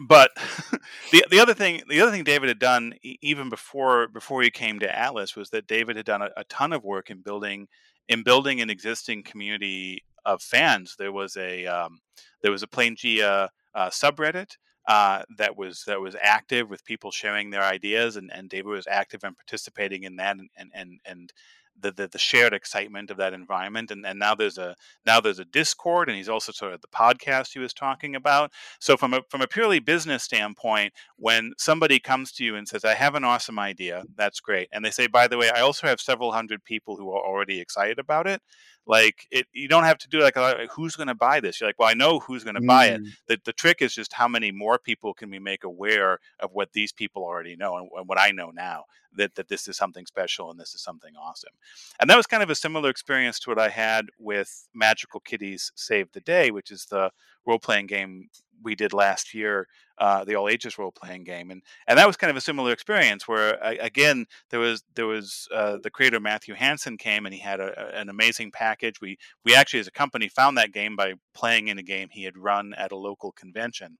but 0.00 0.30
the 1.12 1.24
the 1.30 1.40
other 1.40 1.54
thing 1.54 1.82
the 1.88 2.00
other 2.00 2.10
thing 2.10 2.24
David 2.24 2.48
had 2.48 2.58
done 2.58 2.94
even 3.02 3.48
before 3.48 4.08
before 4.08 4.42
he 4.42 4.50
came 4.50 4.78
to 4.80 4.98
Atlas 4.98 5.36
was 5.36 5.50
that 5.50 5.66
David 5.66 5.96
had 5.96 6.06
done 6.06 6.22
a, 6.22 6.30
a 6.36 6.44
ton 6.44 6.72
of 6.72 6.84
work 6.84 7.10
in 7.10 7.20
building 7.20 7.68
in 8.08 8.22
building 8.22 8.60
an 8.60 8.70
existing 8.70 9.22
community 9.22 10.02
of 10.24 10.42
fans. 10.42 10.96
There 10.98 11.12
was 11.12 11.36
a 11.36 11.66
um, 11.66 12.00
there 12.42 12.52
was 12.52 12.62
a 12.62 12.68
Planegea 12.68 13.48
uh, 13.74 13.90
subreddit 13.90 14.56
uh, 14.86 15.22
that 15.36 15.56
was 15.56 15.84
that 15.86 16.00
was 16.00 16.16
active 16.20 16.70
with 16.70 16.84
people 16.84 17.10
sharing 17.10 17.50
their 17.50 17.62
ideas, 17.62 18.16
and, 18.16 18.30
and 18.32 18.48
David 18.48 18.66
was 18.66 18.86
active 18.88 19.22
and 19.24 19.36
participating 19.36 20.04
in 20.04 20.16
that, 20.16 20.36
and 20.38 20.70
and, 20.74 21.00
and 21.04 21.32
the, 21.80 21.90
the 21.92 22.08
the 22.08 22.18
shared 22.18 22.52
excitement 22.52 23.10
of 23.10 23.16
that 23.18 23.32
environment. 23.32 23.90
And, 23.90 24.04
and 24.06 24.18
now 24.18 24.34
there's 24.34 24.58
a 24.58 24.74
now 25.06 25.20
there's 25.20 25.38
a 25.38 25.44
Discord, 25.44 26.08
and 26.08 26.16
he's 26.16 26.28
also 26.28 26.52
sort 26.52 26.72
of 26.72 26.80
the 26.80 26.88
podcast 26.88 27.52
he 27.52 27.58
was 27.58 27.72
talking 27.74 28.14
about. 28.14 28.52
So 28.80 28.96
from 28.96 29.14
a 29.14 29.22
from 29.30 29.42
a 29.42 29.46
purely 29.46 29.78
business 29.78 30.22
standpoint, 30.22 30.92
when 31.16 31.52
somebody 31.58 31.98
comes 31.98 32.32
to 32.32 32.44
you 32.44 32.56
and 32.56 32.68
says, 32.68 32.84
"I 32.84 32.94
have 32.94 33.14
an 33.14 33.24
awesome 33.24 33.58
idea," 33.58 34.04
that's 34.16 34.40
great, 34.40 34.68
and 34.72 34.84
they 34.84 34.90
say, 34.90 35.06
"By 35.06 35.28
the 35.28 35.38
way, 35.38 35.50
I 35.50 35.60
also 35.60 35.86
have 35.86 36.00
several 36.00 36.32
hundred 36.32 36.64
people 36.64 36.96
who 36.96 37.10
are 37.10 37.24
already 37.24 37.60
excited 37.60 37.98
about 37.98 38.26
it." 38.26 38.42
Like 38.88 39.26
it, 39.30 39.46
you 39.52 39.68
don't 39.68 39.84
have 39.84 39.98
to 39.98 40.08
do 40.08 40.20
like, 40.20 40.36
a- 40.36 40.66
who's 40.72 40.96
going 40.96 41.08
to 41.08 41.14
buy 41.14 41.40
this? 41.40 41.60
You're 41.60 41.68
like, 41.68 41.78
well, 41.78 41.88
I 41.88 41.94
know 41.94 42.18
who's 42.18 42.42
going 42.42 42.56
to 42.56 42.62
buy 42.62 42.86
it. 42.86 43.02
Mm. 43.02 43.08
The 43.28 43.40
the 43.44 43.52
trick 43.52 43.82
is 43.82 43.94
just 43.94 44.14
how 44.14 44.26
many 44.26 44.50
more 44.50 44.78
people 44.78 45.12
can 45.12 45.30
we 45.30 45.38
make 45.38 45.62
aware 45.62 46.18
of 46.40 46.50
what 46.54 46.72
these 46.72 46.90
people 46.90 47.22
already 47.22 47.54
know 47.54 47.76
and, 47.76 47.88
and 47.94 48.08
what 48.08 48.18
I 48.18 48.30
know 48.30 48.50
now 48.50 48.84
that 49.16 49.34
that 49.34 49.48
this 49.48 49.68
is 49.68 49.76
something 49.76 50.06
special 50.06 50.50
and 50.50 50.58
this 50.58 50.74
is 50.74 50.82
something 50.82 51.12
awesome. 51.20 51.52
And 52.00 52.08
that 52.08 52.16
was 52.16 52.26
kind 52.26 52.42
of 52.42 52.48
a 52.48 52.54
similar 52.54 52.88
experience 52.88 53.38
to 53.40 53.50
what 53.50 53.58
I 53.58 53.68
had 53.68 54.06
with 54.18 54.68
Magical 54.74 55.20
Kitties 55.20 55.70
Save 55.74 56.10
the 56.12 56.20
Day, 56.20 56.50
which 56.50 56.70
is 56.70 56.86
the 56.86 57.10
role 57.44 57.58
playing 57.58 57.88
game 57.88 58.30
we 58.62 58.74
did 58.74 58.92
last 58.92 59.34
year, 59.34 59.66
uh, 59.98 60.24
the 60.24 60.34
all 60.36 60.48
ages 60.48 60.78
role 60.78 60.92
playing 60.92 61.24
game, 61.24 61.50
and 61.50 61.62
and 61.86 61.98
that 61.98 62.06
was 62.06 62.16
kind 62.16 62.30
of 62.30 62.36
a 62.36 62.40
similar 62.40 62.72
experience 62.72 63.26
where 63.28 63.54
a- 63.62 63.78
again 63.78 64.26
there 64.50 64.60
was 64.60 64.82
there 64.94 65.06
was 65.06 65.48
uh, 65.54 65.78
the 65.82 65.90
creator 65.90 66.20
Matthew 66.20 66.54
Hansen 66.54 66.96
came 66.98 67.26
and 67.26 67.34
he 67.34 67.40
had 67.40 67.60
a- 67.60 67.96
an 67.98 68.08
amazing 68.08 68.50
package. 68.52 69.00
We 69.00 69.18
we 69.44 69.54
actually 69.54 69.80
as 69.80 69.86
a 69.88 69.92
company 69.92 70.28
found 70.28 70.56
that 70.58 70.72
game 70.72 70.96
by 70.96 71.14
playing 71.34 71.68
in 71.68 71.78
a 71.78 71.82
game 71.82 72.08
he 72.10 72.24
had 72.24 72.36
run 72.38 72.74
at 72.74 72.92
a 72.92 72.96
local 72.96 73.32
convention, 73.32 73.98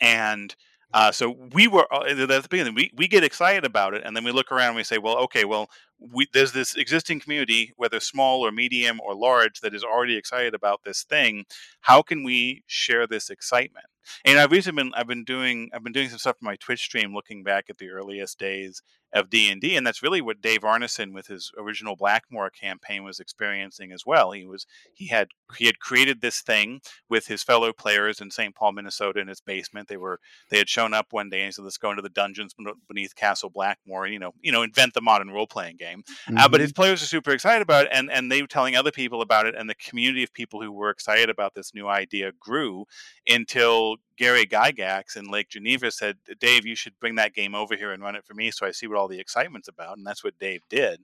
and 0.00 0.54
uh, 0.92 1.12
so 1.12 1.30
we 1.52 1.68
were 1.68 1.86
uh, 1.92 2.04
at 2.08 2.16
the 2.16 2.46
beginning. 2.50 2.74
We, 2.74 2.90
we 2.96 3.08
get 3.08 3.24
excited 3.24 3.64
about 3.64 3.94
it, 3.94 4.02
and 4.04 4.16
then 4.16 4.24
we 4.24 4.32
look 4.32 4.50
around 4.50 4.68
and 4.68 4.76
we 4.76 4.84
say, 4.84 4.98
"Well, 4.98 5.16
okay, 5.18 5.44
well, 5.44 5.70
we, 5.98 6.26
there's 6.32 6.52
this 6.52 6.74
existing 6.74 7.20
community, 7.20 7.72
whether 7.76 8.00
small 8.00 8.44
or 8.44 8.50
medium 8.50 9.00
or 9.00 9.14
large, 9.14 9.60
that 9.60 9.74
is 9.74 9.84
already 9.84 10.16
excited 10.16 10.54
about 10.54 10.80
this 10.84 11.04
thing. 11.04 11.44
How 11.82 12.02
can 12.02 12.24
we 12.24 12.64
share 12.66 13.06
this 13.06 13.30
excitement?" 13.30 13.86
And 14.24 14.38
I've 14.38 14.52
recently 14.52 14.82
been 14.82 14.92
I've 14.94 15.06
been 15.06 15.24
doing 15.24 15.70
I've 15.74 15.84
been 15.84 15.92
doing 15.92 16.08
some 16.08 16.18
stuff 16.18 16.36
on 16.42 16.46
my 16.46 16.56
Twitch 16.56 16.80
stream, 16.80 17.14
looking 17.14 17.42
back 17.42 17.66
at 17.68 17.78
the 17.78 17.90
earliest 17.90 18.38
days 18.38 18.82
of 19.12 19.28
D 19.28 19.50
and 19.50 19.60
D, 19.60 19.76
and 19.76 19.86
that's 19.86 20.02
really 20.02 20.20
what 20.20 20.40
Dave 20.40 20.60
Arneson 20.60 21.12
with 21.12 21.26
his 21.26 21.50
original 21.58 21.96
Blackmoor 21.96 22.50
campaign 22.52 23.02
was 23.02 23.18
experiencing 23.18 23.92
as 23.92 24.06
well. 24.06 24.32
He 24.32 24.46
was 24.46 24.66
he 24.94 25.08
had 25.08 25.28
he 25.56 25.66
had 25.66 25.80
created 25.80 26.20
this 26.20 26.40
thing 26.40 26.80
with 27.08 27.26
his 27.26 27.42
fellow 27.42 27.72
players 27.72 28.20
in 28.20 28.30
St. 28.30 28.54
Paul, 28.54 28.72
Minnesota, 28.72 29.20
in 29.20 29.28
his 29.28 29.40
basement. 29.40 29.88
They 29.88 29.96
were 29.96 30.20
they 30.50 30.58
had 30.58 30.68
shown 30.68 30.94
up 30.94 31.08
one 31.10 31.28
day 31.28 31.42
and 31.42 31.52
said, 31.52 31.64
"Let's 31.64 31.76
go 31.76 31.90
into 31.90 32.02
the 32.02 32.08
dungeons 32.08 32.54
beneath 32.88 33.16
Castle 33.16 33.50
Blackmoor, 33.50 34.04
and 34.04 34.12
you 34.12 34.18
know, 34.18 34.32
you 34.40 34.52
know, 34.52 34.62
invent 34.62 34.94
the 34.94 35.00
modern 35.00 35.30
role 35.30 35.46
playing 35.46 35.76
game." 35.76 36.04
Uh, 36.36 36.48
but 36.48 36.60
his 36.60 36.72
players 36.72 37.02
are 37.02 37.06
super 37.06 37.32
excited 37.32 37.62
about 37.62 37.86
it, 37.86 37.90
and 37.92 38.10
and 38.10 38.30
they 38.30 38.42
were 38.42 38.48
telling 38.48 38.76
other 38.76 38.92
people 38.92 39.22
about 39.22 39.46
it, 39.46 39.54
and 39.56 39.68
the 39.68 39.74
community 39.74 40.22
of 40.22 40.32
people 40.32 40.62
who 40.62 40.70
were 40.70 40.90
excited 40.90 41.28
about 41.28 41.54
this 41.54 41.74
new 41.74 41.88
idea 41.88 42.30
grew 42.38 42.84
until 43.28 43.96
Gary 44.16 44.46
Gygax 44.46 45.16
in 45.16 45.30
Lake 45.30 45.48
Geneva 45.48 45.90
said, 45.90 46.18
"Dave, 46.38 46.66
you 46.66 46.74
should 46.74 46.98
bring 47.00 47.14
that 47.16 47.34
game 47.34 47.54
over 47.54 47.76
here 47.76 47.92
and 47.92 48.02
run 48.02 48.16
it 48.16 48.24
for 48.24 48.34
me, 48.34 48.50
so 48.50 48.66
I 48.66 48.70
see 48.70 48.86
what 48.86 48.98
all 48.98 49.08
the 49.08 49.20
excitement's 49.20 49.68
about." 49.68 49.96
And 49.96 50.06
that's 50.06 50.22
what 50.22 50.38
Dave 50.38 50.62
did. 50.68 51.00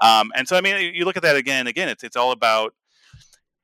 Um, 0.00 0.32
and 0.34 0.48
so, 0.48 0.56
I 0.56 0.60
mean, 0.60 0.94
you 0.94 1.04
look 1.04 1.16
at 1.16 1.22
that 1.22 1.36
again 1.36 1.60
and 1.60 1.68
again. 1.68 1.88
It's 1.88 2.04
it's 2.04 2.16
all 2.16 2.32
about 2.32 2.74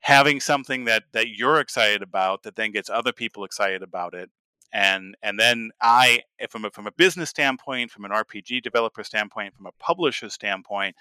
having 0.04 0.38
something 0.38 0.84
that 0.84 1.04
that 1.12 1.28
you're 1.28 1.60
excited 1.60 2.02
about 2.02 2.42
that 2.42 2.56
then 2.56 2.70
gets 2.72 2.90
other 2.90 3.12
people 3.12 3.42
excited 3.42 3.82
about 3.82 4.12
it 4.12 4.30
and 4.70 5.16
and 5.22 5.40
then 5.40 5.70
i 5.80 6.20
from 6.50 6.66
a, 6.66 6.70
from 6.70 6.86
a 6.86 6.92
business 6.92 7.30
standpoint 7.30 7.90
from 7.90 8.04
an 8.04 8.10
rpg 8.10 8.60
developer 8.60 9.02
standpoint 9.02 9.54
from 9.54 9.64
a 9.64 9.72
publisher 9.78 10.28
standpoint 10.28 10.94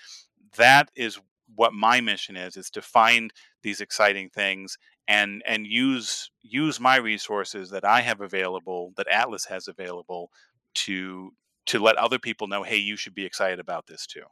that 0.56 0.90
is 0.96 1.20
what 1.56 1.74
my 1.74 2.00
mission 2.00 2.38
is 2.38 2.56
is 2.56 2.70
to 2.70 2.82
find 2.82 3.34
these 3.62 3.82
exciting 3.82 4.30
things 4.30 4.78
and 5.08 5.44
and 5.46 5.68
use 5.68 6.32
use 6.42 6.80
my 6.80 6.96
resources 6.96 7.70
that 7.70 7.84
i 7.84 8.02
have 8.02 8.22
available 8.22 8.94
that 8.96 9.08
atlas 9.08 9.46
has 9.46 9.68
available 9.68 10.30
to 10.74 11.32
to 11.66 11.80
let 11.80 11.96
other 11.98 12.20
people 12.20 12.48
know 12.48 12.64
hey 12.64 12.78
you 12.78 12.96
should 12.96 13.16
be 13.16 13.26
excited 13.26 13.60
about 13.60 13.88
this 13.88 14.06
too. 14.06 14.24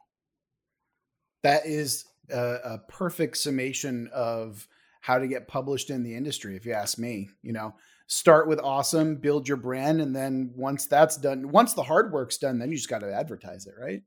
That 1.42 1.66
is 1.66 2.04
a, 2.30 2.56
a 2.64 2.78
perfect 2.88 3.36
summation 3.36 4.08
of 4.12 4.66
how 5.00 5.18
to 5.18 5.26
get 5.26 5.48
published 5.48 5.90
in 5.90 6.04
the 6.04 6.14
industry 6.14 6.56
if 6.56 6.64
you 6.66 6.72
ask 6.72 6.98
me 6.98 7.28
you 7.42 7.52
know? 7.52 7.74
Start 8.08 8.46
with 8.46 8.60
awesome 8.60 9.16
build 9.16 9.48
your 9.48 9.56
brand 9.56 10.00
and 10.02 10.14
then 10.14 10.52
once 10.54 10.86
that's 10.86 11.16
done 11.16 11.50
once 11.50 11.72
the 11.72 11.82
hard 11.82 12.12
work's 12.12 12.38
done 12.38 12.58
then 12.58 12.70
you 12.70 12.76
just 12.76 12.90
got 12.90 13.00
to 13.00 13.12
advertise 13.12 13.66
it 13.66 13.74
right? 13.78 14.02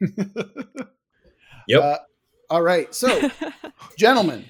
Yep. 1.68 1.82
Uh, 1.82 1.96
all 2.48 2.62
right 2.62 2.94
so 2.94 3.28
gentlemen 3.98 4.44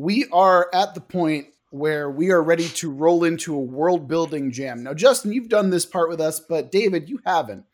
we 0.00 0.26
are 0.32 0.70
at 0.72 0.94
the 0.94 1.00
point 1.00 1.48
where 1.68 2.10
we 2.10 2.30
are 2.30 2.42
ready 2.42 2.68
to 2.68 2.90
roll 2.90 3.22
into 3.22 3.54
a 3.54 3.60
world 3.60 4.08
building 4.08 4.50
jam. 4.50 4.82
Now 4.82 4.94
justin 4.94 5.32
you've 5.32 5.50
done 5.50 5.70
this 5.70 5.84
part 5.84 6.08
with 6.08 6.20
us 6.20 6.40
but 6.40 6.72
david 6.72 7.08
you 7.08 7.20
haven't. 7.26 7.64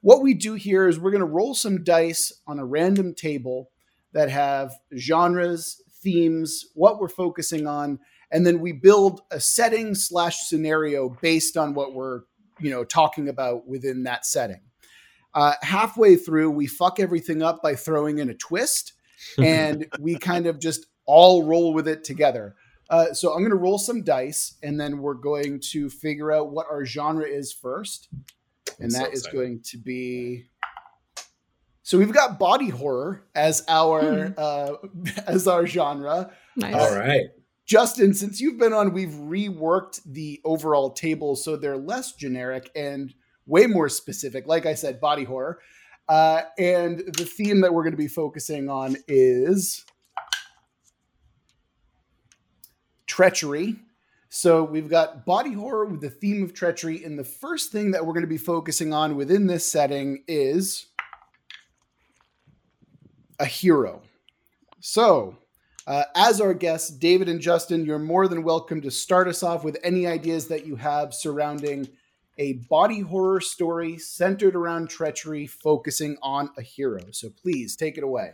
What 0.00 0.22
we 0.22 0.34
do 0.34 0.54
here 0.54 0.88
is 0.88 0.98
we're 0.98 1.10
going 1.10 1.20
to 1.20 1.26
roll 1.26 1.54
some 1.54 1.84
dice 1.84 2.32
on 2.46 2.58
a 2.58 2.64
random 2.64 3.14
table 3.14 3.70
that 4.12 4.30
have 4.30 4.72
genres 4.96 5.82
themes 6.02 6.64
what 6.74 6.98
we're 6.98 7.08
focusing 7.08 7.66
on 7.66 7.98
and 8.30 8.46
then 8.46 8.60
we 8.60 8.72
build 8.72 9.20
a 9.30 9.38
setting 9.38 9.94
slash 9.94 10.38
scenario 10.46 11.10
based 11.20 11.56
on 11.58 11.74
what 11.74 11.92
we're 11.92 12.22
you 12.58 12.70
know 12.70 12.84
talking 12.84 13.28
about 13.28 13.68
within 13.68 14.04
that 14.04 14.24
setting. 14.24 14.62
Uh, 15.34 15.52
halfway 15.60 16.16
through 16.16 16.50
we 16.50 16.66
fuck 16.66 16.98
everything 16.98 17.42
up 17.42 17.62
by 17.62 17.74
throwing 17.74 18.18
in 18.18 18.30
a 18.30 18.34
twist 18.34 18.94
and 19.38 19.86
we 20.00 20.16
kind 20.16 20.46
of 20.46 20.58
just 20.58 20.86
all 21.06 21.44
roll 21.44 21.72
with 21.72 21.88
it 21.88 22.04
together 22.04 22.54
uh, 22.90 23.12
so 23.12 23.32
i'm 23.32 23.40
going 23.40 23.50
to 23.50 23.56
roll 23.56 23.78
some 23.78 24.02
dice 24.02 24.56
and 24.62 24.80
then 24.80 24.98
we're 24.98 25.14
going 25.14 25.60
to 25.60 25.88
figure 25.88 26.32
out 26.32 26.50
what 26.50 26.66
our 26.70 26.84
genre 26.84 27.26
is 27.26 27.52
first 27.52 28.08
and 28.78 28.86
I'm 28.86 28.90
so 28.90 28.98
that 28.98 29.12
is 29.14 29.26
going 29.26 29.62
to 29.70 29.78
be 29.78 30.46
so 31.82 31.98
we've 31.98 32.12
got 32.12 32.38
body 32.38 32.68
horror 32.68 33.24
as 33.34 33.64
our 33.68 34.34
uh, 34.36 34.72
as 35.26 35.46
our 35.46 35.66
genre 35.66 36.32
Nice. 36.56 36.74
All 36.74 36.96
right. 36.96 37.26
Justin, 37.66 38.14
since 38.14 38.40
you've 38.40 38.58
been 38.58 38.72
on, 38.72 38.92
we've 38.92 39.10
reworked 39.10 40.00
the 40.06 40.40
overall 40.44 40.90
table 40.90 41.36
so 41.36 41.56
they're 41.56 41.76
less 41.76 42.12
generic 42.12 42.70
and 42.74 43.12
way 43.44 43.66
more 43.66 43.88
specific. 43.88 44.46
Like 44.46 44.66
I 44.66 44.74
said, 44.74 45.00
body 45.00 45.24
horror. 45.24 45.58
Uh, 46.08 46.42
and 46.58 47.00
the 47.00 47.24
theme 47.24 47.60
that 47.60 47.74
we're 47.74 47.82
going 47.82 47.92
to 47.92 47.96
be 47.96 48.08
focusing 48.08 48.70
on 48.70 48.96
is 49.08 49.84
treachery. 53.06 53.76
So 54.28 54.64
we've 54.64 54.88
got 54.88 55.24
body 55.24 55.52
horror 55.52 55.86
with 55.86 56.00
the 56.00 56.10
theme 56.10 56.42
of 56.42 56.52
treachery. 56.52 57.04
And 57.04 57.18
the 57.18 57.24
first 57.24 57.72
thing 57.72 57.92
that 57.92 58.04
we're 58.04 58.12
going 58.12 58.22
to 58.22 58.28
be 58.28 58.38
focusing 58.38 58.92
on 58.92 59.16
within 59.16 59.46
this 59.46 59.64
setting 59.64 60.24
is 60.26 60.86
a 63.38 63.44
hero. 63.44 64.02
So, 64.80 65.36
uh, 65.86 66.04
as 66.16 66.40
our 66.40 66.52
guests, 66.52 66.90
David 66.90 67.28
and 67.28 67.40
Justin, 67.40 67.84
you're 67.84 67.98
more 67.98 68.26
than 68.26 68.42
welcome 68.42 68.80
to 68.82 68.90
start 68.90 69.28
us 69.28 69.44
off 69.44 69.62
with 69.62 69.78
any 69.84 70.06
ideas 70.06 70.48
that 70.48 70.66
you 70.66 70.74
have 70.74 71.14
surrounding 71.14 71.88
a 72.38 72.54
body 72.68 73.00
horror 73.00 73.40
story 73.40 73.96
centered 73.98 74.56
around 74.56 74.90
treachery, 74.90 75.46
focusing 75.46 76.16
on 76.22 76.50
a 76.58 76.62
hero. 76.62 77.00
So 77.12 77.30
please 77.30 77.76
take 77.76 77.96
it 77.96 78.04
away. 78.04 78.32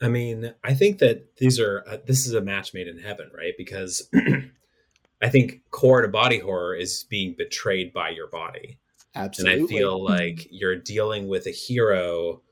I 0.00 0.08
mean, 0.08 0.54
I 0.62 0.74
think 0.74 0.98
that 0.98 1.36
these 1.36 1.58
are 1.58 1.84
uh, 1.88 1.98
this 2.06 2.26
is 2.26 2.34
a 2.34 2.40
match 2.40 2.74
made 2.74 2.88
in 2.88 2.98
heaven, 2.98 3.30
right? 3.34 3.54
Because 3.56 4.08
I 5.22 5.28
think 5.28 5.62
core 5.70 6.02
to 6.02 6.08
body 6.08 6.38
horror 6.38 6.74
is 6.74 7.04
being 7.08 7.34
betrayed 7.36 7.92
by 7.92 8.10
your 8.10 8.28
body. 8.28 8.78
Absolutely. 9.14 9.54
And 9.54 9.64
I 9.64 9.66
feel 9.66 10.04
like 10.04 10.46
you're 10.50 10.76
dealing 10.76 11.28
with 11.28 11.46
a 11.46 11.50
hero 11.50 12.42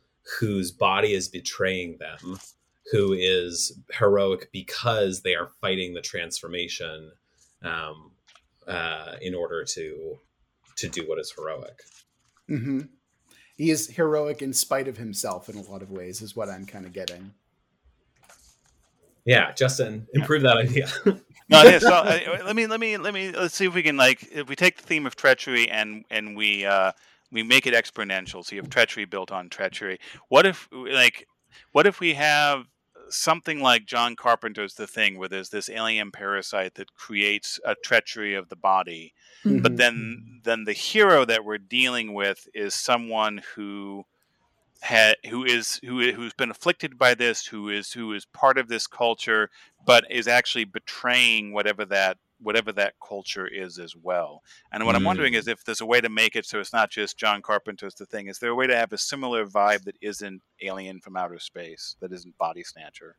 whose 0.41 0.73
body 0.73 1.13
is 1.13 1.29
betraying 1.29 1.99
them, 1.99 2.39
who 2.91 3.13
is 3.13 3.79
heroic 3.93 4.49
because 4.51 5.21
they 5.21 5.35
are 5.35 5.51
fighting 5.61 5.93
the 5.93 6.01
transformation 6.01 7.13
um, 7.63 8.13
uh, 8.67 9.17
in 9.21 9.35
order 9.35 9.65
to 9.65 10.19
to 10.77 10.89
do 10.89 11.07
what 11.07 11.19
is 11.19 11.33
heroic. 11.37 11.83
hmm 12.49 12.81
He 13.57 13.71
is 13.71 13.89
heroic 13.89 14.43
in 14.43 14.53
spite 14.53 14.89
of 14.89 14.97
himself 14.97 15.49
in 15.49 15.57
a 15.57 15.63
lot 15.63 15.83
of 15.83 15.91
ways, 15.91 16.23
is 16.23 16.35
what 16.35 16.49
I'm 16.49 16.67
kind 16.67 16.87
of 16.87 16.93
getting. 16.93 17.33
Yeah, 19.25 19.53
Justin, 19.53 20.07
improve 20.13 20.43
that 20.43 20.57
idea. 20.57 20.89
No, 21.51 21.61
it 21.61 21.75
is. 21.75 21.83
So, 21.83 21.93
uh, 21.95 22.19
let 22.45 22.57
me 22.57 22.67
let 22.67 22.81
me 22.81 22.97
let 22.97 23.13
me 23.13 23.31
let's 23.31 23.55
see 23.55 23.67
if 23.67 23.75
we 23.75 23.83
can 23.83 23.99
like 23.99 24.27
if 24.33 24.49
we 24.49 24.57
take 24.57 24.79
the 24.79 24.83
theme 24.83 25.07
of 25.07 25.15
treachery 25.15 25.69
and 25.69 26.05
and 26.11 26.35
we 26.37 26.65
uh 26.65 26.93
we 27.33 27.43
make 27.43 27.67
it 27.67 27.75
exponential. 27.75 28.45
So 28.45 28.55
you 28.55 28.63
have 28.63 28.71
treachery 28.71 29.05
built 29.05 29.31
on 29.31 29.49
treachery. 29.49 29.99
What 30.29 30.47
if 30.47 30.69
like 30.73 31.27
what 31.73 31.87
if 31.87 32.01
we 32.01 32.15
have 32.15 32.65
something 33.11 33.61
like 33.61 33.87
John 33.87 34.17
Carpenter's 34.17 34.75
The 34.75 34.87
Thing, 34.87 35.19
where 35.19 35.29
there's 35.29 35.51
this 35.51 35.69
alien 35.69 36.11
parasite 36.11 36.75
that 36.75 36.95
creates 36.95 37.61
a 37.65 37.75
treachery 37.75 38.35
of 38.35 38.49
the 38.49 38.57
body, 38.57 39.15
Mhm. 39.45 39.63
but 39.63 39.77
then 39.77 40.41
then 40.45 40.65
the 40.65 40.73
hero 40.73 41.25
that 41.25 41.45
we're 41.45 41.59
dealing 41.59 42.13
with 42.15 42.49
is 42.55 42.75
someone 42.75 43.43
who 43.55 44.05
had 44.81 45.17
who 45.31 45.45
is 45.45 45.81
who 45.85 46.13
who's 46.13 46.35
been 46.35 46.51
afflicted 46.51 46.99
by 46.99 47.15
this 47.15 47.47
who 47.47 47.71
is 47.71 47.93
who 47.93 48.13
is 48.13 48.27
part 48.27 48.59
of 48.59 48.69
this 48.69 48.87
culture 48.87 49.51
but 49.87 50.05
is 50.11 50.29
actually 50.29 50.65
betraying 50.65 51.53
whatever 51.55 51.87
that 51.87 52.19
whatever 52.45 52.71
that 52.73 52.95
culture 53.07 53.47
is 53.47 53.79
as 53.79 53.97
well 53.97 54.43
and 54.71 54.85
what 54.87 54.95
i'm 54.95 55.03
wondering 55.05 55.33
Mm. 55.33 55.39
is 55.39 55.49
if 55.49 55.65
there's 55.65 55.81
a 55.81 55.87
way 55.87 56.01
to 56.01 56.09
make 56.09 56.37
it 56.37 56.47
so 56.47 56.61
it's 56.61 56.73
not 56.73 56.91
just 56.91 57.19
john 57.19 57.43
carpenter's 57.43 57.95
the 57.95 58.07
thing 58.07 58.29
is 58.29 58.39
there 58.39 58.51
a 58.51 58.55
way 58.55 58.67
to 58.67 58.77
have 58.77 58.93
a 58.93 58.99
similar 58.99 59.45
vibe 59.47 59.85
that 59.85 59.97
isn't 60.01 60.41
alien 60.63 61.01
from 61.01 61.17
outer 61.17 61.39
space 61.39 61.97
that 62.01 62.13
isn't 62.13 62.37
body 62.39 62.63
snatcher 62.63 63.17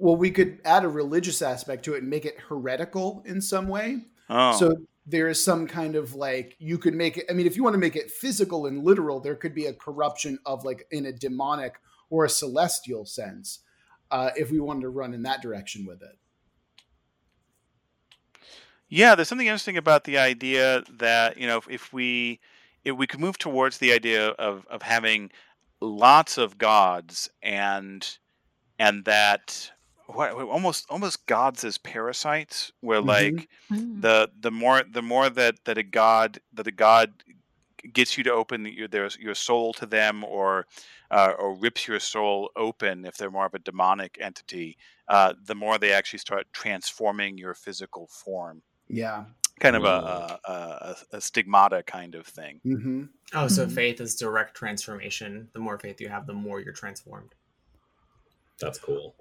Well, 0.00 0.16
we 0.16 0.30
could 0.30 0.60
add 0.64 0.84
a 0.84 0.88
religious 0.88 1.42
aspect 1.42 1.84
to 1.86 1.94
it 1.94 2.02
and 2.02 2.10
make 2.10 2.24
it 2.24 2.38
heretical 2.48 3.22
in 3.26 3.40
some 3.40 3.66
way. 3.66 4.04
oh 4.30 4.56
So 4.58 4.76
there 5.06 5.26
is 5.28 5.42
some 5.42 5.66
kind 5.66 5.96
of 5.96 6.14
like 6.14 6.54
you 6.60 6.78
could 6.78 6.94
make 6.94 7.16
it. 7.16 7.24
I 7.28 7.32
mean, 7.32 7.46
if 7.48 7.56
you 7.56 7.64
want 7.64 7.74
to 7.74 7.80
make 7.80 7.96
it 7.96 8.10
physical 8.10 8.66
and 8.66 8.84
literal, 8.84 9.18
there 9.20 9.34
could 9.34 9.54
be 9.54 9.66
a 9.66 9.72
corruption 9.72 10.38
of 10.46 10.64
like 10.64 10.86
in 10.92 11.06
a 11.06 11.12
demonic 11.12 11.80
or 12.10 12.24
a 12.26 12.28
celestial 12.28 13.04
sense. 13.06 13.60
Uh, 14.10 14.30
if 14.36 14.50
we 14.52 14.60
wanted 14.60 14.82
to 14.82 14.88
run 14.90 15.14
in 15.14 15.22
that 15.24 15.42
direction 15.42 15.84
with 15.84 16.00
it. 16.02 16.16
Yeah, 18.88 19.14
there's 19.14 19.28
something 19.28 19.46
interesting 19.46 19.76
about 19.76 20.04
the 20.04 20.18
idea 20.18 20.82
that 20.98 21.36
you 21.36 21.46
know 21.46 21.58
if, 21.58 21.68
if 21.68 21.92
we 21.92 22.40
if 22.84 22.96
we 22.96 23.06
could 23.06 23.20
move 23.20 23.38
towards 23.38 23.78
the 23.78 23.92
idea 23.92 24.28
of 24.30 24.66
of 24.68 24.82
having 24.82 25.30
lots 25.80 26.38
of 26.38 26.58
gods 26.58 27.28
and 27.42 28.18
and 28.78 29.04
that 29.06 29.72
what 30.08 30.32
almost 30.32 30.86
almost 30.90 31.26
gods 31.26 31.64
as 31.64 31.78
parasites 31.78 32.72
where 32.80 33.00
Mhm. 33.00 33.02
like 33.02 33.48
Mm. 33.70 34.02
the 34.02 34.30
the 34.40 34.50
more 34.52 34.82
the 34.84 35.02
more 35.02 35.30
that 35.30 35.56
that 35.66 35.78
a 35.78 35.82
god 35.84 36.40
that 36.52 36.66
a 36.68 36.72
god 36.72 37.24
gets 37.92 38.18
you 38.18 38.24
to 38.24 38.32
open 38.32 38.66
your 38.66 38.88
their, 38.88 39.08
your 39.20 39.34
soul 39.34 39.72
to 39.74 39.86
them 39.86 40.24
or 40.24 40.66
uh, 41.10 41.32
or 41.38 41.54
rips 41.56 41.86
your 41.88 42.00
soul 42.00 42.50
open 42.56 43.04
if 43.04 43.16
they're 43.16 43.30
more 43.30 43.46
of 43.46 43.54
a 43.54 43.58
demonic 43.60 44.18
entity 44.20 44.76
uh, 45.08 45.34
the 45.44 45.54
more 45.54 45.78
they 45.78 45.92
actually 45.92 46.18
start 46.18 46.46
transforming 46.52 47.38
your 47.38 47.54
physical 47.54 48.08
form 48.08 48.62
Yeah. 48.88 49.24
kind 49.60 49.76
of 49.76 49.84
a, 49.84 50.38
a, 50.44 50.50
a, 50.52 50.96
a 51.16 51.20
stigmata 51.20 51.82
kind 51.82 52.14
of 52.14 52.26
thing 52.26 52.60
hmm 52.62 53.04
Oh, 53.34 53.46
so 53.48 53.66
Mhm. 53.66 53.72
faith 53.72 54.00
is 54.00 54.14
direct 54.14 54.56
transformation. 54.56 55.48
The 55.52 55.58
more 55.58 55.78
faith 55.78 56.00
you 56.00 56.08
have, 56.08 56.26
the 56.26 56.32
more 56.32 56.60
you're 56.60 56.72
transformed. 56.72 57.34
That's 58.58 58.78
cool. 58.78 59.14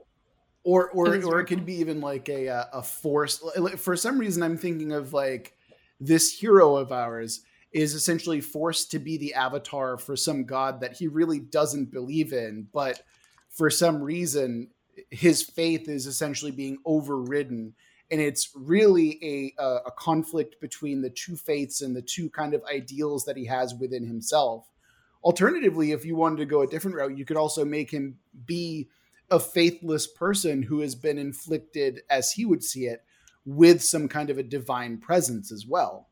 Or 0.64 0.90
or 0.92 1.08
or 1.08 1.20
very 1.20 1.42
it 1.44 1.48
could 1.48 1.66
be 1.66 1.76
even 1.76 2.00
like 2.00 2.30
a 2.30 2.48
uh, 2.50 2.66
a 2.74 2.84
force. 2.84 3.42
For 3.78 3.96
some 3.98 4.18
reason, 4.18 4.44
I'm 4.44 4.58
thinking 4.58 4.94
of 4.94 5.12
like 5.14 5.56
this 6.00 6.32
hero 6.32 6.76
of 6.78 6.92
ours 6.92 7.42
is 7.74 7.94
essentially 7.94 8.40
forced 8.42 8.92
to 8.92 9.00
be 9.00 9.18
the 9.18 9.34
avatar 9.34 9.98
for 9.98 10.16
some 10.16 10.46
god 10.46 10.80
that 10.82 10.94
he 10.94 11.08
really 11.08 11.40
doesn't 11.40 11.92
believe 11.92 12.32
in, 12.32 12.68
but 12.72 13.02
for 13.50 13.70
some 13.70 14.02
reason 14.02 14.70
his 15.12 15.44
faith 15.44 15.88
is 15.90 16.08
essentially 16.08 16.52
being 16.52 16.78
overridden 16.86 17.74
and 18.10 18.22
it's 18.22 18.52
really 18.56 19.54
a, 19.60 19.62
a 19.86 19.92
conflict 19.92 20.60
between 20.62 21.02
the 21.02 21.10
two 21.10 21.36
faiths 21.36 21.82
and 21.82 21.96
the 21.96 22.02
two 22.02 22.30
kind 22.30 22.54
of 22.54 22.64
ideals 22.66 23.26
that 23.26 23.36
he 23.38 23.46
has 23.46 23.76
within 23.76 24.06
himself. 24.06 24.66
Alternatively 25.24 25.92
if 25.92 26.06
you 26.06 26.16
wanted 26.16 26.38
to 26.38 26.46
go 26.46 26.62
a 26.62 26.68
different 26.68 26.96
route 26.96 27.18
you 27.18 27.26
could 27.26 27.38
also 27.38 27.66
make 27.66 27.92
him 27.92 28.18
be 28.46 28.88
a 29.30 29.40
faithless 29.40 30.08
person 30.08 30.64
who 30.64 30.80
has 30.80 30.96
been 30.96 31.18
inflicted 31.18 32.02
as 32.10 32.32
he 32.32 32.46
would 32.46 32.64
see 32.64 32.86
it 32.86 33.04
with 33.46 33.84
some 33.84 34.08
kind 34.08 34.30
of 34.30 34.38
a 34.38 34.44
divine 34.44 34.98
presence 34.98 35.52
as 35.52 35.66
well. 35.66 36.08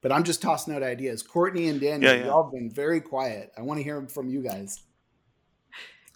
But 0.00 0.10
i'm 0.10 0.24
just 0.24 0.42
tossing 0.42 0.74
out 0.74 0.82
ideas. 0.82 1.22
Courtney 1.22 1.68
and 1.68 1.80
daniel 1.80 2.12
Yeah, 2.12 2.18
yeah. 2.18 2.26
y'all 2.26 2.44
have 2.44 2.52
been 2.52 2.70
very 2.70 3.00
quiet. 3.00 3.52
I 3.56 3.62
want 3.62 3.78
to 3.78 3.84
hear 3.84 4.08
from 4.08 4.28
you 4.28 4.42
guys 4.42 4.82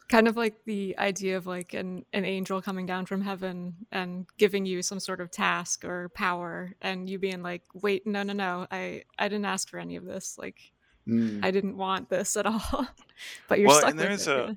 kind 0.08 0.28
of 0.28 0.36
like 0.36 0.54
the 0.66 0.96
idea 0.98 1.36
of 1.36 1.46
like 1.46 1.74
an, 1.74 2.04
an 2.12 2.24
angel 2.24 2.62
coming 2.62 2.86
down 2.86 3.06
from 3.06 3.20
heaven 3.22 3.74
and 3.90 4.26
giving 4.38 4.64
you 4.64 4.82
some 4.82 5.00
sort 5.00 5.20
of 5.20 5.30
task 5.30 5.84
or 5.84 6.08
power 6.10 6.74
and 6.80 7.10
you 7.10 7.18
being 7.18 7.42
like 7.42 7.62
wait 7.74 8.06
no 8.06 8.22
no 8.22 8.32
no 8.32 8.66
i 8.70 9.02
i 9.18 9.28
didn't 9.28 9.44
ask 9.46 9.68
for 9.68 9.78
any 9.78 9.96
of 9.96 10.04
this 10.04 10.36
like 10.38 10.72
Mm. 11.08 11.44
i 11.44 11.52
didn't 11.52 11.76
want 11.76 12.08
this 12.08 12.36
at 12.36 12.46
all 12.46 12.86
but 13.48 13.60
you're 13.60 13.68
Well, 13.68 13.78
stuck 13.78 13.90
and 13.90 13.98
with 14.00 14.08
there's 14.08 14.26
it, 14.26 14.32
a- 14.36 14.46
yeah. 14.48 14.54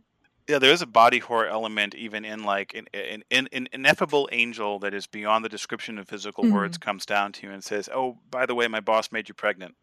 yeah 0.55 0.59
there 0.59 0.71
is 0.71 0.81
a 0.81 0.87
body 0.87 1.19
horror 1.19 1.45
element 1.47 1.93
even 1.93 2.25
in 2.25 2.43
like 2.43 2.73
an, 2.73 2.87
an, 2.91 3.23
an, 3.29 3.47
an 3.51 3.69
ineffable 3.71 4.27
angel 4.31 4.79
that 4.79 4.93
is 4.95 5.05
beyond 5.05 5.45
the 5.45 5.49
description 5.49 5.99
of 5.99 6.07
physical 6.09 6.43
Mhm. 6.45 6.53
words 6.53 6.79
comes 6.79 7.05
down 7.05 7.33
to 7.33 7.45
you 7.45 7.53
and 7.53 7.63
says 7.63 7.87
oh 7.93 8.17
by 8.31 8.47
the 8.47 8.55
way 8.55 8.67
my 8.67 8.79
boss 8.79 9.11
made 9.11 9.29
you 9.29 9.35
pregnant 9.35 9.75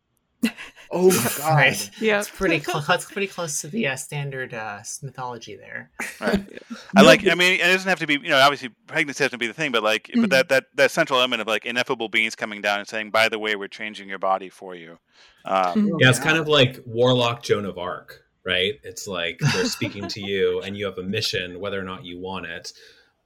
oh 0.91 1.09
my 1.11 1.30
god 1.39 1.55
Right. 1.57 1.91
yeah 2.01 2.20
It's 2.20 2.30
pretty 2.30 2.61
close. 2.61 2.87
That's 2.87 3.05
pretty 3.11 3.26
close 3.26 3.61
to 3.62 3.68
the 3.68 3.89
uh, 3.89 3.97
standard 3.97 4.55
uh, 4.55 4.80
mythology 5.03 5.57
there. 5.57 5.91
right 6.20 6.45
Yeah. 6.51 6.59
I 6.97 7.03
like. 7.03 7.26
I 7.26 7.34
mean, 7.34 7.55
it 7.55 7.64
doesn't 7.64 7.89
have 7.89 7.99
to 8.01 8.07
be. 8.07 8.14
You 8.14 8.28
know, 8.28 8.39
obviously, 8.39 8.70
pregnancy 8.87 9.24
has 9.24 9.30
to 9.32 9.39
be 9.39 9.47
the 9.47 9.53
thing, 9.55 9.72
but 9.72 9.82
like, 9.82 10.05
Mhm. 10.14 10.22
but 10.22 10.30
that 10.30 10.49
that 10.51 10.64
that 10.74 10.91
central 10.91 11.18
element 11.18 11.43
of 11.43 11.49
like 11.49 11.66
ineffable 11.66 12.09
beings 12.09 12.34
coming 12.34 12.61
down 12.61 12.78
and 12.80 12.89
saying, 12.89 13.11
"By 13.11 13.28
the 13.28 13.39
way, 13.39 13.57
we're 13.57 13.68
changing 13.68 14.09
your 14.09 14.18
body 14.18 14.49
for 14.49 14.74
you." 14.74 14.99
Um, 15.45 15.74
Mhm. 15.91 15.97
Yeah, 16.01 16.11
it's 16.11 16.18
kind 16.20 16.39
of 16.39 16.47
like 16.49 16.80
Warlock 16.87 17.43
Joan 17.43 17.64
of 17.66 17.78
Arc, 17.78 18.22
right? 18.45 18.74
It's 18.84 19.07
like 19.09 19.39
they're 19.53 19.64
speaking 19.66 20.07
to 20.09 20.20
you 20.20 20.61
and 20.62 20.76
you 20.76 20.84
have 20.87 20.99
a 20.99 21.03
mission, 21.03 21.59
whether 21.61 21.80
or 21.80 21.84
not 21.84 22.05
you 22.05 22.18
want 22.18 22.47
it, 22.47 22.72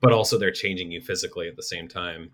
but 0.01 0.13
also 0.13 0.39
they're 0.39 0.51
changing 0.53 0.91
you 0.93 1.01
physically 1.01 1.49
at 1.49 1.57
the 1.57 1.63
same 1.63 1.89
time. 1.89 2.31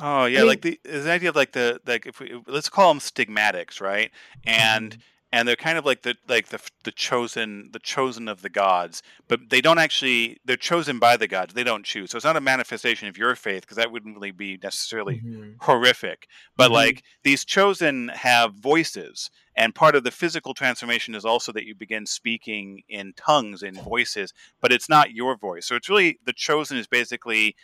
Oh 0.00 0.24
yeah, 0.24 0.40
mean- 0.40 0.48
like 0.48 0.62
the, 0.62 0.80
the 0.84 1.10
idea 1.10 1.28
of 1.28 1.36
like 1.36 1.52
the 1.52 1.80
like 1.86 2.06
if 2.06 2.20
we 2.20 2.40
let's 2.46 2.68
call 2.68 2.88
them 2.92 3.00
stigmatics, 3.00 3.80
right? 3.80 4.10
And 4.44 4.96
and 5.32 5.46
they're 5.46 5.56
kind 5.56 5.78
of 5.78 5.84
like 5.84 6.02
the 6.02 6.16
like 6.28 6.48
the 6.48 6.60
the 6.84 6.90
chosen 6.92 7.70
the 7.72 7.78
chosen 7.78 8.26
of 8.26 8.42
the 8.42 8.48
gods 8.48 9.00
but 9.28 9.38
they 9.48 9.60
don't 9.60 9.78
actually 9.78 10.38
they're 10.44 10.56
chosen 10.56 10.98
by 10.98 11.16
the 11.16 11.28
gods 11.28 11.54
they 11.54 11.62
don't 11.62 11.84
choose 11.84 12.10
so 12.10 12.16
it's 12.16 12.24
not 12.24 12.36
a 12.36 12.40
manifestation 12.40 13.06
of 13.06 13.16
your 13.16 13.36
faith 13.36 13.60
because 13.62 13.76
that 13.76 13.92
wouldn't 13.92 14.16
really 14.16 14.32
be 14.32 14.58
necessarily 14.62 15.22
Mhm. 15.24 15.54
horrific 15.60 16.26
but 16.56 16.70
Mhm. 16.70 16.74
like 16.74 17.02
these 17.22 17.44
chosen 17.44 18.08
have 18.08 18.54
voices 18.54 19.30
and 19.54 19.72
part 19.74 19.94
of 19.94 20.02
the 20.04 20.10
physical 20.10 20.52
transformation 20.54 21.14
is 21.14 21.24
also 21.24 21.52
that 21.52 21.64
you 21.64 21.74
begin 21.76 22.06
speaking 22.06 22.82
in 22.88 23.12
tongues 23.16 23.62
in 23.62 23.74
voices 23.76 24.32
but 24.60 24.72
it's 24.72 24.88
not 24.88 25.12
your 25.12 25.36
voice 25.36 25.64
so 25.66 25.76
it's 25.76 25.88
really 25.88 26.18
the 26.24 26.32
chosen 26.32 26.76
is 26.76 26.88
basically 26.88 27.54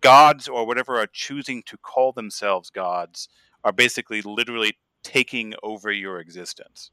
gods 0.00 0.48
or 0.48 0.66
whatever 0.66 0.98
are 0.98 1.08
choosing 1.12 1.62
to 1.64 1.76
call 1.76 2.12
themselves 2.12 2.70
gods 2.70 3.28
are 3.64 3.72
basically 3.72 4.22
literally 4.22 4.78
taking 5.02 5.54
over 5.62 5.90
your 5.90 6.20
existence 6.20 6.90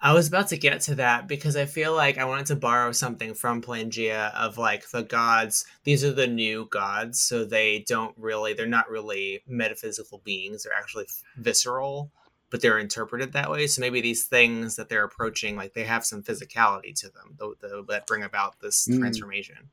I 0.00 0.12
was 0.12 0.28
about 0.28 0.48
to 0.48 0.58
get 0.58 0.82
to 0.82 0.96
that 0.96 1.26
because 1.26 1.56
I 1.56 1.64
feel 1.64 1.94
like 1.94 2.18
I 2.18 2.26
wanted 2.26 2.46
to 2.46 2.56
borrow 2.56 2.92
something 2.92 3.32
from 3.32 3.62
Pangea 3.62 4.34
of 4.34 4.58
like 4.58 4.90
the 4.90 5.02
gods. 5.02 5.64
These 5.84 6.04
are 6.04 6.12
the 6.12 6.26
new 6.26 6.68
gods, 6.70 7.22
so 7.22 7.44
they 7.44 7.86
don't 7.88 8.14
really, 8.18 8.52
they're 8.52 8.66
not 8.66 8.90
really 8.90 9.42
metaphysical 9.46 10.20
beings. 10.22 10.64
They're 10.64 10.76
actually 10.76 11.06
visceral, 11.36 12.10
but 12.50 12.60
they're 12.60 12.78
interpreted 12.78 13.32
that 13.32 13.50
way. 13.50 13.66
So 13.66 13.80
maybe 13.80 14.02
these 14.02 14.24
things 14.24 14.76
that 14.76 14.90
they're 14.90 15.04
approaching, 15.04 15.56
like 15.56 15.72
they 15.72 15.84
have 15.84 16.04
some 16.04 16.22
physicality 16.22 16.94
to 17.00 17.08
them 17.08 17.36
tho- 17.38 17.54
tho- 17.62 17.86
that 17.88 18.06
bring 18.06 18.24
about 18.24 18.60
this 18.60 18.86
Mm. 18.86 18.98
transformation. 18.98 19.70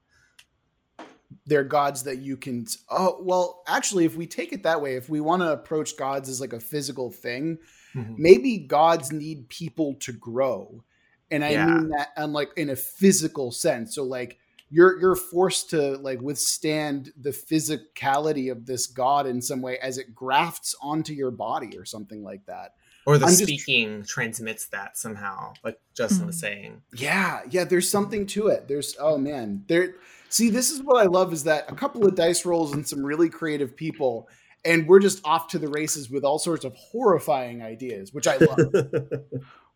They're 1.46 1.64
gods 1.64 2.04
that 2.04 2.18
you 2.18 2.36
can 2.38 2.66
oh 2.90 3.18
well 3.22 3.64
actually 3.68 4.06
if 4.06 4.16
we 4.16 4.26
take 4.28 4.52
it 4.54 4.64
that 4.64 4.82
way 4.82 4.96
if 4.96 5.10
we 5.10 5.22
want 5.22 5.42
to 5.42 5.52
approach 5.52 5.96
gods 5.98 6.28
as 6.30 6.40
like 6.42 6.54
a 6.54 6.60
physical 6.60 7.12
thing 7.12 7.58
Mhm. 7.96 8.16
maybe 8.18 8.58
gods 8.58 9.12
need 9.12 9.50
people 9.50 9.96
to 10.02 10.12
grow 10.14 10.84
and 11.30 11.44
i 11.44 11.50
Yeah. 11.52 11.66
mean 11.68 11.90
that 11.90 12.10
on 12.18 12.32
like 12.34 12.50
in 12.58 12.70
a 12.70 12.76
physical 12.76 13.52
sense 13.52 13.96
so 13.96 14.04
like 14.04 14.38
you're 14.70 15.00
you're 15.00 15.16
forced 15.18 15.70
to 15.72 15.98
like 15.98 16.22
withstand 16.22 17.12
the 17.20 17.32
physicality 17.32 18.52
of 18.52 18.66
this 18.66 18.88
god 18.88 19.28
in 19.28 19.42
some 19.42 19.62
way 19.62 19.78
as 19.80 19.98
it 19.98 20.14
grafts 20.16 20.76
onto 20.82 21.14
your 21.14 21.32
body 21.32 21.78
or 21.78 21.86
something 21.86 22.24
like 22.24 22.46
that 22.46 22.74
Or 23.06 23.18
the 23.18 23.26
I'm 23.26 23.32
just- 23.32 23.44
speaking 23.44 24.04
transmits 24.04 24.68
that 24.68 24.96
somehow, 24.98 25.54
like 25.64 25.80
Justin 25.96 26.28
was 26.28 26.38
Mhm. 26.38 26.40
saying. 26.40 26.82
yeah 26.94 27.42
yeah 27.50 27.64
there's 27.66 27.90
something 27.90 28.26
to 28.28 28.48
it 28.48 28.68
there's 28.68 28.96
oh 29.00 29.18
man 29.18 29.64
there 29.68 29.96
see 30.32 30.50
this 30.50 30.72
is 30.72 30.82
what 30.82 31.02
i 31.02 31.06
love 31.06 31.34
is 31.34 31.44
that 31.44 31.70
a 31.72 31.76
couple 31.76 32.06
of 32.06 32.16
dice 32.16 32.46
rolls 32.46 32.74
and 32.74 32.88
some 32.88 33.04
really 33.04 33.30
creative 33.30 33.76
people 33.76 34.28
and 34.64 34.88
we're 34.88 35.00
just 35.00 35.26
off 35.26 35.48
to 35.48 35.58
the 35.58 35.68
races 35.68 36.10
with 36.10 36.24
all 36.24 36.40
sorts 36.40 36.66
of 36.66 36.74
horrifying 36.76 37.62
ideas 37.62 38.14
which 38.14 38.28
i 38.28 38.38
love 38.38 38.74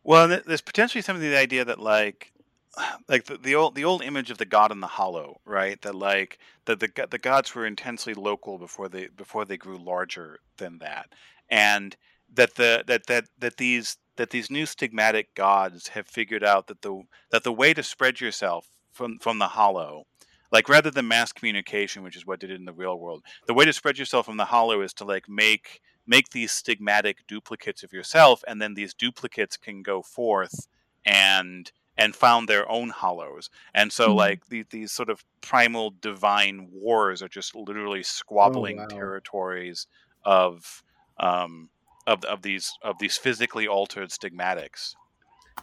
Well, 0.06 0.28
there's 0.46 0.62
potentially 0.62 1.02
some 1.02 1.16
of 1.16 1.22
the 1.24 1.36
idea 1.36 1.66
that 1.66 1.80
like, 1.80 2.32
like 3.10 3.26
the, 3.26 3.38
the 3.38 3.56
old 3.56 3.76
the 3.76 3.84
old 3.84 4.04
image 4.04 4.30
of 4.32 4.38
the 4.38 4.46
god 4.46 4.72
in 4.72 4.80
the 4.80 4.88
hollow, 4.88 5.42
right? 5.46 5.82
That 5.82 5.96
like 5.96 6.38
that 6.66 6.80
the 6.80 7.08
the 7.10 7.18
gods 7.18 7.54
were 7.54 7.66
intensely 7.66 8.14
local 8.14 8.58
before 8.60 8.88
they 8.88 9.08
before 9.08 9.46
they 9.46 9.58
grew 9.58 9.78
larger 9.78 10.40
than 10.58 10.78
that, 10.78 11.10
and 11.50 11.98
that 12.32 12.56
the 12.56 12.84
that 12.88 13.08
that 13.08 13.26
that 13.40 13.58
these 13.58 13.98
that 14.18 14.30
these 14.30 14.52
new 14.52 14.66
stigmatic 14.66 15.26
gods 15.36 15.90
have 15.90 16.08
figured 16.08 16.44
out 16.44 16.68
that 16.68 16.84
the 16.84 17.02
that 17.32 17.44
the 17.44 17.52
way 17.52 17.74
to 17.74 17.82
spread 17.82 18.22
yourself 18.22 18.70
from 18.92 19.18
from 19.18 19.40
the 19.40 19.48
hollow 19.50 20.06
like 20.52 20.70
rather 20.70 20.92
than 20.92 21.08
mass 21.08 21.32
communication 21.32 22.04
which 22.04 22.16
is 22.16 22.26
what 22.26 22.40
did 22.40 22.52
it 22.52 22.56
in 22.56 22.66
the 22.66 22.74
real 22.74 23.00
world 23.00 23.24
the 23.48 23.54
way 23.54 23.66
to 23.66 23.74
spread 23.74 23.98
yourself 23.98 24.26
from 24.26 24.38
the 24.38 24.46
hollow 24.46 24.82
is 24.82 24.94
to 24.94 25.04
like 25.06 25.28
make 25.30 25.82
make 26.08 26.30
these 26.30 26.52
stigmatic 26.52 27.16
duplicates 27.28 27.84
of 27.84 27.92
yourself 27.94 28.44
and 28.48 28.62
then 28.62 28.74
these 28.74 28.94
duplicates 28.94 29.58
can 29.58 29.82
go 29.82 30.02
forth 30.02 30.68
and 31.06 31.72
and 31.98 32.16
found 32.16 32.48
their 32.48 32.70
own 32.70 32.90
hollows 32.90 33.50
and 33.74 33.92
so 33.92 34.10
Mhm. 34.10 34.16
like 34.16 34.46
the, 34.48 34.64
these 34.70 34.92
sort 34.92 35.10
of 35.10 35.24
primal 35.42 35.92
divine 36.02 36.70
wars 36.72 37.22
are 37.22 37.30
just 37.30 37.56
literally 37.56 38.04
squabbling 38.04 38.78
wow. 38.78 38.86
territories 38.90 39.88
of 40.24 40.84
um 41.20 41.70
of, 42.08 42.24
of 42.26 42.42
these 42.44 42.72
of 42.84 42.98
these 43.00 43.18
physically 43.18 43.68
altered 43.68 44.12
stigmatics 44.12 44.94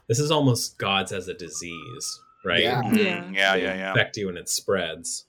This 0.09 0.19
is 0.19 0.31
almost 0.31 0.79
gods 0.79 1.13
as 1.13 1.29
a 1.29 1.35
disease, 1.35 2.21
right? 2.45 2.61
Yeah. 2.63 2.83
Yeah. 2.85 3.23
Mm, 3.23 3.35
yeah 3.35 3.55
They 3.55 3.63
yeah 3.63 3.75
yeah 3.75 3.89
Infect 3.91 4.17
you 4.17 4.29
and 4.29 4.39
it 4.39 4.49
spreads. 4.49 5.27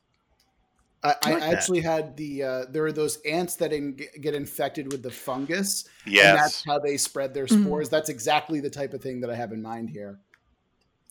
I, 1.03 1.09
I 1.09 1.16
I 1.24 1.32
like 1.32 1.41
that. 1.41 1.53
actually 1.53 1.82
had 1.82 2.16
the 2.18 2.43
uh, 2.43 2.66
there 2.70 2.86
are 2.86 2.91
those 2.91 3.18
ants 3.26 3.55
that 3.57 3.74
in, 3.74 3.97
get 4.22 4.34
infected 4.36 4.91
with 4.91 5.03
the 5.03 5.11
fungus, 5.11 5.86
and 6.05 6.14
yes 6.14 6.39
that's 6.41 6.64
how 6.66 6.80
they 6.80 6.97
spread 6.97 7.34
their 7.34 7.45
Mhm. 7.45 7.64
spores. 7.66 7.89
That's 7.89 8.09
exactly 8.09 8.59
the 8.61 8.70
type 8.70 8.93
of 8.93 9.01
thing 9.01 9.20
that 9.22 9.30
I 9.30 9.36
have 9.36 9.51
in 9.51 9.61
mind 9.61 9.89
here. 9.89 10.20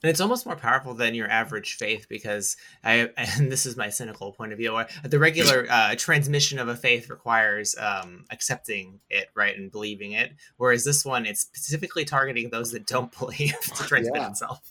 And 0.02 0.10
it's 0.10 0.20
almost 0.20 0.46
more 0.46 0.56
powerful 0.56 0.94
than 0.94 1.14
your 1.14 1.30
average 1.30 1.76
faith 1.76 2.06
because 2.08 2.56
I, 2.82 3.10
and 3.16 3.52
this 3.52 3.66
is 3.66 3.76
my 3.76 3.88
cynical 3.88 4.32
point 4.32 4.50
of 4.52 4.58
view, 4.58 4.82
the 5.04 5.18
regular 5.20 5.66
uh, 5.70 5.94
transmission 5.96 6.58
of 6.58 6.66
a 6.66 6.74
faith 6.74 7.08
requires 7.08 7.76
um, 7.78 8.24
accepting 8.30 8.98
it, 9.10 9.28
right, 9.36 9.56
and 9.56 9.70
believing 9.70 10.10
it. 10.12 10.32
Whereas 10.56 10.84
this 10.84 11.04
one, 11.04 11.24
it's 11.24 11.42
specifically 11.42 12.04
targeting 12.04 12.50
those 12.50 12.72
that 12.72 12.86
don't 12.86 13.16
believe 13.18 13.54
to 13.60 13.84
transmit 13.84 14.22
Yeah. 14.22 14.30
itself. 14.30 14.68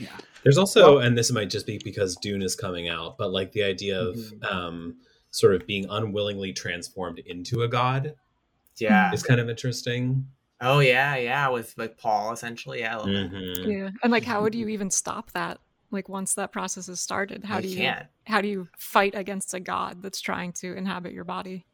Yeah, 0.00 0.16
There's 0.42 0.56
also, 0.58 0.96
Well- 0.96 1.04
and 1.06 1.16
this 1.18 1.30
might 1.30 1.50
just 1.50 1.66
be 1.66 1.78
because 1.84 2.16
Dune 2.16 2.42
is 2.42 2.56
coming 2.56 2.88
out, 2.88 3.18
but 3.18 3.30
like 3.30 3.52
the 3.52 3.62
idea 3.62 4.00
of 4.00 4.16
Mhm. 4.16 4.44
um, 4.50 4.96
sort 5.30 5.54
of 5.54 5.66
being 5.66 5.86
unwillingly 5.90 6.52
transformed 6.52 7.18
into 7.20 7.62
a 7.62 7.68
god 7.68 8.14
Yeah. 8.78 9.12
is 9.12 9.22
kind 9.22 9.38
of 9.40 9.48
interesting. 9.50 10.26
Oh 10.62 10.80
yeah, 10.80 11.16
yeah. 11.16 11.48
With 11.48 11.74
like 11.76 11.96
Paul, 11.98 12.32
essentially. 12.32 12.80
Yeah. 12.80 12.94
I 12.94 12.96
love 12.98 13.06
that. 13.06 13.30
Mhm. 13.32 13.66
Yeah. 13.66 13.90
And 14.02 14.10
like 14.10 14.24
how 14.24 14.42
would 14.42 14.54
you 14.54 14.68
even 14.68 14.90
stop 14.90 15.30
that? 15.32 15.60
Like 15.90 16.08
once 16.08 16.34
that 16.34 16.52
process 16.52 16.88
is 16.88 17.00
started, 17.00 17.44
how 17.44 17.58
I 17.58 17.60
do 17.62 17.68
you 17.68 17.76
can't. 17.76 18.06
how 18.24 18.40
do 18.40 18.48
you 18.48 18.68
fight 18.78 19.14
against 19.14 19.52
a 19.54 19.60
god 19.60 20.02
that's 20.02 20.20
trying 20.20 20.52
to 20.54 20.76
inhabit 20.76 21.12
your 21.12 21.24
body? 21.24 21.66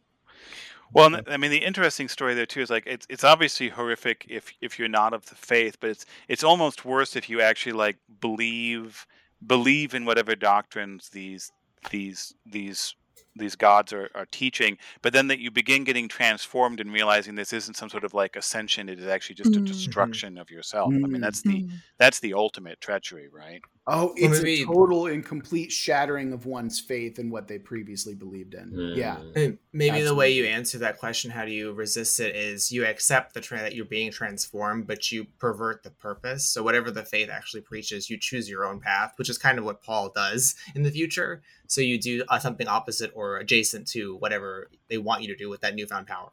Well, 0.93 1.14
and 1.14 1.28
I 1.28 1.37
mean, 1.37 1.51
the 1.51 1.64
interesting 1.64 2.09
story 2.09 2.34
there 2.34 2.47
too 2.47 2.61
is 2.61 2.70
like 2.70 2.84
it's 2.87 3.07
it's 3.09 3.24
obviously 3.24 3.68
horrific 3.68 4.26
if 4.28 4.53
if 4.61 4.78
you're 4.78 4.89
not 4.89 5.12
of 5.14 5.26
the 5.26 5.34
faith, 5.34 5.78
but 5.80 5.91
it's 5.91 6.07
it's 6.28 6.45
almost 6.45 6.84
worse 6.84 7.16
if 7.16 7.28
you 7.28 7.41
actually 7.41 7.72
like 7.72 7.99
believe 8.20 9.07
believe 9.47 9.95
in 9.95 10.05
whatever 10.05 10.34
doctrines 10.34 11.11
these 11.11 11.51
these 11.91 12.34
these 12.45 12.95
these 13.37 13.57
gods 13.57 13.93
are, 13.93 14.11
are 14.14 14.26
teaching, 14.26 14.78
but 15.03 15.12
then 15.12 15.28
that 15.28 15.39
you 15.39 15.51
begin 15.51 15.84
getting 15.84 16.09
transformed 16.09 16.80
and 16.80 16.93
realizing 16.93 17.34
this 17.34 17.53
isn't 17.53 17.74
some 17.74 17.89
sort 17.89 18.05
of 18.05 18.14
like 18.14 18.37
ascension; 18.37 18.89
it 18.89 18.99
is 18.99 19.07
actually 19.07 19.37
just 19.37 19.57
a 19.57 19.61
Mhm. 19.61 19.66
destruction 19.66 20.39
of 20.39 20.51
yourself. 20.51 20.93
I 20.93 21.07
mean, 21.07 21.20
that's 21.20 21.43
the 21.43 21.62
Mm. 21.62 21.70
that's 21.99 22.20
the 22.20 22.34
ultimate 22.34 22.80
treachery, 22.80 23.28
right? 23.28 23.61
Oh, 23.89 24.12
it's 24.16 24.41
a 24.41 24.64
total 24.64 25.07
and 25.07 25.24
complete 25.24 25.70
shattering 25.70 26.32
of 26.32 26.45
one's 26.45 26.80
faith 26.80 27.20
in 27.20 27.30
what 27.30 27.47
they 27.47 27.57
previously 27.59 28.16
believed 28.16 28.55
in. 28.55 28.72
Yeah. 28.97 29.18
Mm. 29.18 29.37
And 29.37 29.59
maybe 29.72 30.03
the 30.03 30.14
way 30.14 30.30
you 30.30 30.45
answer 30.45 30.78
that 30.78 30.99
question, 30.99 31.30
how 31.30 31.45
do 31.45 31.53
you 31.53 31.72
resist 31.72 32.18
it, 32.18 32.34
is 32.34 32.72
you 32.72 32.84
accept 32.84 33.34
the 33.34 33.41
tra- 33.41 33.61
that 33.61 33.76
you're 33.76 33.84
being 33.84 34.11
transformed, 34.11 34.89
but 34.89 35.12
you 35.12 35.26
pervert 35.39 35.84
the 35.84 35.93
purpose. 35.93 36.49
So 36.49 36.64
whatever 36.64 36.91
the 36.91 37.05
faith 37.05 37.30
actually 37.30 37.61
preaches, 37.61 38.11
you 38.11 38.18
choose 38.18 38.51
your 38.51 38.64
own 38.64 38.80
path, 38.80 39.12
which 39.16 39.30
is 39.30 39.39
kind 39.39 39.57
of 39.57 39.64
what 39.64 39.84
Paul 39.84 40.11
does 40.12 40.57
in 40.74 40.82
the 40.82 40.91
future. 40.91 41.43
So 41.68 41.80
you 41.80 41.99
do 42.01 42.24
uh, 42.28 42.41
something 42.41 42.66
opposite 42.68 43.12
or 43.14 43.26
adjacent 43.39 43.89
to 43.89 44.16
whatever 44.16 44.68
they 44.89 44.99
want 44.99 45.22
you 45.22 45.29
to 45.29 45.37
do 45.37 45.49
with 45.51 45.61
that 45.62 45.74
newfound 45.74 46.07
power. 46.07 46.31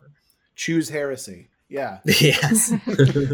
Choose 0.55 0.89
heresy. 0.89 1.47
Yeah. 1.69 1.99
yes. 2.05 2.71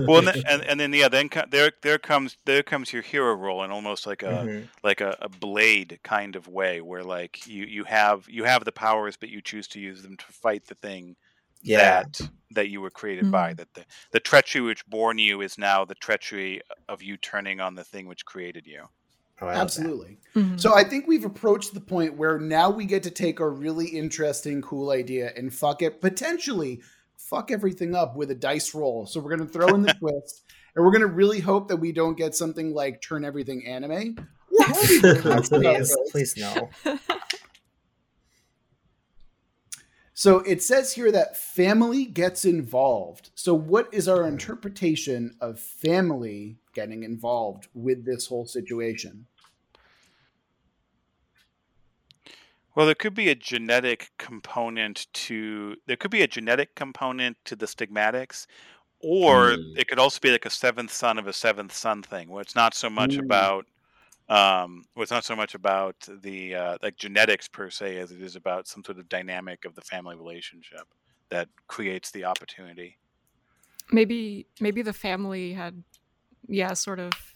Well, 0.07 0.19
and, 0.19 0.27
then, 0.27 0.43
and 0.47 0.61
and 0.63 0.79
then 0.79 0.93
yeah, 0.93 1.09
then 1.09 1.27
co- 1.27 1.49
there 1.49 1.71
there 1.81 1.97
comes 1.99 2.37
there 2.45 2.63
comes 2.63 2.93
your 2.93 3.01
hero 3.01 3.33
role 3.33 3.63
in 3.63 3.71
almost 3.71 4.07
like 4.07 4.23
a 4.23 4.27
Mhm. 4.47 4.67
like 4.83 5.01
a, 5.01 5.17
a 5.21 5.27
blade 5.27 5.99
kind 6.03 6.35
of 6.37 6.47
way 6.47 6.79
where 6.79 7.03
like 7.03 7.45
you 7.47 7.65
you 7.65 7.83
have 7.83 8.25
you 8.29 8.45
have 8.45 8.63
the 8.63 8.71
powers 8.71 9.17
but 9.17 9.29
you 9.29 9.41
choose 9.41 9.67
to 9.69 9.79
use 9.81 10.01
them 10.03 10.15
to 10.15 10.25
fight 10.31 10.65
the 10.67 10.75
thing 10.75 11.17
Yeah. 11.61 11.77
that 12.03 12.21
that 12.51 12.69
you 12.69 12.79
were 12.81 12.89
created 12.91 13.29
by 13.29 13.53
Mm. 13.53 13.57
that 13.57 13.73
the, 13.73 13.85
the 14.11 14.19
treachery 14.21 14.61
which 14.61 14.85
born 14.87 15.17
you 15.19 15.41
is 15.41 15.57
now 15.57 15.83
the 15.83 15.95
treachery 15.95 16.61
of 16.87 17.03
you 17.03 17.17
turning 17.17 17.59
on 17.59 17.75
the 17.75 17.83
thing 17.83 18.07
which 18.07 18.23
created 18.25 18.65
you 18.65 18.83
Oh, 19.41 19.45
I 19.47 19.49
love 19.49 19.55
that. 19.55 19.61
Absolutely. 19.61 20.19
Mhm. 20.35 20.59
So 20.59 20.73
I 20.73 20.83
think 20.83 21.07
we've 21.07 21.25
approached 21.25 21.73
the 21.73 21.79
point 21.81 22.17
where 22.17 22.37
now 22.39 22.69
we 22.69 22.85
get 22.85 23.03
to 23.03 23.11
take 23.11 23.39
a 23.39 23.49
really 23.49 23.87
interesting, 23.87 24.61
cool 24.61 24.91
idea 24.91 25.31
and 25.35 25.53
fuck 25.53 25.81
it, 25.81 26.01
potentially 26.01 26.81
fuck 27.17 27.51
everything 27.51 27.95
up 27.95 28.15
with 28.15 28.31
a 28.31 28.35
dice 28.35 28.73
roll. 28.75 29.05
So 29.05 29.19
we're 29.19 29.35
going 29.35 29.47
to 29.47 29.53
throw 29.53 29.67
in 29.69 29.81
the 29.81 29.93
twist, 29.99 30.43
and 30.75 30.83
we're 30.85 30.91
going 30.91 31.01
to 31.01 31.07
really 31.07 31.39
hope 31.39 31.67
that 31.69 31.77
we 31.77 31.91
don't 31.91 32.17
get 32.17 32.35
something 32.35 32.73
like 32.73 33.01
turn 33.01 33.23
everything 33.25 33.65
anime. 33.65 34.15
We're 34.51 34.65
hoping 34.67 35.43
for 35.43 35.59
this. 35.59 35.95
please, 36.11 36.33
please 36.33 36.37
no. 36.37 36.69
So 40.13 40.39
it 40.39 40.61
says 40.61 40.91
here 40.91 41.13
that 41.13 41.37
family 41.37 42.03
gets 42.03 42.43
involved. 42.43 43.29
So 43.35 43.53
what 43.53 43.87
is 43.93 44.09
our 44.09 44.27
interpretation 44.27 45.33
of 45.39 45.61
family 45.61 46.57
getting 46.73 47.03
involved 47.03 47.69
with 47.73 48.03
this 48.03 48.27
whole 48.27 48.45
situation? 48.45 49.27
Well 52.75 52.85
there 52.85 52.95
could 52.95 53.13
be 53.13 53.29
a 53.29 53.35
genetic 53.35 54.11
component 54.17 55.07
to 55.13 55.75
there 55.87 55.97
could 55.97 56.11
be 56.11 56.21
a 56.21 56.27
genetic 56.27 56.75
component 56.75 57.37
to 57.45 57.55
the 57.55 57.65
stigmatics 57.67 58.47
or 59.01 59.57
Mm. 59.57 59.75
it 59.75 59.87
could 59.87 59.99
also 59.99 60.19
be 60.21 60.31
like 60.31 60.45
a 60.45 60.49
seventh 60.49 60.91
son 60.91 61.17
of 61.19 61.27
a 61.27 61.33
seventh 61.33 61.73
son 61.73 62.03
thing, 62.03 62.29
where 62.29 62.41
it's 62.41 62.55
not 62.55 62.73
so 62.75 62.89
much 62.89 63.17
Mm. 63.17 63.19
about 63.19 63.65
um, 64.29 64.85
well, 64.95 65.03
it's 65.03 65.11
not 65.11 65.25
so 65.25 65.35
much 65.35 65.55
about 65.55 65.95
the 66.21 66.55
uh, 66.55 66.77
like 66.83 66.97
genetics 66.97 67.47
per 67.47 67.69
se 67.69 67.97
as 67.99 68.11
it 68.11 68.21
is 68.21 68.35
about 68.35 68.67
some 68.67 68.83
sort 68.83 68.99
of 68.99 69.09
dynamic 69.09 69.65
of 69.65 69.75
the 69.75 69.81
family 69.81 70.15
relationship 70.15 70.87
that 71.29 71.49
creates 71.67 72.11
the 72.11 72.25
opportunity. 72.25 72.99
maybe 73.91 74.47
maybe 74.59 74.81
the 74.81 74.93
family 74.93 75.53
had 75.53 75.83
yeah 76.47 76.73
sort 76.73 76.99
of 76.99 77.35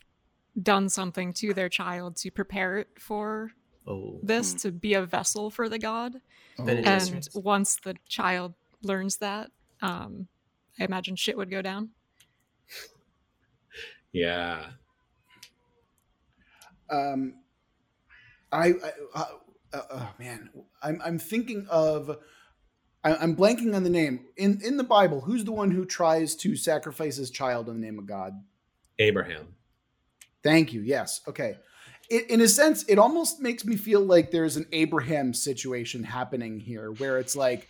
done 0.61 0.89
something 0.89 1.33
to 1.33 1.53
their 1.53 1.69
child 1.69 2.15
to 2.17 2.31
prepare 2.31 2.77
it 2.77 2.89
for 2.99 3.51
Oh, 3.85 4.19
this 4.23 4.53
Mm. 4.55 4.61
to 4.61 4.71
be 4.71 4.93
a 4.93 5.05
vessel 5.05 5.49
for 5.49 5.67
the 5.69 5.79
god 5.79 6.13
Bene 6.57 6.79
Oh. 6.79 6.83
and 6.91 7.01
Gesserits. 7.01 7.35
once 7.43 7.77
the 7.83 7.95
child 8.07 8.53
learns 8.81 9.17
that 9.17 9.51
um 9.81 10.27
i 10.79 10.83
imagine 10.85 11.15
shit 11.15 11.35
would 11.37 11.49
go 11.51 11.61
down 11.61 11.89
Yeah. 14.11 14.67
um, 16.89 17.35
I, 18.51 18.67
I 18.67 18.91
uh, 19.15 19.25
uh, 19.73 19.81
oh 19.91 20.13
man, 20.19 20.49
I'm 20.83 21.01
I'm 21.03 21.17
thinking 21.19 21.65
of. 21.69 22.17
I- 23.03 23.15
I'm 23.17 23.35
blanking 23.35 23.75
on 23.75 23.83
the 23.83 23.89
name 23.89 24.27
in 24.37 24.61
in 24.63 24.77
the 24.77 24.83
Bible. 24.83 25.21
Who's 25.21 25.43
the 25.43 25.51
one 25.51 25.71
who 25.71 25.83
tries 25.85 26.35
to 26.37 26.55
sacrifice 26.55 27.15
his 27.17 27.31
child 27.31 27.67
in 27.67 27.81
the 27.81 27.85
name 27.85 27.97
of 27.99 28.05
God? 28.05 28.33
Abraham. 28.99 29.55
Thank 30.43 30.71
you. 30.73 30.81
Yes. 30.81 31.21
Okay. 31.27 31.57
It, 32.09 32.29
in 32.29 32.41
a 32.41 32.47
sense, 32.47 32.83
it 32.87 32.99
almost 32.99 33.39
makes 33.39 33.65
me 33.65 33.75
feel 33.75 34.01
like 34.01 34.31
there's 34.31 34.57
an 34.57 34.67
Abraham 34.71 35.33
situation 35.33 36.03
happening 36.03 36.59
here, 36.59 36.91
where 36.91 37.17
it's 37.17 37.35
like 37.35 37.67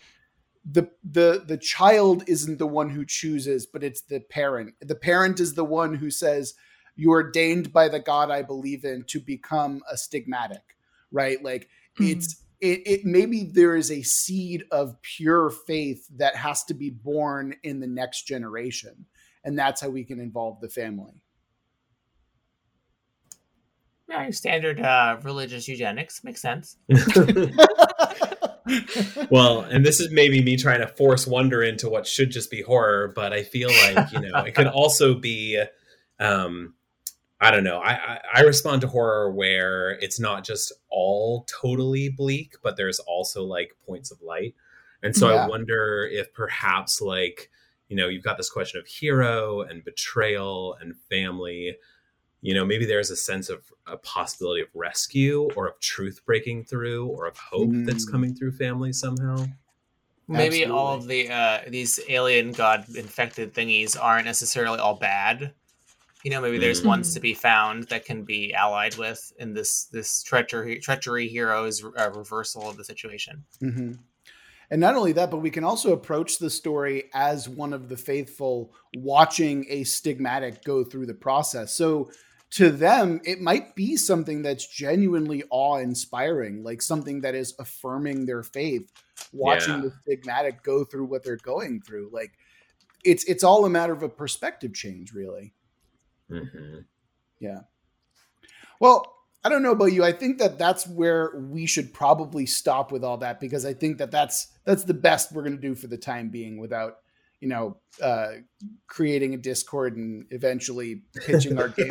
the 0.64 0.88
the 1.04 1.44
the 1.46 1.58
child 1.58 2.24
isn't 2.26 2.58
the 2.58 2.66
one 2.66 2.90
who 2.90 3.04
chooses, 3.04 3.66
but 3.66 3.84
it's 3.84 4.00
the 4.02 4.20
parent. 4.20 4.74
The 4.80 4.94
parent 4.94 5.40
is 5.40 5.54
the 5.54 5.64
one 5.64 5.94
who 5.94 6.10
says, 6.10 6.54
"You 6.96 7.12
are 7.12 7.22
ordained 7.22 7.72
by 7.72 7.88
the 7.88 8.00
God 8.00 8.30
I 8.30 8.42
believe 8.42 8.84
in 8.84 9.04
to 9.08 9.20
become 9.20 9.82
a 9.90 9.94
stigmatic." 9.94 10.62
Right? 11.12 11.42
Like 11.42 11.68
mm-hmm. 11.98 12.12
it's 12.12 12.42
it, 12.60 12.82
it 12.86 13.04
maybe 13.04 13.44
there 13.44 13.76
is 13.76 13.90
a 13.90 14.02
seed 14.02 14.64
of 14.70 15.00
pure 15.02 15.50
faith 15.50 16.08
that 16.16 16.36
has 16.36 16.64
to 16.64 16.74
be 16.74 16.90
born 16.90 17.54
in 17.62 17.80
the 17.80 17.86
next 17.86 18.22
generation, 18.22 19.06
and 19.44 19.58
that's 19.58 19.80
how 19.80 19.90
we 19.90 20.04
can 20.04 20.18
involve 20.18 20.60
the 20.60 20.68
family. 20.68 21.22
Yeah, 24.08 24.22
your 24.22 24.32
standard 24.32 24.80
uh, 24.80 25.18
religious 25.22 25.66
eugenics 25.68 26.22
makes 26.24 26.42
sense. 26.42 26.76
well, 29.30 29.60
and 29.60 29.84
this 29.84 30.00
is 30.00 30.10
maybe 30.10 30.42
me 30.42 30.56
trying 30.56 30.80
to 30.80 30.86
force 30.86 31.26
wonder 31.26 31.62
into 31.62 31.88
what 31.88 32.06
should 32.06 32.30
just 32.30 32.50
be 32.50 32.62
horror, 32.62 33.12
but 33.14 33.32
I 33.32 33.42
feel 33.42 33.68
like 33.68 34.12
you 34.12 34.20
know 34.20 34.38
it 34.38 34.54
could 34.54 34.66
also 34.74 35.14
be. 35.14 35.62
Um, 36.18 36.74
I 37.40 37.50
don't 37.50 37.64
know. 37.64 37.78
I, 37.78 37.92
I 37.92 38.20
I 38.36 38.40
respond 38.42 38.80
to 38.82 38.88
horror 38.88 39.30
where 39.30 39.90
it's 40.00 40.18
not 40.18 40.44
just 40.44 40.72
all 40.90 41.46
totally 41.60 42.08
bleak, 42.08 42.56
but 42.62 42.76
there's 42.76 43.00
also 43.00 43.44
like 43.44 43.76
points 43.86 44.10
of 44.10 44.22
light, 44.22 44.54
and 45.02 45.14
so 45.14 45.28
Yeah. 45.28 45.44
I 45.44 45.48
wonder 45.48 46.08
if 46.10 46.32
perhaps 46.32 47.00
like 47.00 47.50
you 47.88 47.96
know 47.96 48.08
you've 48.08 48.24
got 48.24 48.38
this 48.38 48.50
question 48.50 48.80
of 48.80 48.86
hero 48.86 49.60
and 49.60 49.84
betrayal 49.84 50.76
and 50.80 50.94
family. 51.10 51.76
You 52.44 52.52
know, 52.52 52.66
maybe 52.66 52.84
there's 52.84 53.10
a 53.10 53.16
sense 53.16 53.48
of 53.48 53.72
a 53.86 53.96
possibility 53.96 54.60
of 54.60 54.68
rescue 54.74 55.50
or 55.56 55.66
of 55.66 55.80
truth 55.80 56.20
breaking 56.26 56.64
through 56.64 57.06
or 57.06 57.24
of 57.26 57.38
hope 57.38 57.70
that's 57.86 58.04
Mm. 58.06 58.10
coming 58.10 58.34
through 58.34 58.52
family 58.52 58.92
somehow. 58.92 59.48
Maybe 60.28 60.66
all 60.66 60.94
of 60.94 61.06
the 61.06 61.30
uh, 61.30 61.60
these 61.68 61.98
alien 62.06 62.52
god 62.52 62.84
infected 62.94 63.54
thingies 63.54 63.96
aren't 63.98 64.26
necessarily 64.26 64.78
all 64.78 64.94
bad. 64.96 65.54
You 66.22 66.32
know, 66.32 66.42
maybe 66.42 66.58
there's 66.58 66.82
Mhm. 66.82 66.86
ones 66.88 67.14
to 67.14 67.20
be 67.20 67.32
found 67.32 67.84
that 67.84 68.04
can 68.04 68.24
be 68.24 68.52
allied 68.52 68.96
with 68.98 69.32
in 69.38 69.54
this 69.54 69.84
this 69.86 70.22
treachery 70.22 70.80
treachery 70.80 71.28
hero's 71.28 71.82
uh, 71.82 72.10
reversal 72.14 72.68
of 72.68 72.76
the 72.76 72.84
situation. 72.84 73.42
hmm 73.60 73.92
And 74.70 74.80
not 74.80 74.96
only 74.96 75.12
that, 75.12 75.30
but 75.30 75.38
we 75.38 75.50
can 75.50 75.64
also 75.64 75.92
approach 75.92 76.38
the 76.38 76.50
story 76.50 77.04
as 77.14 77.48
one 77.48 77.72
of 77.72 77.88
the 77.88 77.96
faithful 77.96 78.74
watching 78.92 79.66
a 79.68 79.82
stigmatic 79.82 80.62
go 80.64 80.84
through 80.84 81.06
the 81.06 81.14
process. 81.14 81.72
So 81.72 82.10
to 82.54 82.70
them, 82.70 83.20
it 83.24 83.40
might 83.40 83.74
be 83.74 83.96
something 83.96 84.42
that's 84.42 84.66
genuinely 84.66 85.42
awe 85.50 85.78
inspiring, 85.78 86.62
like 86.62 86.80
something 86.82 87.20
that 87.22 87.34
is 87.34 87.54
affirming 87.58 88.26
their 88.26 88.42
faith, 88.44 88.92
watching 89.32 89.82
Yeah. 89.82 89.88
the 90.06 90.16
stigmatic 90.16 90.62
go 90.62 90.84
through 90.84 91.06
what 91.06 91.24
they're 91.24 91.36
going 91.36 91.80
through. 91.80 92.10
Like 92.12 92.32
it's 93.04 93.24
it's 93.24 93.42
all 93.44 93.64
a 93.64 93.70
matter 93.70 93.92
of 93.92 94.02
a 94.04 94.08
perspective 94.08 94.72
change, 94.72 95.12
really. 95.12 95.52
hmm 96.28 96.78
Yeah. 97.40 97.60
Well, 98.80 99.12
I 99.44 99.48
don't 99.48 99.62
know 99.62 99.72
about 99.72 99.92
you. 99.92 100.04
I 100.04 100.12
think 100.12 100.38
that 100.38 100.58
that's 100.58 100.86
where 100.86 101.32
we 101.36 101.66
should 101.66 101.92
probably 101.92 102.46
stop 102.46 102.90
with 102.92 103.04
all 103.04 103.18
that 103.18 103.40
because 103.40 103.66
I 103.66 103.74
think 103.74 103.98
that 103.98 104.10
that's 104.10 104.48
that's 104.64 104.84
the 104.84 104.94
best 104.94 105.32
we're 105.32 105.42
going 105.42 105.56
to 105.56 105.60
do 105.60 105.74
for 105.74 105.86
the 105.88 105.98
time 105.98 106.28
being 106.30 106.56
without, 106.58 106.98
you 107.44 107.50
know, 107.50 107.76
uh, 108.02 108.28
creating 108.86 109.34
a 109.34 109.36
Discord 109.36 109.98
and 109.98 110.24
eventually 110.30 111.02
pitching 111.26 111.58
our 111.58 111.68
game. 111.68 111.90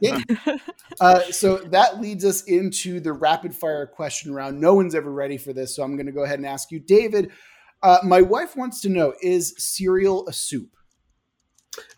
game. 0.00 0.24
Uh, 0.98 1.20
so 1.24 1.58
that 1.58 2.00
leads 2.00 2.24
us 2.24 2.44
into 2.44 3.00
the 3.00 3.12
rapid 3.12 3.54
fire 3.54 3.84
question 3.84 4.32
round. 4.32 4.58
No 4.58 4.72
one's 4.72 4.94
ever 4.94 5.12
ready 5.12 5.36
for 5.36 5.52
this, 5.52 5.76
so 5.76 5.82
I'm 5.82 5.94
going 5.94 6.06
to 6.06 6.12
go 6.12 6.24
ahead 6.24 6.38
and 6.38 6.46
ask 6.46 6.70
you, 6.70 6.80
David. 6.80 7.32
Uh, 7.82 7.98
my 8.02 8.22
wife 8.22 8.56
wants 8.56 8.80
to 8.80 8.88
know: 8.88 9.12
Is 9.20 9.54
cereal 9.58 10.26
a 10.26 10.32
soup? 10.32 10.74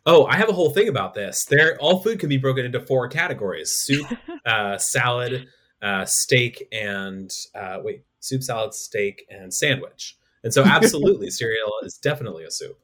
Oh, 0.05 0.26
I 0.26 0.34
have 0.34 0.49
a 0.49 0.53
whole 0.53 0.70
thing 0.70 0.88
about 0.88 1.14
this. 1.14 1.44
There, 1.44 1.76
all 1.78 2.01
food 2.03 2.18
can 2.18 2.28
be 2.28 2.38
broken 2.38 2.64
into 2.64 2.80
four 2.80 3.07
categories: 3.07 3.70
soup, 3.70 4.09
uh, 4.44 4.78
salad, 4.78 5.46
uh, 5.80 6.05
steak, 6.05 6.66
and 6.72 7.30
uh, 7.55 7.78
wait, 7.84 8.03
soup, 8.18 8.42
salad, 8.42 8.74
steak, 8.74 9.24
and 9.30 9.55
sandwich. 9.55 10.16
And 10.42 10.53
so, 10.53 10.64
absolutely, 10.66 11.30
cereal 11.30 11.70
is 11.84 11.99
definitely 11.99 12.42
a 12.42 12.51
soup. 12.51 12.80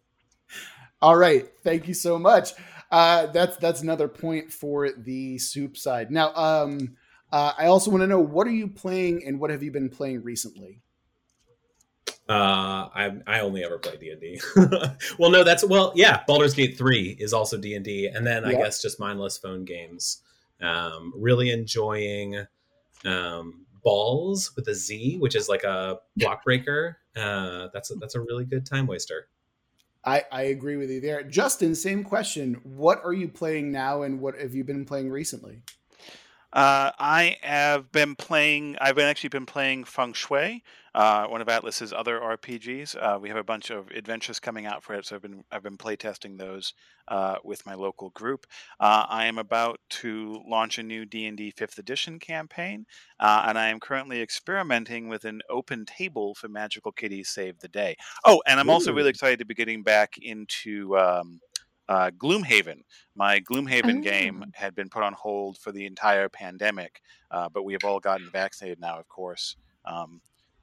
All 1.02 1.16
right, 1.16 1.46
thank 1.62 1.86
you 1.88 1.94
so 1.94 2.18
much. 2.18 2.50
Uh, 2.90 3.26
that's 3.26 3.56
that's 3.56 3.82
another 3.82 4.08
point 4.08 4.52
for 4.52 4.90
the 4.92 5.38
soup 5.38 5.76
side. 5.76 6.10
Now, 6.10 6.34
um, 6.34 6.96
uh, 7.32 7.52
I 7.58 7.66
also 7.66 7.90
want 7.90 8.02
to 8.02 8.06
know 8.06 8.20
what 8.20 8.46
are 8.46 8.52
you 8.52 8.68
playing 8.68 9.24
and 9.26 9.40
what 9.40 9.50
have 9.50 9.62
you 9.62 9.70
been 9.70 9.88
playing 9.90 10.22
recently? 10.22 10.82
Uh, 12.28 12.88
I 12.94 13.12
I 13.26 13.40
only 13.40 13.64
ever 13.64 13.78
play 13.78 13.96
D 13.98 14.10
and 14.10 14.20
D. 14.20 14.40
Well, 15.18 15.30
no, 15.30 15.44
that's 15.44 15.64
well, 15.64 15.92
yeah. 15.94 16.22
Baldur's 16.26 16.54
Gate 16.54 16.78
three 16.78 17.16
is 17.20 17.34
also 17.34 17.58
D 17.58 17.74
and 17.74 17.84
D, 17.84 18.06
and 18.06 18.26
then 18.26 18.44
I 18.44 18.52
Yeah. 18.52 18.58
guess 18.58 18.80
just 18.80 18.98
mindless 18.98 19.36
phone 19.36 19.64
games. 19.64 20.22
Um, 20.62 21.12
really 21.16 21.50
enjoying 21.50 22.46
um, 23.04 23.66
Balls 23.82 24.52
with 24.56 24.68
a 24.68 24.74
Z, 24.74 25.18
which 25.18 25.34
is 25.34 25.48
like 25.50 25.64
a 25.64 25.98
block 26.16 26.44
breaker. 26.44 26.98
Uh, 27.14 27.68
that's 27.74 27.90
a, 27.90 27.94
that's 27.96 28.14
a 28.14 28.20
really 28.20 28.44
good 28.46 28.64
time 28.64 28.86
waster. 28.86 29.28
I, 30.06 30.24
I 30.30 30.42
agree 30.42 30.76
with 30.76 30.90
you 30.90 31.00
there. 31.00 31.22
Justin, 31.22 31.74
same 31.74 32.04
question. 32.04 32.60
What 32.62 33.00
are 33.04 33.12
you 33.12 33.28
playing 33.28 33.72
now 33.72 34.02
and 34.02 34.20
what 34.20 34.38
have 34.38 34.54
you 34.54 34.64
been 34.64 34.84
playing 34.84 35.10
recently? 35.10 35.62
Uh, 36.54 36.92
I 37.00 37.36
have 37.42 37.90
been 37.90 38.14
playing. 38.14 38.76
I've 38.80 38.94
been 38.94 39.08
actually 39.08 39.30
been 39.30 39.44
playing 39.44 39.82
Feng 39.82 40.12
Shui, 40.12 40.62
uh, 40.94 41.26
one 41.26 41.40
of 41.40 41.48
Atlas's 41.48 41.92
other 41.92 42.20
RPGs. 42.20 42.94
Uh, 42.94 43.18
we 43.18 43.28
have 43.28 43.36
a 43.36 43.42
bunch 43.42 43.70
of 43.70 43.90
adventures 43.90 44.38
coming 44.38 44.64
out 44.64 44.84
for 44.84 44.94
it, 44.94 45.04
so 45.04 45.16
I've 45.16 45.22
been 45.22 45.42
I've 45.50 45.64
been 45.64 45.76
playtesting 45.76 46.38
those 46.38 46.72
uh, 47.08 47.38
with 47.42 47.66
my 47.66 47.74
local 47.74 48.10
group. 48.10 48.46
Uh, 48.78 49.04
I 49.08 49.26
am 49.26 49.38
about 49.38 49.80
to 49.90 50.40
launch 50.48 50.78
a 50.78 50.84
new 50.84 51.04
D 51.04 51.26
and 51.26 51.36
D 51.36 51.50
Fifth 51.50 51.76
Edition 51.76 52.20
campaign, 52.20 52.86
uh, 53.18 53.46
and 53.48 53.58
I 53.58 53.70
am 53.70 53.80
currently 53.80 54.22
experimenting 54.22 55.08
with 55.08 55.24
an 55.24 55.40
open 55.50 55.84
table 55.84 56.36
for 56.36 56.46
Magical 56.46 56.92
Kitties 56.92 57.30
Save 57.30 57.58
the 57.58 57.68
Day. 57.68 57.96
Oh, 58.24 58.40
and 58.46 58.60
I'm 58.60 58.70
also 58.70 58.92
really 58.92 59.10
excited 59.10 59.40
to 59.40 59.44
be 59.44 59.54
getting 59.54 59.82
back 59.82 60.18
into. 60.22 60.96
Um, 60.96 61.40
uh, 61.88 62.10
Gloomhaven. 62.16 62.82
My 63.14 63.40
Gloomhaven 63.40 64.02
game 64.02 64.42
Oh. 64.46 64.50
had 64.54 64.74
been 64.74 64.88
put 64.88 65.02
on 65.02 65.12
hold 65.12 65.58
for 65.58 65.72
the 65.72 65.86
entire 65.86 66.28
pandemic, 66.28 67.00
uh, 67.30 67.48
but 67.48 67.64
we 67.64 67.72
have 67.74 67.84
all 67.84 68.00
gotten 68.00 68.30
vaccinated 68.30 68.80
now, 68.80 68.98
of 68.98 69.08
course, 69.08 69.56
um, 69.84 70.20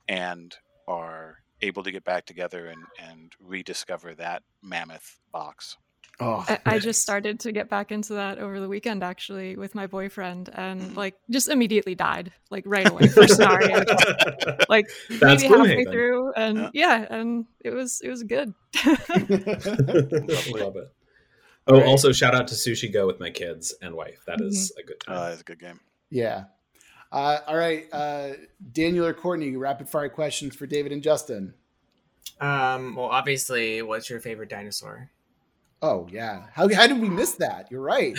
and 0.07 0.55
are 0.87 1.37
able 1.61 1.83
to 1.83 1.91
get 1.91 2.03
back 2.03 2.25
together 2.25 2.67
and, 2.67 2.83
and 2.99 3.33
rediscover 3.39 4.15
that 4.15 4.41
mammoth 4.63 5.19
box. 5.31 5.77
Oh, 6.19 6.45
I, 6.47 6.59
I 6.65 6.79
just 6.79 7.01
started 7.01 7.39
to 7.41 7.51
get 7.51 7.67
back 7.69 7.91
into 7.91 8.13
that 8.13 8.37
over 8.37 8.59
the 8.59 8.67
weekend 8.67 9.01
actually 9.03 9.55
with 9.55 9.73
my 9.73 9.87
boyfriend 9.87 10.49
and 10.53 10.95
like 10.95 11.15
just 11.31 11.49
immediately 11.49 11.95
died 11.95 12.31
like 12.51 12.63
right 12.67 12.87
away 12.87 13.07
first 13.07 13.35
scenario 13.37 13.83
like 14.69 14.87
That's 15.09 15.41
maybe 15.41 15.55
halfway 15.55 15.85
Gloomhaven. 15.85 15.91
through 15.91 16.33
and 16.33 16.57
Yeah. 16.57 16.69
yeah. 16.73 17.07
and 17.09 17.45
it 17.61 17.71
was 17.71 18.01
it 18.03 18.09
was 18.09 18.21
good 18.23 18.53
Love 18.85 20.75
it. 20.75 20.91
Oh, 21.67 21.77
Right. 21.77 21.85
also 21.87 22.11
shout 22.11 22.33
out 22.33 22.47
to 22.49 22.55
Sushi 22.55 22.91
Go 22.91 23.05
with 23.07 23.19
my 23.19 23.29
kids 23.29 23.73
and 23.81 23.93
wife. 23.95 24.23
That 24.27 24.41
is 24.41 24.71
a 24.79 24.83
good 24.83 24.97
Uh, 25.07 25.13
time. 25.15 25.31
it's 25.33 25.41
a 25.41 25.43
good 25.45 25.59
game. 25.59 25.79
yeah. 26.09 26.45
Uh, 27.11 27.39
all 27.45 27.57
right. 27.57 27.87
Uh, 27.91 28.29
Daniel 28.71 29.05
or 29.05 29.13
Courtney, 29.13 29.55
rapid 29.57 29.89
fire 29.89 30.07
questions 30.09 30.55
for 30.55 30.65
David 30.65 30.91
and 30.93 31.03
Justin. 31.03 31.53
Um, 32.39 32.95
well, 32.95 33.07
obviously, 33.07 33.81
what's 33.81 34.09
your 34.09 34.19
favorite 34.21 34.49
dinosaur? 34.49 35.11
Oh 35.83 36.07
yeah. 36.11 36.45
How 36.53 36.73
how 36.73 36.87
did 36.87 36.99
we 37.01 37.09
miss 37.09 37.33
that? 37.35 37.69
You're 37.69 37.81
right. 37.81 38.17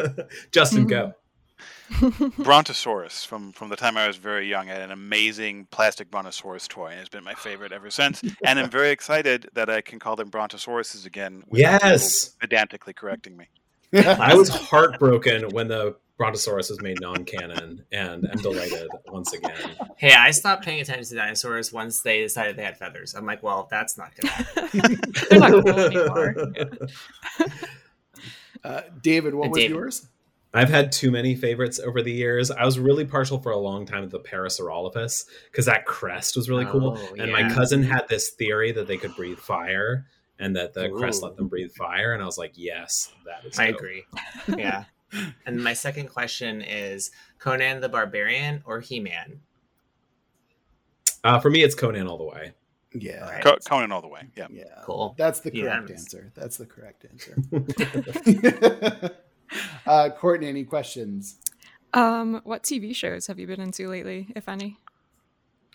Justin, 0.52 0.86
go. 0.86 1.14
Brontosaurus 2.38 3.24
from 3.24 3.52
from 3.52 3.68
the 3.68 3.76
time 3.76 3.96
I 3.96 4.06
was 4.06 4.16
very 4.16 4.48
young. 4.48 4.68
I 4.70 4.74
had 4.74 4.82
an 4.82 4.90
amazing 4.90 5.66
plastic 5.70 6.10
Brontosaurus 6.10 6.68
toy, 6.68 6.88
and 6.88 7.00
it's 7.00 7.08
been 7.08 7.24
my 7.24 7.34
favorite 7.34 7.72
ever 7.72 7.90
since. 7.90 8.22
And 8.44 8.58
I'm 8.58 8.70
very 8.70 8.90
excited 8.90 9.48
that 9.54 9.68
I 9.68 9.80
can 9.80 9.98
call 9.98 10.16
them 10.16 10.30
Brontosauruses 10.30 11.06
again. 11.06 11.42
Yes. 11.52 12.30
pedantically 12.40 12.92
correcting 12.92 13.36
me. 13.36 13.48
I 13.94 14.34
was 14.34 14.48
heartbroken 14.48 15.48
when 15.50 15.68
the 15.68 15.96
Brontosaurus 16.18 16.68
was 16.70 16.80
made 16.82 17.00
non-canon, 17.00 17.84
and 17.92 18.28
I'm 18.30 18.38
delighted 18.42 18.88
once 19.06 19.32
again. 19.32 19.70
Hey, 19.96 20.12
I 20.14 20.30
stopped 20.32 20.64
paying 20.64 20.80
attention 20.80 21.04
to 21.04 21.14
dinosaurs 21.14 21.72
once 21.72 22.02
they 22.02 22.20
decided 22.20 22.56
they 22.56 22.64
had 22.64 22.76
feathers. 22.76 23.14
I'm 23.14 23.24
like, 23.24 23.42
well, 23.42 23.68
that's 23.70 23.96
not 23.96 24.12
good. 24.16 24.30
They're 25.30 25.38
not 25.40 25.50
cool 25.64 25.78
anymore. 25.80 26.34
Uh, 28.64 28.82
David, 29.02 29.34
what 29.34 29.44
And 29.44 29.52
was 29.52 29.58
David. 29.62 29.76
yours? 29.76 30.08
I've 30.54 30.70
had 30.70 30.90
too 30.92 31.10
many 31.10 31.34
favorites 31.34 31.78
over 31.78 32.00
the 32.00 32.10
years. 32.12 32.50
I 32.50 32.64
was 32.64 32.78
really 32.78 33.04
partial 33.04 33.38
for 33.38 33.52
a 33.52 33.56
long 33.58 33.84
time 33.84 34.02
to 34.02 34.08
the 34.08 34.20
Parasaurolophus 34.20 35.26
because 35.50 35.66
that 35.66 35.84
crest 35.84 36.36
was 36.36 36.48
really 36.48 36.64
cool. 36.64 36.96
Oh, 36.98 37.14
And 37.18 37.30
my 37.30 37.48
cousin 37.50 37.82
had 37.82 38.08
this 38.08 38.30
theory 38.30 38.72
that 38.72 38.86
they 38.86 38.96
could 38.96 39.14
breathe 39.14 39.38
fire 39.38 40.06
and 40.38 40.56
that 40.56 40.72
the 40.72 40.88
crest 40.88 41.22
let 41.22 41.36
them 41.36 41.48
breathe 41.48 41.72
fire. 41.72 42.14
And 42.14 42.22
I 42.22 42.26
was 42.26 42.38
like, 42.38 42.52
yes, 42.54 43.12
that 43.26 43.44
is. 43.44 43.58
I 43.58 43.70
dope. 43.72 43.76
agree. 43.80 44.04
Yeah. 44.56 44.84
and 45.46 45.62
my 45.62 45.72
second 45.74 46.08
question 46.08 46.62
is 46.62 47.10
Conan 47.38 47.80
the 47.80 47.88
Barbarian 47.88 48.62
or 48.64 48.80
He 48.80 49.00
Man? 49.00 49.40
Uh, 51.24 51.38
for 51.40 51.50
me, 51.50 51.62
it's 51.62 51.74
Conan 51.74 52.06
all 52.06 52.16
the 52.18 52.24
way. 52.24 52.52
Yeah. 52.94 53.20
Right. 53.28 53.42
Co- 53.44 53.58
Conan 53.66 53.92
all 53.92 54.00
the 54.00 54.08
way. 54.08 54.22
Yeah. 54.36 54.46
Yeah. 54.50 54.64
Cool. 54.84 55.14
That's 55.18 55.40
the 55.40 55.50
correct 55.50 55.56
Unanimous. 55.64 56.00
answer. 56.02 56.32
That's 56.34 56.56
the 56.56 56.66
correct 56.66 57.04
answer. 57.04 57.36
uh, 59.86 60.10
Courtney, 60.10 60.48
any 60.48 60.64
questions? 60.64 61.38
um, 61.94 62.40
what 62.44 62.62
TV 62.62 62.94
shows 62.94 63.26
have 63.28 63.38
you 63.38 63.46
been 63.46 63.60
into 63.60 63.88
lately, 63.88 64.28
if 64.36 64.48
any? 64.48 64.76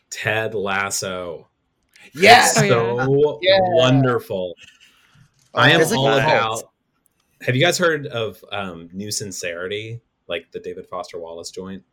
Ted 0.10 0.54
Lasso. 0.54 1.48
Yes. 2.14 2.58
Oh, 2.58 2.62
yeah. 2.64 2.70
So 2.70 3.40
Yeah. 3.42 3.58
wonderful. 3.62 4.54
I 5.56 5.72
am 5.72 5.82
It's 5.82 5.92
all 5.92 6.06
cult. 6.08 6.20
about. 6.24 6.74
Have 7.42 7.56
you 7.56 7.62
guys 7.64 7.78
heard 7.78 8.08
of 8.08 8.44
um, 8.52 8.90
New 8.94 9.12
Sincerity, 9.12 10.02
like 10.28 10.52
the 10.52 10.60
David 10.60 10.86
Foster 10.88 11.18
Wallace 11.20 11.52
joint? 11.52 11.84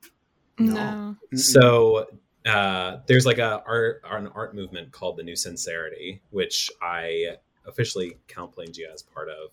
No. 0.58 0.74
No. 0.74 1.16
So 1.36 2.06
uh, 2.46 2.98
there's 3.06 3.24
like 3.26 3.38
a 3.38 3.62
art 3.66 4.02
an 4.04 4.28
art 4.28 4.54
movement 4.54 4.92
called 4.92 5.16
the 5.16 5.22
New 5.22 5.36
Sincerity, 5.36 6.20
which 6.30 6.70
I 6.82 7.36
officially 7.66 8.18
count 8.28 8.54
Planegea 8.54 8.92
as 8.92 9.02
part 9.02 9.28
of, 9.28 9.50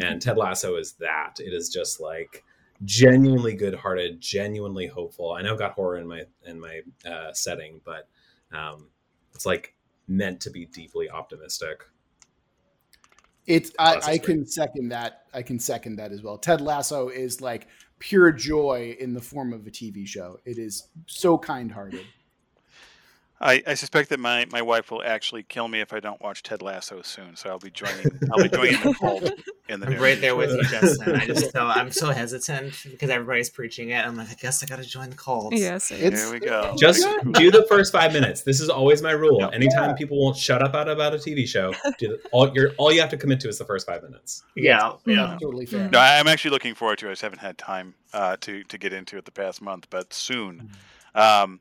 and 0.00 0.20
Ted 0.20 0.36
Lasso 0.36 0.76
is 0.76 0.92
that. 0.94 1.36
It 1.38 1.52
is 1.52 1.68
just 1.68 2.00
like 2.00 2.44
genuinely 2.84 3.54
good-hearted, 3.54 4.20
genuinely 4.20 4.86
hopeful. 4.86 5.32
I 5.32 5.42
know 5.42 5.52
I've 5.52 5.58
got 5.58 5.72
horror 5.72 5.98
in 5.98 6.06
my 6.06 6.24
in 6.46 6.60
my 6.60 6.80
uh, 7.04 7.32
setting, 7.32 7.80
but 7.84 8.08
um, 8.52 8.88
it's 9.34 9.46
like 9.46 9.74
meant 10.08 10.40
to 10.42 10.50
be 10.50 10.66
deeply 10.66 11.08
optimistic. 11.10 11.84
It's 13.46 13.72
I, 13.78 14.00
I 14.04 14.18
can 14.18 14.46
second 14.46 14.90
that. 14.90 15.24
I 15.34 15.42
can 15.42 15.58
second 15.58 15.96
that 15.96 16.12
as 16.12 16.22
well. 16.22 16.38
Ted 16.38 16.60
Lasso 16.60 17.08
is 17.08 17.40
like 17.40 17.66
pure 17.98 18.30
joy 18.32 18.96
in 19.00 19.12
the 19.12 19.20
form 19.20 19.52
of 19.52 19.66
a 19.66 19.70
TV 19.70 20.06
show. 20.06 20.38
It 20.44 20.58
is 20.58 20.88
so 21.06 21.36
kind-hearted. 21.36 22.06
I, 23.42 23.62
I 23.66 23.72
suspect 23.74 24.10
that 24.10 24.20
my, 24.20 24.46
my 24.52 24.60
wife 24.60 24.90
will 24.90 25.02
actually 25.02 25.42
kill 25.44 25.66
me 25.66 25.80
if 25.80 25.94
I 25.94 26.00
don't 26.00 26.20
watch 26.20 26.42
Ted 26.42 26.60
Lasso 26.60 27.00
soon. 27.00 27.36
So 27.36 27.48
I'll 27.48 27.58
be 27.58 27.70
joining. 27.70 28.04
I'll 28.30 28.42
be 28.42 28.50
joining 28.50 28.74
the 28.82 28.94
cult 29.00 29.22
in 29.70 29.80
the 29.80 29.86
I'm 29.86 29.92
near 29.92 30.00
right 30.02 30.20
there 30.20 30.36
with 30.36 30.50
you, 30.50 30.62
Justin. 30.64 31.16
I 31.16 31.24
just 31.24 31.50
so 31.52 31.66
I'm 31.66 31.90
so 31.90 32.10
hesitant 32.10 32.74
because 32.90 33.08
everybody's 33.08 33.48
preaching 33.48 33.90
it. 33.90 34.04
I'm 34.04 34.14
like, 34.16 34.28
I 34.28 34.34
guess 34.34 34.62
I 34.62 34.66
gotta 34.66 34.82
join 34.84 35.08
the 35.08 35.16
cult. 35.16 35.54
Yes. 35.54 35.90
It's 35.90 36.22
There 36.22 36.32
we 36.32 36.38
go. 36.40 36.74
Just 36.78 37.06
do 37.32 37.50
the 37.50 37.64
first 37.66 37.92
five 37.92 38.12
minutes. 38.12 38.42
This 38.42 38.60
is 38.60 38.68
always 38.68 39.00
my 39.00 39.12
rule. 39.12 39.40
Yep. 39.40 39.54
Anytime 39.54 39.90
Yeah. 39.90 39.94
people 39.96 40.20
won't 40.22 40.36
shut 40.36 40.62
up 40.62 40.74
out 40.74 40.88
about 40.90 41.14
a 41.14 41.16
TV 41.16 41.48
show, 41.48 41.72
do 41.98 42.08
the, 42.08 42.20
all 42.32 42.52
you're 42.54 42.72
all 42.76 42.92
you 42.92 43.00
have 43.00 43.10
to 43.10 43.16
commit 43.16 43.40
to 43.40 43.48
is 43.48 43.56
the 43.56 43.64
first 43.64 43.86
five 43.86 44.02
minutes. 44.02 44.42
Yeah. 44.54 44.92
Yeah. 45.06 45.38
totally 45.40 45.64
fair. 45.64 45.88
No, 45.88 45.98
I- 45.98 46.18
I'm 46.18 46.26
actually 46.28 46.50
looking 46.50 46.74
forward 46.74 46.98
to 46.98 47.06
it. 47.06 47.08
I 47.08 47.12
just 47.12 47.22
haven't 47.22 47.38
had 47.40 47.56
time 47.56 47.94
uh, 48.12 48.36
to 48.42 48.64
to 48.64 48.76
get 48.76 48.92
into 48.92 49.16
it 49.16 49.24
the 49.24 49.32
past 49.32 49.62
month, 49.62 49.86
but 49.88 50.12
soon. 50.12 50.72
Um, 51.14 51.58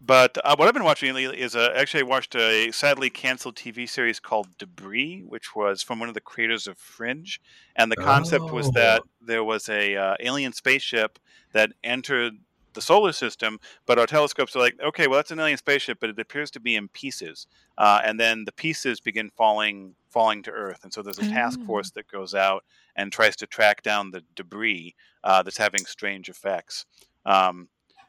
but 0.00 0.36
uh, 0.44 0.54
what 0.56 0.68
I've 0.68 0.74
been 0.74 0.84
watching 0.84 1.12
lately 1.14 1.40
is 1.40 1.56
uh, 1.56 1.72
actually 1.74 2.00
I 2.00 2.06
watched 2.06 2.34
a 2.34 2.70
sadly 2.72 3.10
canceled 3.10 3.56
TV 3.56 3.86
series 3.86 4.20
called 4.20 4.56
Debris, 4.58 5.22
which 5.26 5.54
was 5.56 5.82
from 5.82 5.98
one 6.00 6.08
of 6.08 6.14
the 6.14 6.20
creators 6.20 6.66
of 6.66 6.78
Fringe, 6.78 7.40
and 7.76 7.90
the 7.90 7.96
concept 7.96 8.52
was 8.52 8.70
that 8.72 9.02
Oh. 9.02 9.06
there 9.20 9.44
was 9.44 9.68
a 9.68 9.96
uh, 9.96 10.14
alien 10.20 10.52
spaceship 10.52 11.18
that 11.52 11.70
entered 11.82 12.34
the 12.74 12.82
solar 12.82 13.12
system, 13.12 13.58
but 13.86 13.98
our 13.98 14.06
telescopes 14.06 14.54
are 14.54 14.58
like, 14.58 14.74
okay, 14.84 15.06
well 15.06 15.16
that's 15.18 15.30
an 15.30 15.40
alien 15.40 15.56
spaceship, 15.56 15.98
but 15.98 16.10
it 16.10 16.18
appears 16.18 16.50
to 16.50 16.60
be 16.60 16.76
in 16.76 16.88
pieces, 16.90 17.46
uh, 17.78 18.00
and 18.04 18.20
then 18.20 18.44
the 18.44 18.52
pieces 18.52 19.00
begin 19.00 19.30
falling 19.30 19.96
falling 20.10 20.42
to 20.42 20.50
Earth, 20.50 20.80
and 20.84 20.92
so 20.92 21.02
there's 21.02 21.18
a 21.18 21.24
task 21.24 21.60
Oh. 21.60 21.64
force 21.64 21.90
that 21.92 22.06
goes 22.08 22.34
out 22.34 22.64
and 22.96 23.12
tries 23.12 23.36
to 23.36 23.46
track 23.46 23.82
down 23.82 24.10
the 24.10 24.22
debris 24.34 24.94
uh, 25.24 25.42
that's 25.42 25.58
having 25.58 25.84
strange 25.86 26.28
effects. 26.28 26.84
Um, 27.24 27.68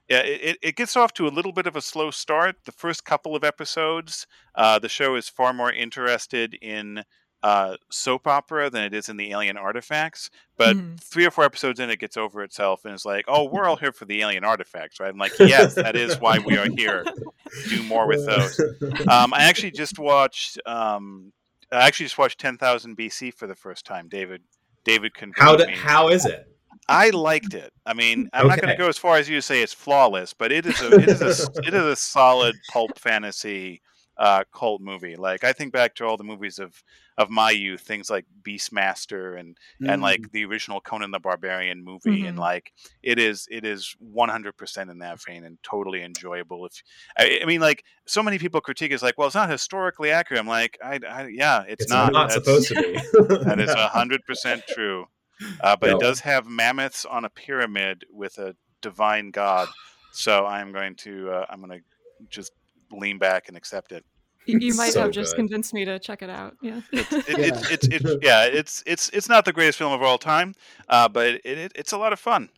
yeah, 0.10 0.20
it, 0.20 0.58
it- 0.62 0.76
gets 0.76 0.96
off 0.96 1.14
to 1.14 1.28
a 1.28 1.30
little 1.30 1.52
bit 1.52 1.68
of 1.68 1.76
a 1.76 1.82
slow 1.82 2.12
start. 2.12 2.56
The 2.66 2.72
first 2.72 3.04
couple 3.06 3.36
of 3.36 3.44
episodes, 3.44 4.26
uh, 4.56 4.80
the 4.80 4.90
show 4.90 5.16
is 5.16 5.28
far 5.30 5.54
more 5.54 5.72
interested 5.72 6.54
in 6.62 7.04
uh, 7.44 7.76
soap 7.92 8.26
opera 8.26 8.68
than 8.70 8.84
it 8.84 8.94
is 8.96 9.10
in 9.10 9.18
the 9.18 9.32
alien 9.32 9.58
artifacts. 9.58 10.30
But 10.58 10.76
Mhm. 10.76 11.00
three 11.00 11.24
or 11.26 11.30
four 11.32 11.44
episodes 11.44 11.80
in, 11.80 11.90
it 11.92 12.00
gets 12.00 12.18
over 12.18 12.42
itself 12.44 12.84
and 12.84 12.96
is 12.96 13.06
like, 13.06 13.26
"Oh, 13.28 13.44
we're 13.44 13.66
all 13.66 13.76
here 13.86 13.92
for 13.92 14.06
the 14.06 14.22
alien 14.22 14.44
artifacts, 14.44 15.00
right?" 15.00 15.10
I'm 15.10 15.18
like, 15.20 15.38
"Yes, 15.40 15.76
that 15.76 15.96
is 15.96 16.16
why 16.20 16.40
we 16.40 16.58
are 16.58 16.68
here. 16.76 17.06
Do 17.70 17.84
more 17.84 18.08
with 18.08 18.26
those." 18.26 18.60
Um, 19.08 19.34
I 19.34 19.44
actually 19.44 19.72
just 19.72 20.00
watched. 20.00 20.60
Um, 20.66 21.32
I 21.72 21.86
actually 21.86 22.06
just 22.08 22.18
watched 22.18 22.40
10,000 22.40 22.96
BC 22.98 23.30
for 23.34 23.46
the 23.46 23.56
first 23.56 23.86
time. 23.86 24.08
David, 24.10 24.42
David 24.84 25.14
can. 25.14 25.32
how 25.36 25.56
do, 25.56 25.66
how 25.68 26.08
is 26.10 26.26
it? 26.26 26.48
I 26.90 27.10
liked 27.10 27.54
it. 27.54 27.72
I 27.86 27.94
mean, 27.94 28.30
I'm 28.34 28.48
not 28.48 28.62
going 28.62 28.72
to 28.72 28.78
go 28.78 28.88
as 28.88 28.98
far 28.98 29.18
as 29.18 29.28
you 29.28 29.42
say 29.42 29.62
it's 29.62 29.74
flawless, 29.74 30.34
but 30.34 30.52
it 30.52 30.66
is 30.66 30.82
a 30.82 30.96
it 31.00 31.10
is 31.10 31.22
a 31.22 31.30
it 31.68 31.74
is 31.74 31.84
a 31.84 31.96
solid 31.96 32.56
pulp 32.72 32.98
fantasy 32.98 33.82
uh, 34.18 34.44
cult 34.54 34.82
movie. 34.82 35.16
Like 35.16 35.44
I 35.44 35.54
think 35.54 35.74
back 35.74 35.96
to 35.96 36.06
all 36.06 36.18
the 36.18 36.24
movies 36.24 36.60
of 36.60 36.82
of 37.18 37.30
my 37.30 37.52
youth, 37.52 37.82
things 37.82 38.10
like 38.10 38.26
Beastmaster 38.42 39.40
and 39.40 39.58
and 39.82 40.00
Mm. 40.00 40.02
like 40.02 40.32
the 40.32 40.46
original 40.46 40.80
Conan 40.82 41.12
the 41.12 41.20
Barbarian 41.20 41.84
movie, 41.84 42.26
and 42.26 42.38
Mhm. 42.38 42.42
like 42.42 42.74
it 43.04 43.20
is 43.20 43.48
it 43.52 43.66
is 43.66 43.96
100 44.00 44.56
percent 44.58 44.90
in 44.90 45.00
that 45.00 45.22
vein 45.24 45.44
and 45.44 45.58
totally 45.64 46.04
enjoyable. 46.04 46.66
If 46.66 46.82
I, 47.18 47.40
I 47.42 47.46
mean, 47.46 47.62
like 47.62 47.84
so 48.06 48.24
many 48.24 48.40
people 48.40 48.62
critique 48.62 48.92
it's 48.92 49.04
like, 49.04 49.18
well, 49.18 49.28
it's 49.28 49.36
not 49.36 49.50
historically 49.50 50.12
accurate. 50.12 50.40
I'm 50.40 50.48
like, 50.48 50.78
I, 50.84 51.00
I 51.08 51.28
yeah, 51.28 51.64
it's, 51.68 51.84
It's 51.84 51.92
not. 51.92 52.14
not, 52.14 52.32
supposed 52.32 52.70
to 52.70 52.76
be. 52.76 52.94
that 53.44 53.60
is 53.60 53.74
hundred 53.76 54.24
percent 54.26 54.64
true. 54.68 55.06
Uh, 55.62 55.76
but 55.76 55.90
No. 55.92 55.98
it 55.98 56.02
does 56.02 56.20
have 56.22 56.46
mammoths 56.48 57.06
on 57.06 57.26
a 57.26 57.30
pyramid 57.30 58.06
with 58.12 58.38
a 58.38 58.56
divine 58.82 59.32
god. 59.32 59.68
So 60.14 60.46
I'm 60.46 60.72
going 60.72 60.96
to 60.98 61.30
uh, 61.32 61.46
I'm 61.50 61.60
going 61.62 61.80
to 61.80 61.86
just 62.30 62.52
lean 62.92 63.18
back 63.20 63.48
and 63.48 63.58
accept 63.58 63.92
it. 63.92 64.04
You, 64.46 64.60
you 64.60 64.74
might 64.76 64.94
So 64.94 65.02
have 65.02 65.12
just 65.12 65.32
good. 65.36 65.42
convinced 65.42 65.74
me 65.74 65.84
to 65.86 66.00
check 66.00 66.22
it 66.22 66.30
out. 66.30 66.56
Yeah. 66.62 66.82
It, 66.92 67.26
it's, 67.28 67.70
it's 67.72 67.88
it's 67.88 68.16
yeah 68.22 68.46
it's 68.46 68.82
it's 68.86 69.10
it's 69.10 69.28
not 69.30 69.46
the 69.46 69.54
greatest 69.54 69.78
film 69.78 69.92
of 69.94 70.02
all 70.02 70.18
time, 70.18 70.54
uh, 70.90 71.08
but 71.10 71.28
it, 71.28 71.42
it 71.46 71.72
it's 71.76 71.92
a 71.92 71.98
lot 71.98 72.14
of 72.14 72.20
fun. 72.20 72.50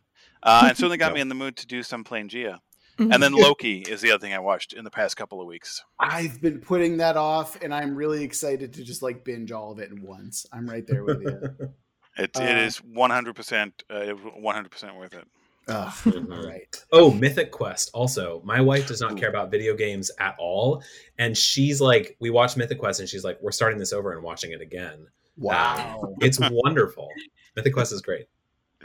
Uh, 0.42 0.66
and 0.68 0.76
certainly 0.76 0.96
got 0.96 1.08
Yeah. 1.10 1.14
me 1.16 1.20
in 1.20 1.28
the 1.28 1.34
mood 1.34 1.56
to 1.56 1.66
do 1.66 1.82
some 1.82 2.04
Planegea. 2.04 2.58
Mhm. 2.98 3.12
And 3.14 3.22
then 3.22 3.32
Loki 3.32 3.78
is 3.80 4.00
the 4.02 4.10
other 4.12 4.20
thing 4.20 4.34
I 4.34 4.38
watched 4.38 4.72
in 4.72 4.84
the 4.84 4.90
past 4.90 5.16
couple 5.16 5.40
of 5.40 5.46
weeks. 5.46 5.82
I've 5.98 6.40
been 6.40 6.60
putting 6.60 6.98
that 6.98 7.16
off, 7.16 7.60
and 7.62 7.74
I'm 7.74 7.94
really 7.96 8.22
excited 8.24 8.72
to 8.74 8.84
just 8.84 9.02
like 9.02 9.24
binge 9.24 9.52
all 9.52 9.72
of 9.72 9.78
it 9.80 9.90
at 9.90 9.98
once. 10.00 10.46
I'm 10.52 10.68
right 10.68 10.86
there 10.86 11.02
with 11.04 11.20
you. 11.22 11.38
It, 12.16 12.36
Uh, 12.36 12.42
it 12.42 12.56
is 12.58 12.78
100 12.78 13.34
percent 13.34 13.82
100 13.88 14.70
percent 14.70 14.96
worth 14.96 15.14
it. 15.14 15.26
Ugh, 15.68 15.92
all 16.32 16.46
right. 16.46 16.84
Oh, 16.92 17.12
Mythic 17.12 17.52
Quest. 17.52 17.90
Also, 17.94 18.42
my 18.44 18.60
wife 18.60 18.88
does 18.88 19.00
not 19.00 19.16
care 19.16 19.28
about 19.28 19.50
video 19.50 19.74
games 19.76 20.10
at 20.18 20.34
all, 20.38 20.82
and 21.18 21.36
she's 21.36 21.80
like, 21.80 22.16
we 22.20 22.30
watched 22.30 22.56
Mythic 22.56 22.78
Quest, 22.78 23.00
and 23.00 23.08
she's 23.08 23.24
like, 23.24 23.38
we're 23.40 23.52
starting 23.52 23.78
this 23.78 23.92
over 23.92 24.12
and 24.12 24.22
watching 24.22 24.52
it 24.52 24.60
again. 24.60 25.06
Wow. 25.36 26.14
It's 26.20 26.38
wonderful. 26.40 27.08
Mythic 27.56 27.74
Quest 27.74 27.92
is 27.92 28.02
great. 28.02 28.26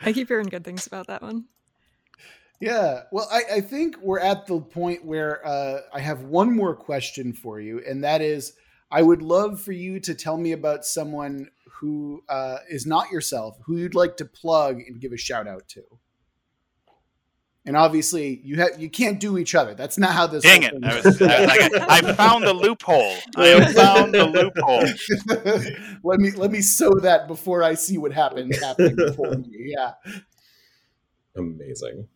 I 0.01 0.13
keep 0.13 0.27
hearing 0.27 0.47
good 0.47 0.63
things 0.63 0.85
about 0.87 1.07
that 1.07 1.21
one. 1.21 1.45
Yeah. 2.59 3.03
Well, 3.11 3.27
I, 3.31 3.55
I 3.55 3.61
think 3.61 3.97
we're 4.01 4.19
at 4.19 4.45
the 4.47 4.61
point 4.61 5.03
where 5.03 5.45
uh, 5.45 5.81
I 5.93 5.99
have 5.99 6.23
one 6.23 6.55
more 6.55 6.75
question 6.75 7.33
for 7.33 7.59
you, 7.59 7.81
and 7.85 8.03
that 8.03 8.21
is 8.21 8.53
I 8.91 9.01
would 9.01 9.21
love 9.21 9.59
for 9.61 9.71
you 9.71 9.99
to 10.01 10.13
tell 10.13 10.37
me 10.37 10.51
about 10.53 10.85
someone 10.85 11.49
who 11.85 12.23
uh, 12.29 12.57
is 12.67 12.87
not 12.87 13.11
yourself, 13.11 13.59
who 13.63 13.77
you'd 13.77 13.93
like 13.93 14.17
to 14.17 14.25
plug 14.25 14.81
and 14.87 14.99
give 14.99 15.11
a 15.11 15.17
shout 15.17 15.47
out 15.47 15.67
to. 15.67 15.83
and 17.67 17.77
obviously 17.77 18.41
you 18.43 18.55
have 18.55 18.79
you 18.79 18.89
can't 18.89 19.19
do 19.19 19.37
each 19.37 19.53
other. 19.53 19.75
That's 19.75 19.99
not 19.99 20.11
how 20.11 20.25
this. 20.25 20.41
Dang 20.43 20.63
it! 20.63 20.73
I, 20.83 20.95
was, 20.95 21.21
I, 21.21 21.45
like, 21.45 21.73
I, 21.89 22.13
found 22.13 22.43
the 22.43 22.53
loophole. 22.53 23.13
I 23.35 23.71
found 23.71 24.15
the 24.15 24.25
loophole. 24.25 24.85
let 26.03 26.19
me 26.19 26.31
let 26.31 26.51
me 26.51 26.61
sew 26.61 26.91
that 27.01 27.27
before 27.27 27.61
I 27.61 27.75
see 27.75 27.99
what 27.99 28.11
happens 28.11 28.59
happening 28.59 28.95
before 28.95 29.35
me. 29.35 29.75
Yeah. 29.77 29.91
Amazing. 31.35 32.07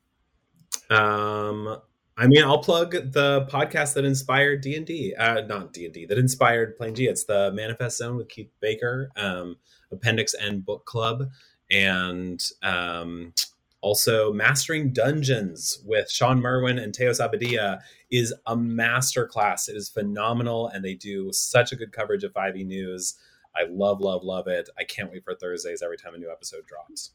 Um, 0.89 1.79
I 2.19 2.27
mean, 2.27 2.43
I'll 2.43 2.59
plug 2.59 2.91
the 2.91 3.47
podcast 3.49 3.93
that 3.93 4.03
inspired 4.03 4.59
D 4.59 4.75
and 4.75 4.85
D, 4.85 5.15
uh, 5.17 5.39
not 5.47 5.71
D 5.71 5.85
and 5.85 5.93
D, 5.93 6.05
that 6.05 6.17
inspired 6.17 6.77
Planegea. 6.77 7.07
It's 7.07 7.23
the 7.23 7.49
Manifest 7.53 7.97
Zone 7.97 8.17
with 8.17 8.27
Keith 8.27 8.51
Baker, 8.59 9.09
um, 9.15 9.55
Appendix 9.89 10.35
N 10.37 10.59
Book 10.59 10.85
Club, 10.85 11.29
and 11.71 12.43
um, 12.61 13.33
also 13.79 14.33
Mastering 14.33 14.91
Dungeons 14.91 15.81
with 15.85 16.11
Shawn 16.11 16.41
Merwin 16.41 16.77
and 16.77 16.93
Teos 16.93 17.21
Abadia 17.21 17.79
is 18.11 18.33
a 18.45 18.55
master 18.57 19.25
class. 19.25 19.69
It 19.69 19.77
is 19.77 19.87
phenomenal, 19.87 20.67
and 20.67 20.83
they 20.83 20.95
do 20.95 21.31
such 21.31 21.71
a 21.71 21.77
good 21.77 21.93
coverage 21.93 22.25
of 22.25 22.33
5e 22.33 22.65
news. 22.65 23.15
I 23.55 23.63
love, 23.69 24.01
love, 24.01 24.25
love 24.25 24.47
it. 24.47 24.67
I 24.77 24.83
can't 24.83 25.09
wait 25.09 25.23
for 25.23 25.35
Thursdays 25.35 25.81
every 25.81 25.97
time 25.97 26.15
a 26.15 26.17
new 26.17 26.29
episode 26.29 26.65
drops. 26.67 27.11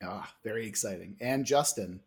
Ah, 0.00 0.32
very 0.44 0.68
exciting. 0.68 1.16
And 1.20 1.44
Justin. 1.44 1.98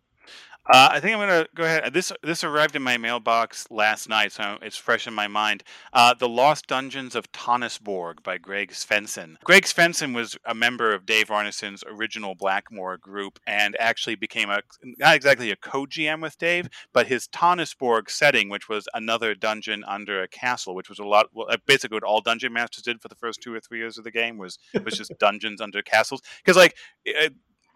Uh, 0.70 0.90
I 0.92 1.00
think 1.00 1.16
I'm 1.16 1.26
going 1.26 1.44
to 1.44 1.50
go 1.56 1.64
ahead. 1.64 1.94
This 1.94 2.12
this 2.24 2.44
arrived 2.44 2.76
in 2.76 2.84
my 2.84 2.98
mailbox 2.98 3.68
last 3.72 4.10
night, 4.10 4.34
so 4.34 4.58
it's 4.62 4.76
fresh 4.76 5.08
in 5.08 5.14
my 5.14 5.28
mind. 5.28 5.64
Uh, 5.94 6.14
the 6.14 6.28
Lost 6.28 6.68
Dungeons 6.68 7.16
of 7.16 7.32
Tonisborg 7.32 8.22
by 8.22 8.38
Greg 8.38 8.72
Svenson. 8.72 9.38
Greg 9.46 9.64
Svenson 9.64 10.14
was 10.14 10.38
a 10.46 10.54
member 10.54 10.94
of 10.94 11.06
Dave 11.06 11.28
Arneson's 11.28 11.86
original 11.90 12.36
Blackmoor 12.36 13.00
group 13.00 13.40
and 13.48 13.78
actually 13.80 14.16
became 14.16 14.50
a 14.50 14.62
not 14.84 15.16
exactly 15.16 15.52
a 15.52 15.56
co-GM 15.56 16.22
with 16.22 16.38
Dave, 16.38 16.68
but 16.92 17.08
his 17.08 17.30
Tonisborg 17.30 18.10
setting, 18.10 18.50
which 18.50 18.68
was 18.68 18.90
another 18.94 19.36
dungeon 19.36 19.86
under 19.88 20.22
a 20.22 20.28
castle, 20.28 20.76
which 20.76 20.90
was 20.90 21.00
a 21.00 21.06
lot. 21.06 21.28
Well, 21.34 21.48
basically 21.66 21.96
what 21.96 22.04
all 22.04 22.20
dungeon 22.20 22.52
masters 22.52 22.84
did 22.84 23.02
for 23.02 23.08
the 23.08 23.16
first 23.16 23.42
two 23.42 23.54
or 23.54 23.62
three 23.62 23.80
years 23.80 23.98
of 23.98 24.04
the 24.04 24.12
game 24.12 24.38
was 24.38 24.60
was 24.84 24.98
just 24.98 25.14
dungeons 25.18 25.62
under 25.62 25.82
castles. 25.82 26.22
Because 26.44 26.58
like 26.58 26.76
it, 27.06 27.34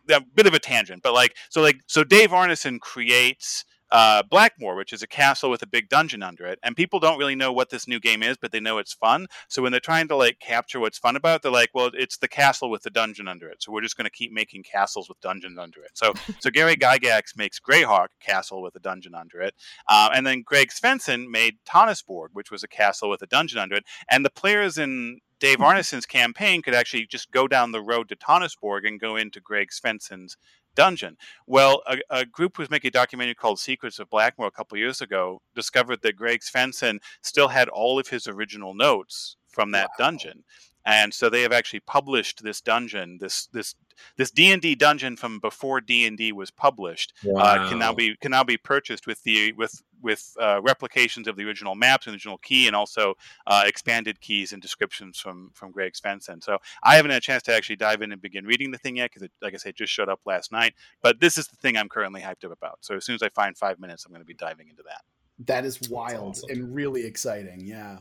a 0.10 0.22
bit 0.22 0.48
of 0.48 0.54
a 0.54 0.60
tangent, 0.60 1.04
but 1.04 1.14
like 1.14 1.36
so 1.50 1.62
like 1.62 1.82
so 1.88 2.04
Dave 2.04 2.32
Arneson 2.32 2.80
creates 2.80 3.66
uh, 3.92 4.24
Blackmoor, 4.24 4.76
which 4.76 4.94
is 4.94 5.04
a 5.04 5.08
castle 5.08 5.50
with 5.50 5.62
a 5.62 5.68
big 5.68 5.90
dungeon 5.90 6.24
under 6.24 6.46
it, 6.46 6.60
and 6.64 6.76
people 6.76 7.00
don't 7.00 7.20
really 7.20 7.36
know 7.36 7.52
what 7.52 7.70
this 7.70 7.88
new 7.88 8.00
game 8.00 8.24
is, 8.24 8.38
but 8.38 8.52
they 8.52 8.60
know 8.60 8.78
it's 8.78 8.94
fun. 8.94 9.28
So 9.50 9.62
when 9.62 9.72
they're 9.72 9.82
trying 9.82 10.08
to 10.08 10.16
like 10.16 10.40
capture 10.40 10.80
what's 10.80 10.98
fun 10.98 11.16
about 11.16 11.38
it, 11.38 11.42
they're 11.44 11.52
like, 11.52 11.72
"Well, 11.74 11.92
it's 11.94 12.18
the 12.18 12.28
castle 12.28 12.70
with 12.70 12.84
the 12.84 12.90
dungeon 12.90 13.28
under 13.28 13.50
it." 13.50 13.62
So 13.62 13.72
we're 13.72 13.82
just 13.82 13.98
going 13.98 14.06
to 14.06 14.12
keep 14.12 14.32
making 14.32 14.64
castles 14.64 15.10
with 15.10 15.20
dungeons 15.20 15.58
under 15.58 15.82
it. 15.82 15.92
So 15.94 16.14
so 16.40 16.50
Gary 16.50 16.76
Gygax 16.76 17.36
makes 17.36 17.60
Greyhawk 17.60 18.08
Castle 18.22 18.62
with 18.62 18.76
a 18.76 18.80
dungeon 18.80 19.14
under 19.14 19.42
it, 19.42 19.56
uh, 19.90 20.10
and 20.14 20.26
then 20.26 20.44
Greg 20.46 20.70
Svenson 20.70 21.30
made 21.30 21.58
Tonisborg, 21.68 22.30
which 22.34 22.52
was 22.52 22.64
a 22.64 22.68
castle 22.68 23.10
with 23.10 23.22
a 23.22 23.28
dungeon 23.28 23.60
under 23.60 23.76
it, 23.76 23.84
and 24.10 24.24
the 24.24 24.30
players 24.30 24.78
in 24.78 25.20
Dave 25.42 25.58
Arneson's 25.58 26.06
campaign 26.06 26.62
could 26.62 26.76
actually 26.76 27.08
just 27.08 27.32
go 27.32 27.48
down 27.48 27.72
the 27.72 27.82
road 27.82 28.08
to 28.10 28.16
Tonisborg 28.16 28.88
and 28.88 29.00
go 29.00 29.16
into 29.16 29.42
Greg 29.42 29.70
Svenson's 29.72 30.38
dungeon. 30.76 31.18
Well, 31.48 31.82
a, 31.88 31.98
a, 32.10 32.26
group 32.26 32.58
was 32.58 32.70
making 32.70 32.90
a 32.90 32.92
documentary 32.92 33.36
called 33.36 33.60
Secrets 33.60 34.00
of 34.00 34.10
Blackmoor 34.10 34.48
a 34.48 34.52
couple 34.52 34.78
years 34.78 35.02
ago 35.02 35.42
discovered 35.56 36.02
that 36.04 36.16
Greg 36.16 36.42
Svenson 36.42 37.00
still 37.22 37.50
had 37.50 37.68
all 37.70 38.00
of 38.00 38.08
his 38.08 38.28
original 38.28 38.74
notes 38.74 39.36
from 39.50 39.72
that 39.72 39.90
wow. 40.00 40.06
dungeon. 40.06 40.44
And 40.86 41.14
so 41.14 41.30
they 41.30 41.42
have 41.42 41.52
actually 41.52 41.82
published 41.82 42.44
this 42.44 42.62
dungeon, 42.62 43.18
this 43.20 43.48
this 43.48 43.76
this 44.18 44.32
D 44.32 44.52
and 44.52 44.62
D 44.62 44.74
dungeon 44.74 45.16
from 45.16 45.40
before 45.40 45.80
D 45.80 46.08
and 46.08 46.18
D 46.18 46.32
was 46.32 46.50
published, 46.50 47.14
wow. 47.24 47.42
uh, 47.42 47.70
can 47.70 47.78
now 47.78 47.94
be 47.94 48.16
can 48.20 48.32
now 48.32 48.44
be 48.44 48.58
purchased 48.58 49.06
with 49.06 49.22
the 49.24 49.54
with 49.54 49.84
with 50.02 50.36
uh, 50.40 50.62
replications 50.62 51.28
of 51.28 51.36
the 51.36 51.44
original 51.44 51.76
maps 51.76 52.08
and 52.08 52.14
original 52.14 52.38
key, 52.38 52.68
and 52.68 52.76
also 52.76 53.16
uh, 53.48 53.64
expanded 53.66 54.20
keys 54.22 54.54
and 54.54 54.62
descriptions 54.62 55.20
from 55.20 55.52
from 55.54 55.72
Greg 55.72 55.94
Svenson. 55.94 56.44
So 56.44 56.58
I 56.84 56.96
haven't 56.96 57.12
had 57.12 57.18
a 57.18 57.22
chance 57.22 57.44
to 57.44 57.56
actually 57.56 57.78
dive 57.78 58.02
in 58.02 58.12
and 58.12 58.22
begin 58.22 58.46
reading 58.46 58.72
the 58.72 58.78
thing 58.78 58.98
yet 58.98 59.12
because, 59.14 59.28
like 59.42 59.54
I 59.54 59.58
said, 59.58 59.76
just 59.76 59.94
showed 59.94 60.10
up 60.10 60.20
last 60.26 60.52
night. 60.52 60.74
But 61.02 61.20
this 61.20 61.38
is 61.38 61.48
the 61.48 61.56
thing 61.56 61.78
I'm 61.78 61.90
currently 61.90 62.22
hyped 62.22 62.46
up 62.46 62.52
about. 62.52 62.80
So 62.82 62.96
as 62.96 63.06
soon 63.06 63.16
as 63.16 63.24
I 63.24 63.30
find 63.30 63.58
five 63.58 63.80
minutes, 63.80 64.06
I'm 64.06 64.12
going 64.12 64.22
to 64.22 64.26
be 64.26 64.34
diving 64.34 64.70
into 64.70 64.84
that. 64.84 65.02
That 65.46 65.66
is 65.66 65.90
wild 65.90 66.32
awesome. 66.32 66.50
and 66.52 66.76
really 66.76 67.06
exciting. 67.06 67.62
Yeah. 67.66 68.00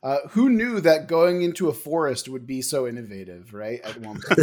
Uh, 0.00 0.18
who 0.30 0.48
knew 0.48 0.80
that 0.80 1.08
going 1.08 1.42
into 1.42 1.68
a 1.68 1.72
forest 1.72 2.28
would 2.28 2.46
be 2.46 2.62
so 2.62 2.86
innovative, 2.86 3.52
right? 3.52 3.80
At 3.82 4.00
one 4.00 4.20
point. 4.28 4.38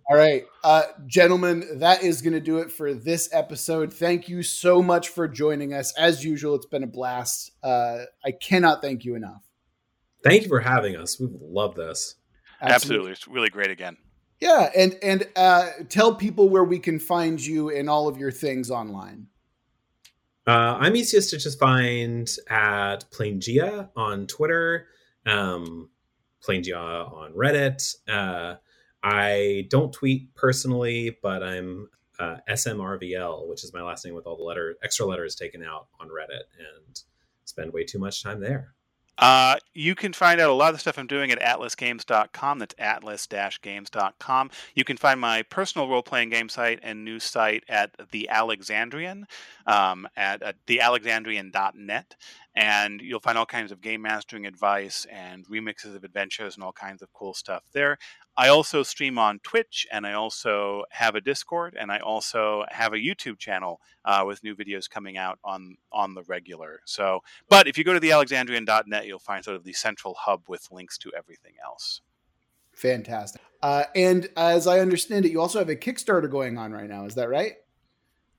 All 0.08 0.16
right, 0.16 0.46
uh, 0.64 0.84
gentlemen, 1.06 1.78
that 1.80 2.02
is 2.02 2.22
going 2.22 2.32
to 2.32 2.40
do 2.40 2.58
it 2.58 2.72
for 2.72 2.94
this 2.94 3.28
episode. 3.32 3.92
Thank 3.92 4.30
you 4.30 4.42
so 4.42 4.82
much 4.82 5.10
for 5.10 5.28
joining 5.28 5.74
us. 5.74 5.92
As 5.98 6.24
usual, 6.24 6.54
it's 6.54 6.64
been 6.64 6.82
a 6.82 6.86
blast. 6.86 7.52
Uh, 7.62 8.04
I 8.24 8.30
cannot 8.32 8.80
thank 8.80 9.04
you 9.04 9.14
enough. 9.14 9.42
Thank 10.24 10.44
you 10.44 10.48
for 10.48 10.60
having 10.60 10.96
us. 10.96 11.20
We 11.20 11.28
love 11.30 11.74
this. 11.74 12.14
Absolutely. 12.62 12.74
Absolutely. 12.74 13.12
It's 13.12 13.28
really 13.28 13.50
great 13.50 13.70
again. 13.70 13.98
Yeah, 14.40 14.70
and 14.76 14.98
and 15.02 15.28
uh, 15.36 15.68
tell 15.88 16.14
people 16.14 16.48
where 16.48 16.64
we 16.64 16.78
can 16.78 16.98
find 16.98 17.40
you 17.40 17.70
and 17.70 17.88
all 17.88 18.08
of 18.08 18.18
your 18.18 18.32
things 18.32 18.70
online. 18.70 19.28
Uh, 20.46 20.76
I'm 20.80 20.96
easiest 20.96 21.30
to 21.30 21.38
just 21.38 21.58
find 21.58 22.28
at 22.48 23.04
Planegea 23.12 23.90
on 23.96 24.26
Twitter, 24.26 24.86
um, 25.24 25.88
Planegea 26.46 27.12
on 27.12 27.32
Reddit. 27.32 27.94
Uh, 28.08 28.56
I 29.04 29.66
don't 29.70 29.92
tweet 29.92 30.34
personally, 30.34 31.16
but 31.22 31.42
I'm 31.42 31.88
uh, 32.18 32.36
SMRVL, 32.48 33.48
which 33.48 33.62
is 33.62 33.72
my 33.72 33.82
last 33.82 34.04
name 34.04 34.14
with 34.14 34.26
all 34.26 34.36
the 34.36 34.42
letter 34.42 34.76
extra 34.82 35.06
letters 35.06 35.34
taken 35.36 35.62
out 35.62 35.86
on 36.00 36.08
Reddit, 36.08 36.44
and 36.58 37.00
spend 37.44 37.72
way 37.72 37.84
too 37.84 37.98
much 37.98 38.22
time 38.22 38.40
there. 38.40 38.74
Uh, 39.18 39.56
you 39.74 39.94
can 39.94 40.12
find 40.12 40.40
out 40.40 40.50
a 40.50 40.54
lot 40.54 40.70
of 40.70 40.74
the 40.74 40.80
stuff 40.80 40.98
I'm 40.98 41.06
doing 41.06 41.30
at 41.30 41.40
atlasgames.com. 41.40 42.58
That's 42.58 42.74
atlas-games.com. 42.78 44.50
You 44.74 44.84
can 44.84 44.96
find 44.96 45.20
my 45.20 45.42
personal 45.42 45.88
role-playing 45.88 46.30
game 46.30 46.48
site 46.48 46.80
and 46.82 47.04
news 47.04 47.24
site 47.24 47.64
at 47.68 47.90
The 48.10 48.28
Alexandrian, 48.28 49.26
um, 49.66 50.08
at, 50.16 50.42
at 50.42 50.56
thealexandrian.net. 50.66 52.16
And 52.54 53.00
you'll 53.00 53.20
find 53.20 53.38
all 53.38 53.46
kinds 53.46 53.72
of 53.72 53.80
game 53.80 54.02
mastering 54.02 54.46
advice 54.46 55.06
and 55.10 55.46
remixes 55.46 55.94
of 55.94 56.04
adventures 56.04 56.54
and 56.54 56.64
all 56.64 56.72
kinds 56.72 57.00
of 57.00 57.12
cool 57.12 57.32
stuff 57.32 57.62
there. 57.72 57.98
I 58.36 58.48
also 58.48 58.82
stream 58.82 59.18
on 59.18 59.40
Twitch, 59.40 59.86
and 59.92 60.06
I 60.06 60.14
also 60.14 60.84
have 60.90 61.14
a 61.14 61.20
Discord, 61.20 61.76
and 61.78 61.92
I 61.92 61.98
also 61.98 62.64
have 62.70 62.94
a 62.94 62.96
YouTube 62.96 63.38
channel 63.38 63.80
uh, 64.04 64.24
with 64.26 64.42
new 64.42 64.56
videos 64.56 64.88
coming 64.88 65.18
out 65.18 65.38
on 65.44 65.76
on 65.92 66.14
the 66.14 66.22
regular. 66.22 66.80
So, 66.86 67.20
but 67.48 67.68
if 67.68 67.76
you 67.76 67.84
go 67.84 67.92
to 67.92 68.00
thealexandrian.net, 68.00 69.06
you'll 69.06 69.18
find 69.18 69.44
sort 69.44 69.56
of 69.56 69.64
the 69.64 69.74
central 69.74 70.14
hub 70.14 70.42
with 70.48 70.66
links 70.70 70.96
to 70.98 71.12
everything 71.16 71.52
else. 71.64 72.00
Fantastic. 72.74 73.42
Uh, 73.62 73.84
and 73.94 74.28
as 74.36 74.66
I 74.66 74.80
understand 74.80 75.24
it, 75.24 75.30
you 75.30 75.40
also 75.40 75.58
have 75.58 75.68
a 75.68 75.76
Kickstarter 75.76 76.30
going 76.30 76.58
on 76.58 76.72
right 76.72 76.88
now. 76.88 77.04
Is 77.04 77.14
that 77.16 77.28
right? 77.28 77.52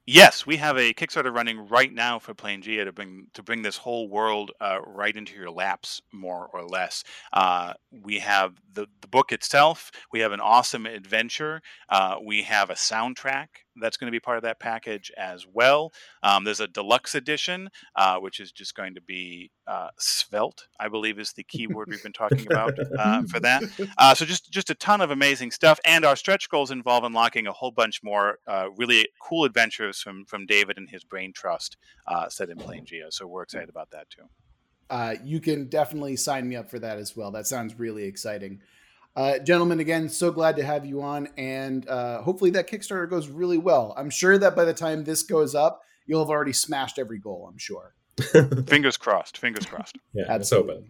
Yes, 0.06 0.46
we 0.46 0.58
have 0.58 0.78
a 0.78 0.94
Kickstarter 0.94 1.34
running 1.34 1.68
right 1.70 1.92
now 1.94 2.20
for 2.20 2.34
Planegea 2.34 2.84
to 2.84 2.92
bring 2.92 3.28
to 3.34 3.42
bring 3.44 3.62
this 3.62 3.78
whole 3.78 4.10
world 4.10 4.52
uh, 4.60 4.80
right 4.86 5.16
into 5.16 5.36
your 5.36 5.50
laps, 5.50 6.02
more 6.12 6.50
or 6.52 6.66
less. 6.66 7.04
Uh, 7.32 7.74
we 7.90 8.20
have 8.20 8.60
the 8.74 8.88
the 9.02 9.08
book 9.08 9.32
itself. 9.32 9.92
We 10.12 10.20
have 10.20 10.34
an 10.34 10.42
awesome 10.42 10.86
adventure. 10.86 11.62
Uh, 11.88 12.18
we 12.22 12.44
have 12.44 12.70
a 12.70 12.74
soundtrack 12.74 13.48
that's 13.82 13.98
going 13.98 14.08
to 14.08 14.12
be 14.12 14.20
part 14.20 14.38
of 14.38 14.44
that 14.44 14.60
package 14.60 15.12
as 15.18 15.46
well. 15.52 15.94
Um, 16.22 16.44
there's 16.44 16.60
a 16.60 16.68
deluxe 16.68 17.16
edition, 17.16 17.70
uh, 17.96 18.18
which 18.20 18.40
is 18.40 18.52
just 18.52 18.76
going 18.76 18.96
to 18.96 19.02
be 19.02 19.52
uh, 19.68 19.90
svelte, 19.98 20.68
I 20.80 20.90
believe, 20.90 21.20
is 21.20 21.34
the 21.34 21.44
keyword 21.44 21.90
we've 21.90 22.04
been 22.04 22.14
talking 22.14 22.46
about 22.52 22.78
uh, 22.98 23.24
for 23.24 23.40
that. 23.40 23.64
Uh, 23.98 24.14
so 24.14 24.26
just 24.26 24.52
just 24.52 24.70
a 24.70 24.76
ton 24.76 25.02
of 25.02 25.12
amazing 25.12 25.52
stuff, 25.52 25.80
and 25.86 26.04
our 26.04 26.16
stretch 26.16 26.50
goals 26.50 26.72
involve 26.72 27.04
unlocking 27.04 27.48
a 27.48 27.52
whole 27.52 27.72
bunch 27.72 28.02
more 28.04 28.40
uh, 28.48 28.68
really 28.76 29.08
cool 29.22 29.46
adventures 29.46 30.00
from 30.00 30.26
from 30.26 30.46
David 30.46 30.78
and 30.78 30.90
his 30.90 31.04
Brain 31.04 31.32
Trust 31.34 31.78
uh, 32.08 32.28
set 32.30 32.50
in 32.50 32.58
Planegea. 32.58 33.12
So 33.12 33.28
we're 33.28 33.44
excited 33.44 33.70
about 33.70 33.92
that 33.92 34.08
too. 34.10 35.20
you 35.24 35.40
can 35.40 35.68
definitely 35.70 36.16
sign 36.16 36.48
me 36.48 36.56
up 36.56 36.70
for 36.70 36.80
that 36.80 36.98
as 36.98 37.16
well. 37.16 37.32
That 37.32 37.48
sounds 37.48 37.78
really 37.78 38.04
exciting. 38.04 38.62
Uh, 39.16 39.38
gentlemen, 39.40 39.80
again, 39.80 40.10
so 40.10 40.32
glad 40.32 40.56
to 40.56 40.64
have 40.64 40.86
you 40.86 41.02
on, 41.02 41.30
and 41.38 41.88
uh, 41.88 42.22
hopefully 42.22 42.50
that 42.52 42.68
Kickstarter 42.70 43.08
goes 43.08 43.28
really 43.28 43.60
well. 43.60 43.94
I'm 43.96 44.10
sure 44.10 44.38
that 44.40 44.56
by 44.56 44.66
the 44.66 44.74
time 44.74 45.04
this 45.04 45.22
goes 45.22 45.54
up, 45.54 45.82
you'll 46.08 46.24
have 46.24 46.32
already 46.32 46.54
smashed 46.54 46.98
every 46.98 47.20
goal. 47.20 47.48
I'm 47.50 47.58
sure. 47.60 47.94
fingers 48.68 48.98
crossed. 48.98 49.38
Fingers 49.38 49.66
crossed. 49.66 49.98
Yeah, 50.14 50.26
Absolutely. 50.30 50.76
open. 50.76 50.90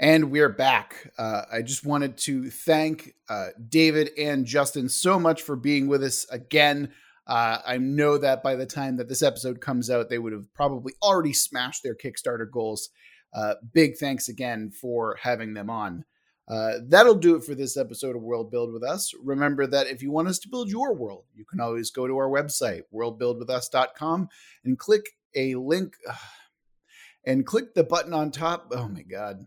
And 0.00 0.30
we're 0.30 0.48
back. 0.48 1.12
Uh, 1.18 1.42
I 1.52 1.62
just 1.62 1.84
wanted 1.84 2.16
to 2.18 2.50
thank 2.50 3.14
uh, 3.28 3.48
David 3.68 4.10
and 4.18 4.46
Justin 4.46 4.88
so 4.88 5.20
much 5.20 5.42
for 5.42 5.56
being 5.56 5.88
with 5.88 6.02
us 6.02 6.26
again. 6.30 6.92
Uh, 7.26 7.58
I 7.66 7.76
know 7.78 8.16
that 8.18 8.42
by 8.42 8.56
the 8.56 8.66
time 8.66 8.96
that 8.96 9.08
this 9.08 9.22
episode 9.22 9.60
comes 9.60 9.90
out, 9.90 10.08
they 10.08 10.18
would 10.18 10.32
have 10.32 10.52
probably 10.54 10.94
already 11.02 11.32
smashed 11.32 11.82
their 11.82 11.94
Kickstarter 11.94 12.50
goals. 12.50 12.88
Uh, 13.34 13.54
big 13.72 13.98
thanks 13.98 14.28
again 14.28 14.70
for 14.70 15.16
having 15.22 15.54
them 15.54 15.68
on. 15.70 16.04
Uh, 16.50 16.78
that'll 16.88 17.14
do 17.14 17.36
it 17.36 17.44
for 17.44 17.54
this 17.54 17.76
episode 17.76 18.16
of 18.16 18.22
World 18.22 18.50
Build 18.50 18.72
with 18.72 18.82
Us. 18.82 19.14
Remember 19.22 19.68
that 19.68 19.86
if 19.86 20.02
you 20.02 20.10
want 20.10 20.26
us 20.26 20.40
to 20.40 20.48
build 20.48 20.68
your 20.68 20.92
world, 20.92 21.24
you 21.32 21.44
can 21.44 21.60
always 21.60 21.92
go 21.92 22.08
to 22.08 22.16
our 22.16 22.28
website, 22.28 22.82
worldbuildwithus.com, 22.92 24.28
and 24.64 24.76
click 24.76 25.10
a 25.36 25.54
link 25.54 25.94
and 27.24 27.46
click 27.46 27.74
the 27.74 27.84
button 27.84 28.12
on 28.12 28.32
top. 28.32 28.72
Oh 28.74 28.88
my 28.88 29.02
God. 29.02 29.46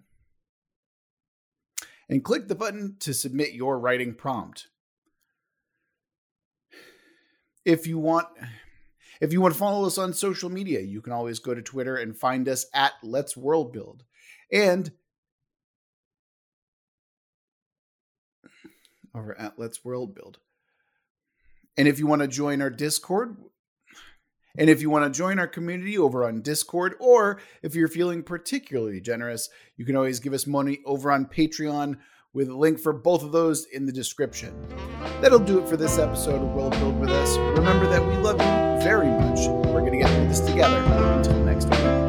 And 2.08 2.24
click 2.24 2.48
the 2.48 2.56
button 2.56 2.96
to 3.00 3.14
submit 3.14 3.52
your 3.52 3.80
writing 3.80 4.14
prompt. 4.14 4.68
If 7.66 7.86
you 7.86 8.00
want. 8.00 8.28
If 9.22 9.32
you 9.32 9.40
want 9.40 9.54
to 9.54 9.60
follow 9.60 9.86
us 9.86 9.98
on 9.98 10.12
social 10.12 10.50
media, 10.50 10.82
you 10.82 11.00
can 11.00 11.14
always 11.14 11.40
go 11.40 11.54
to 11.54 11.62
Twitter 11.62 11.96
and 11.96 12.18
find 12.18 12.50
us 12.50 12.66
at 12.74 12.94
Let's 13.04 13.38
World 13.38 13.72
Build. 13.72 14.04
And 14.52 14.92
over 19.16 19.38
at 19.40 19.58
Let's 19.58 19.84
World 19.84 20.16
Build. 20.16 20.40
And 21.78 21.88
if 21.88 22.00
you 22.00 22.08
want 22.08 22.22
to 22.22 22.28
join 22.28 22.62
our 22.62 22.70
Discord, 22.70 23.38
and 24.58 24.70
if 24.70 24.82
you 24.82 24.90
want 24.90 25.12
to 25.12 25.18
join 25.18 25.40
our 25.40 25.48
community 25.48 25.98
over 25.98 26.24
on 26.26 26.42
Discord, 26.42 26.94
or 27.00 27.40
if 27.64 27.74
you're 27.74 27.88
feeling 27.88 28.22
particularly 28.22 29.02
generous, 29.02 29.50
you 29.78 29.86
can 29.86 29.96
always 29.96 30.20
give 30.20 30.34
us 30.34 30.46
money 30.46 30.80
over 30.86 31.12
on 31.12 31.26
Patreon 31.26 31.98
with 32.34 32.50
a 32.50 32.56
link 32.56 32.80
for 32.80 32.94
both 32.94 33.24
of 33.24 33.32
those 33.32 33.66
in 33.66 33.86
the 33.86 33.92
description. 33.92 34.54
That'll 35.22 35.40
do 35.40 35.60
it 35.60 35.68
for 35.68 35.78
this 35.78 35.98
episode 35.98 36.42
of 36.42 36.54
World 36.54 36.74
Build 36.74 37.00
with 37.00 37.10
Us. 37.10 37.38
Remember 37.38 37.88
that 37.88 38.06
we 38.06 38.16
love 38.18 38.40
you 38.40 38.84
very 38.84 39.08
much. 39.08 39.48
We're 39.68 39.82
going 39.82 39.94
to 39.94 40.00
get 40.00 40.10
through 40.10 40.28
this 40.28 40.40
together. 40.40 40.78
Until 40.78 41.44
next 41.44 41.66
week. 41.66 42.03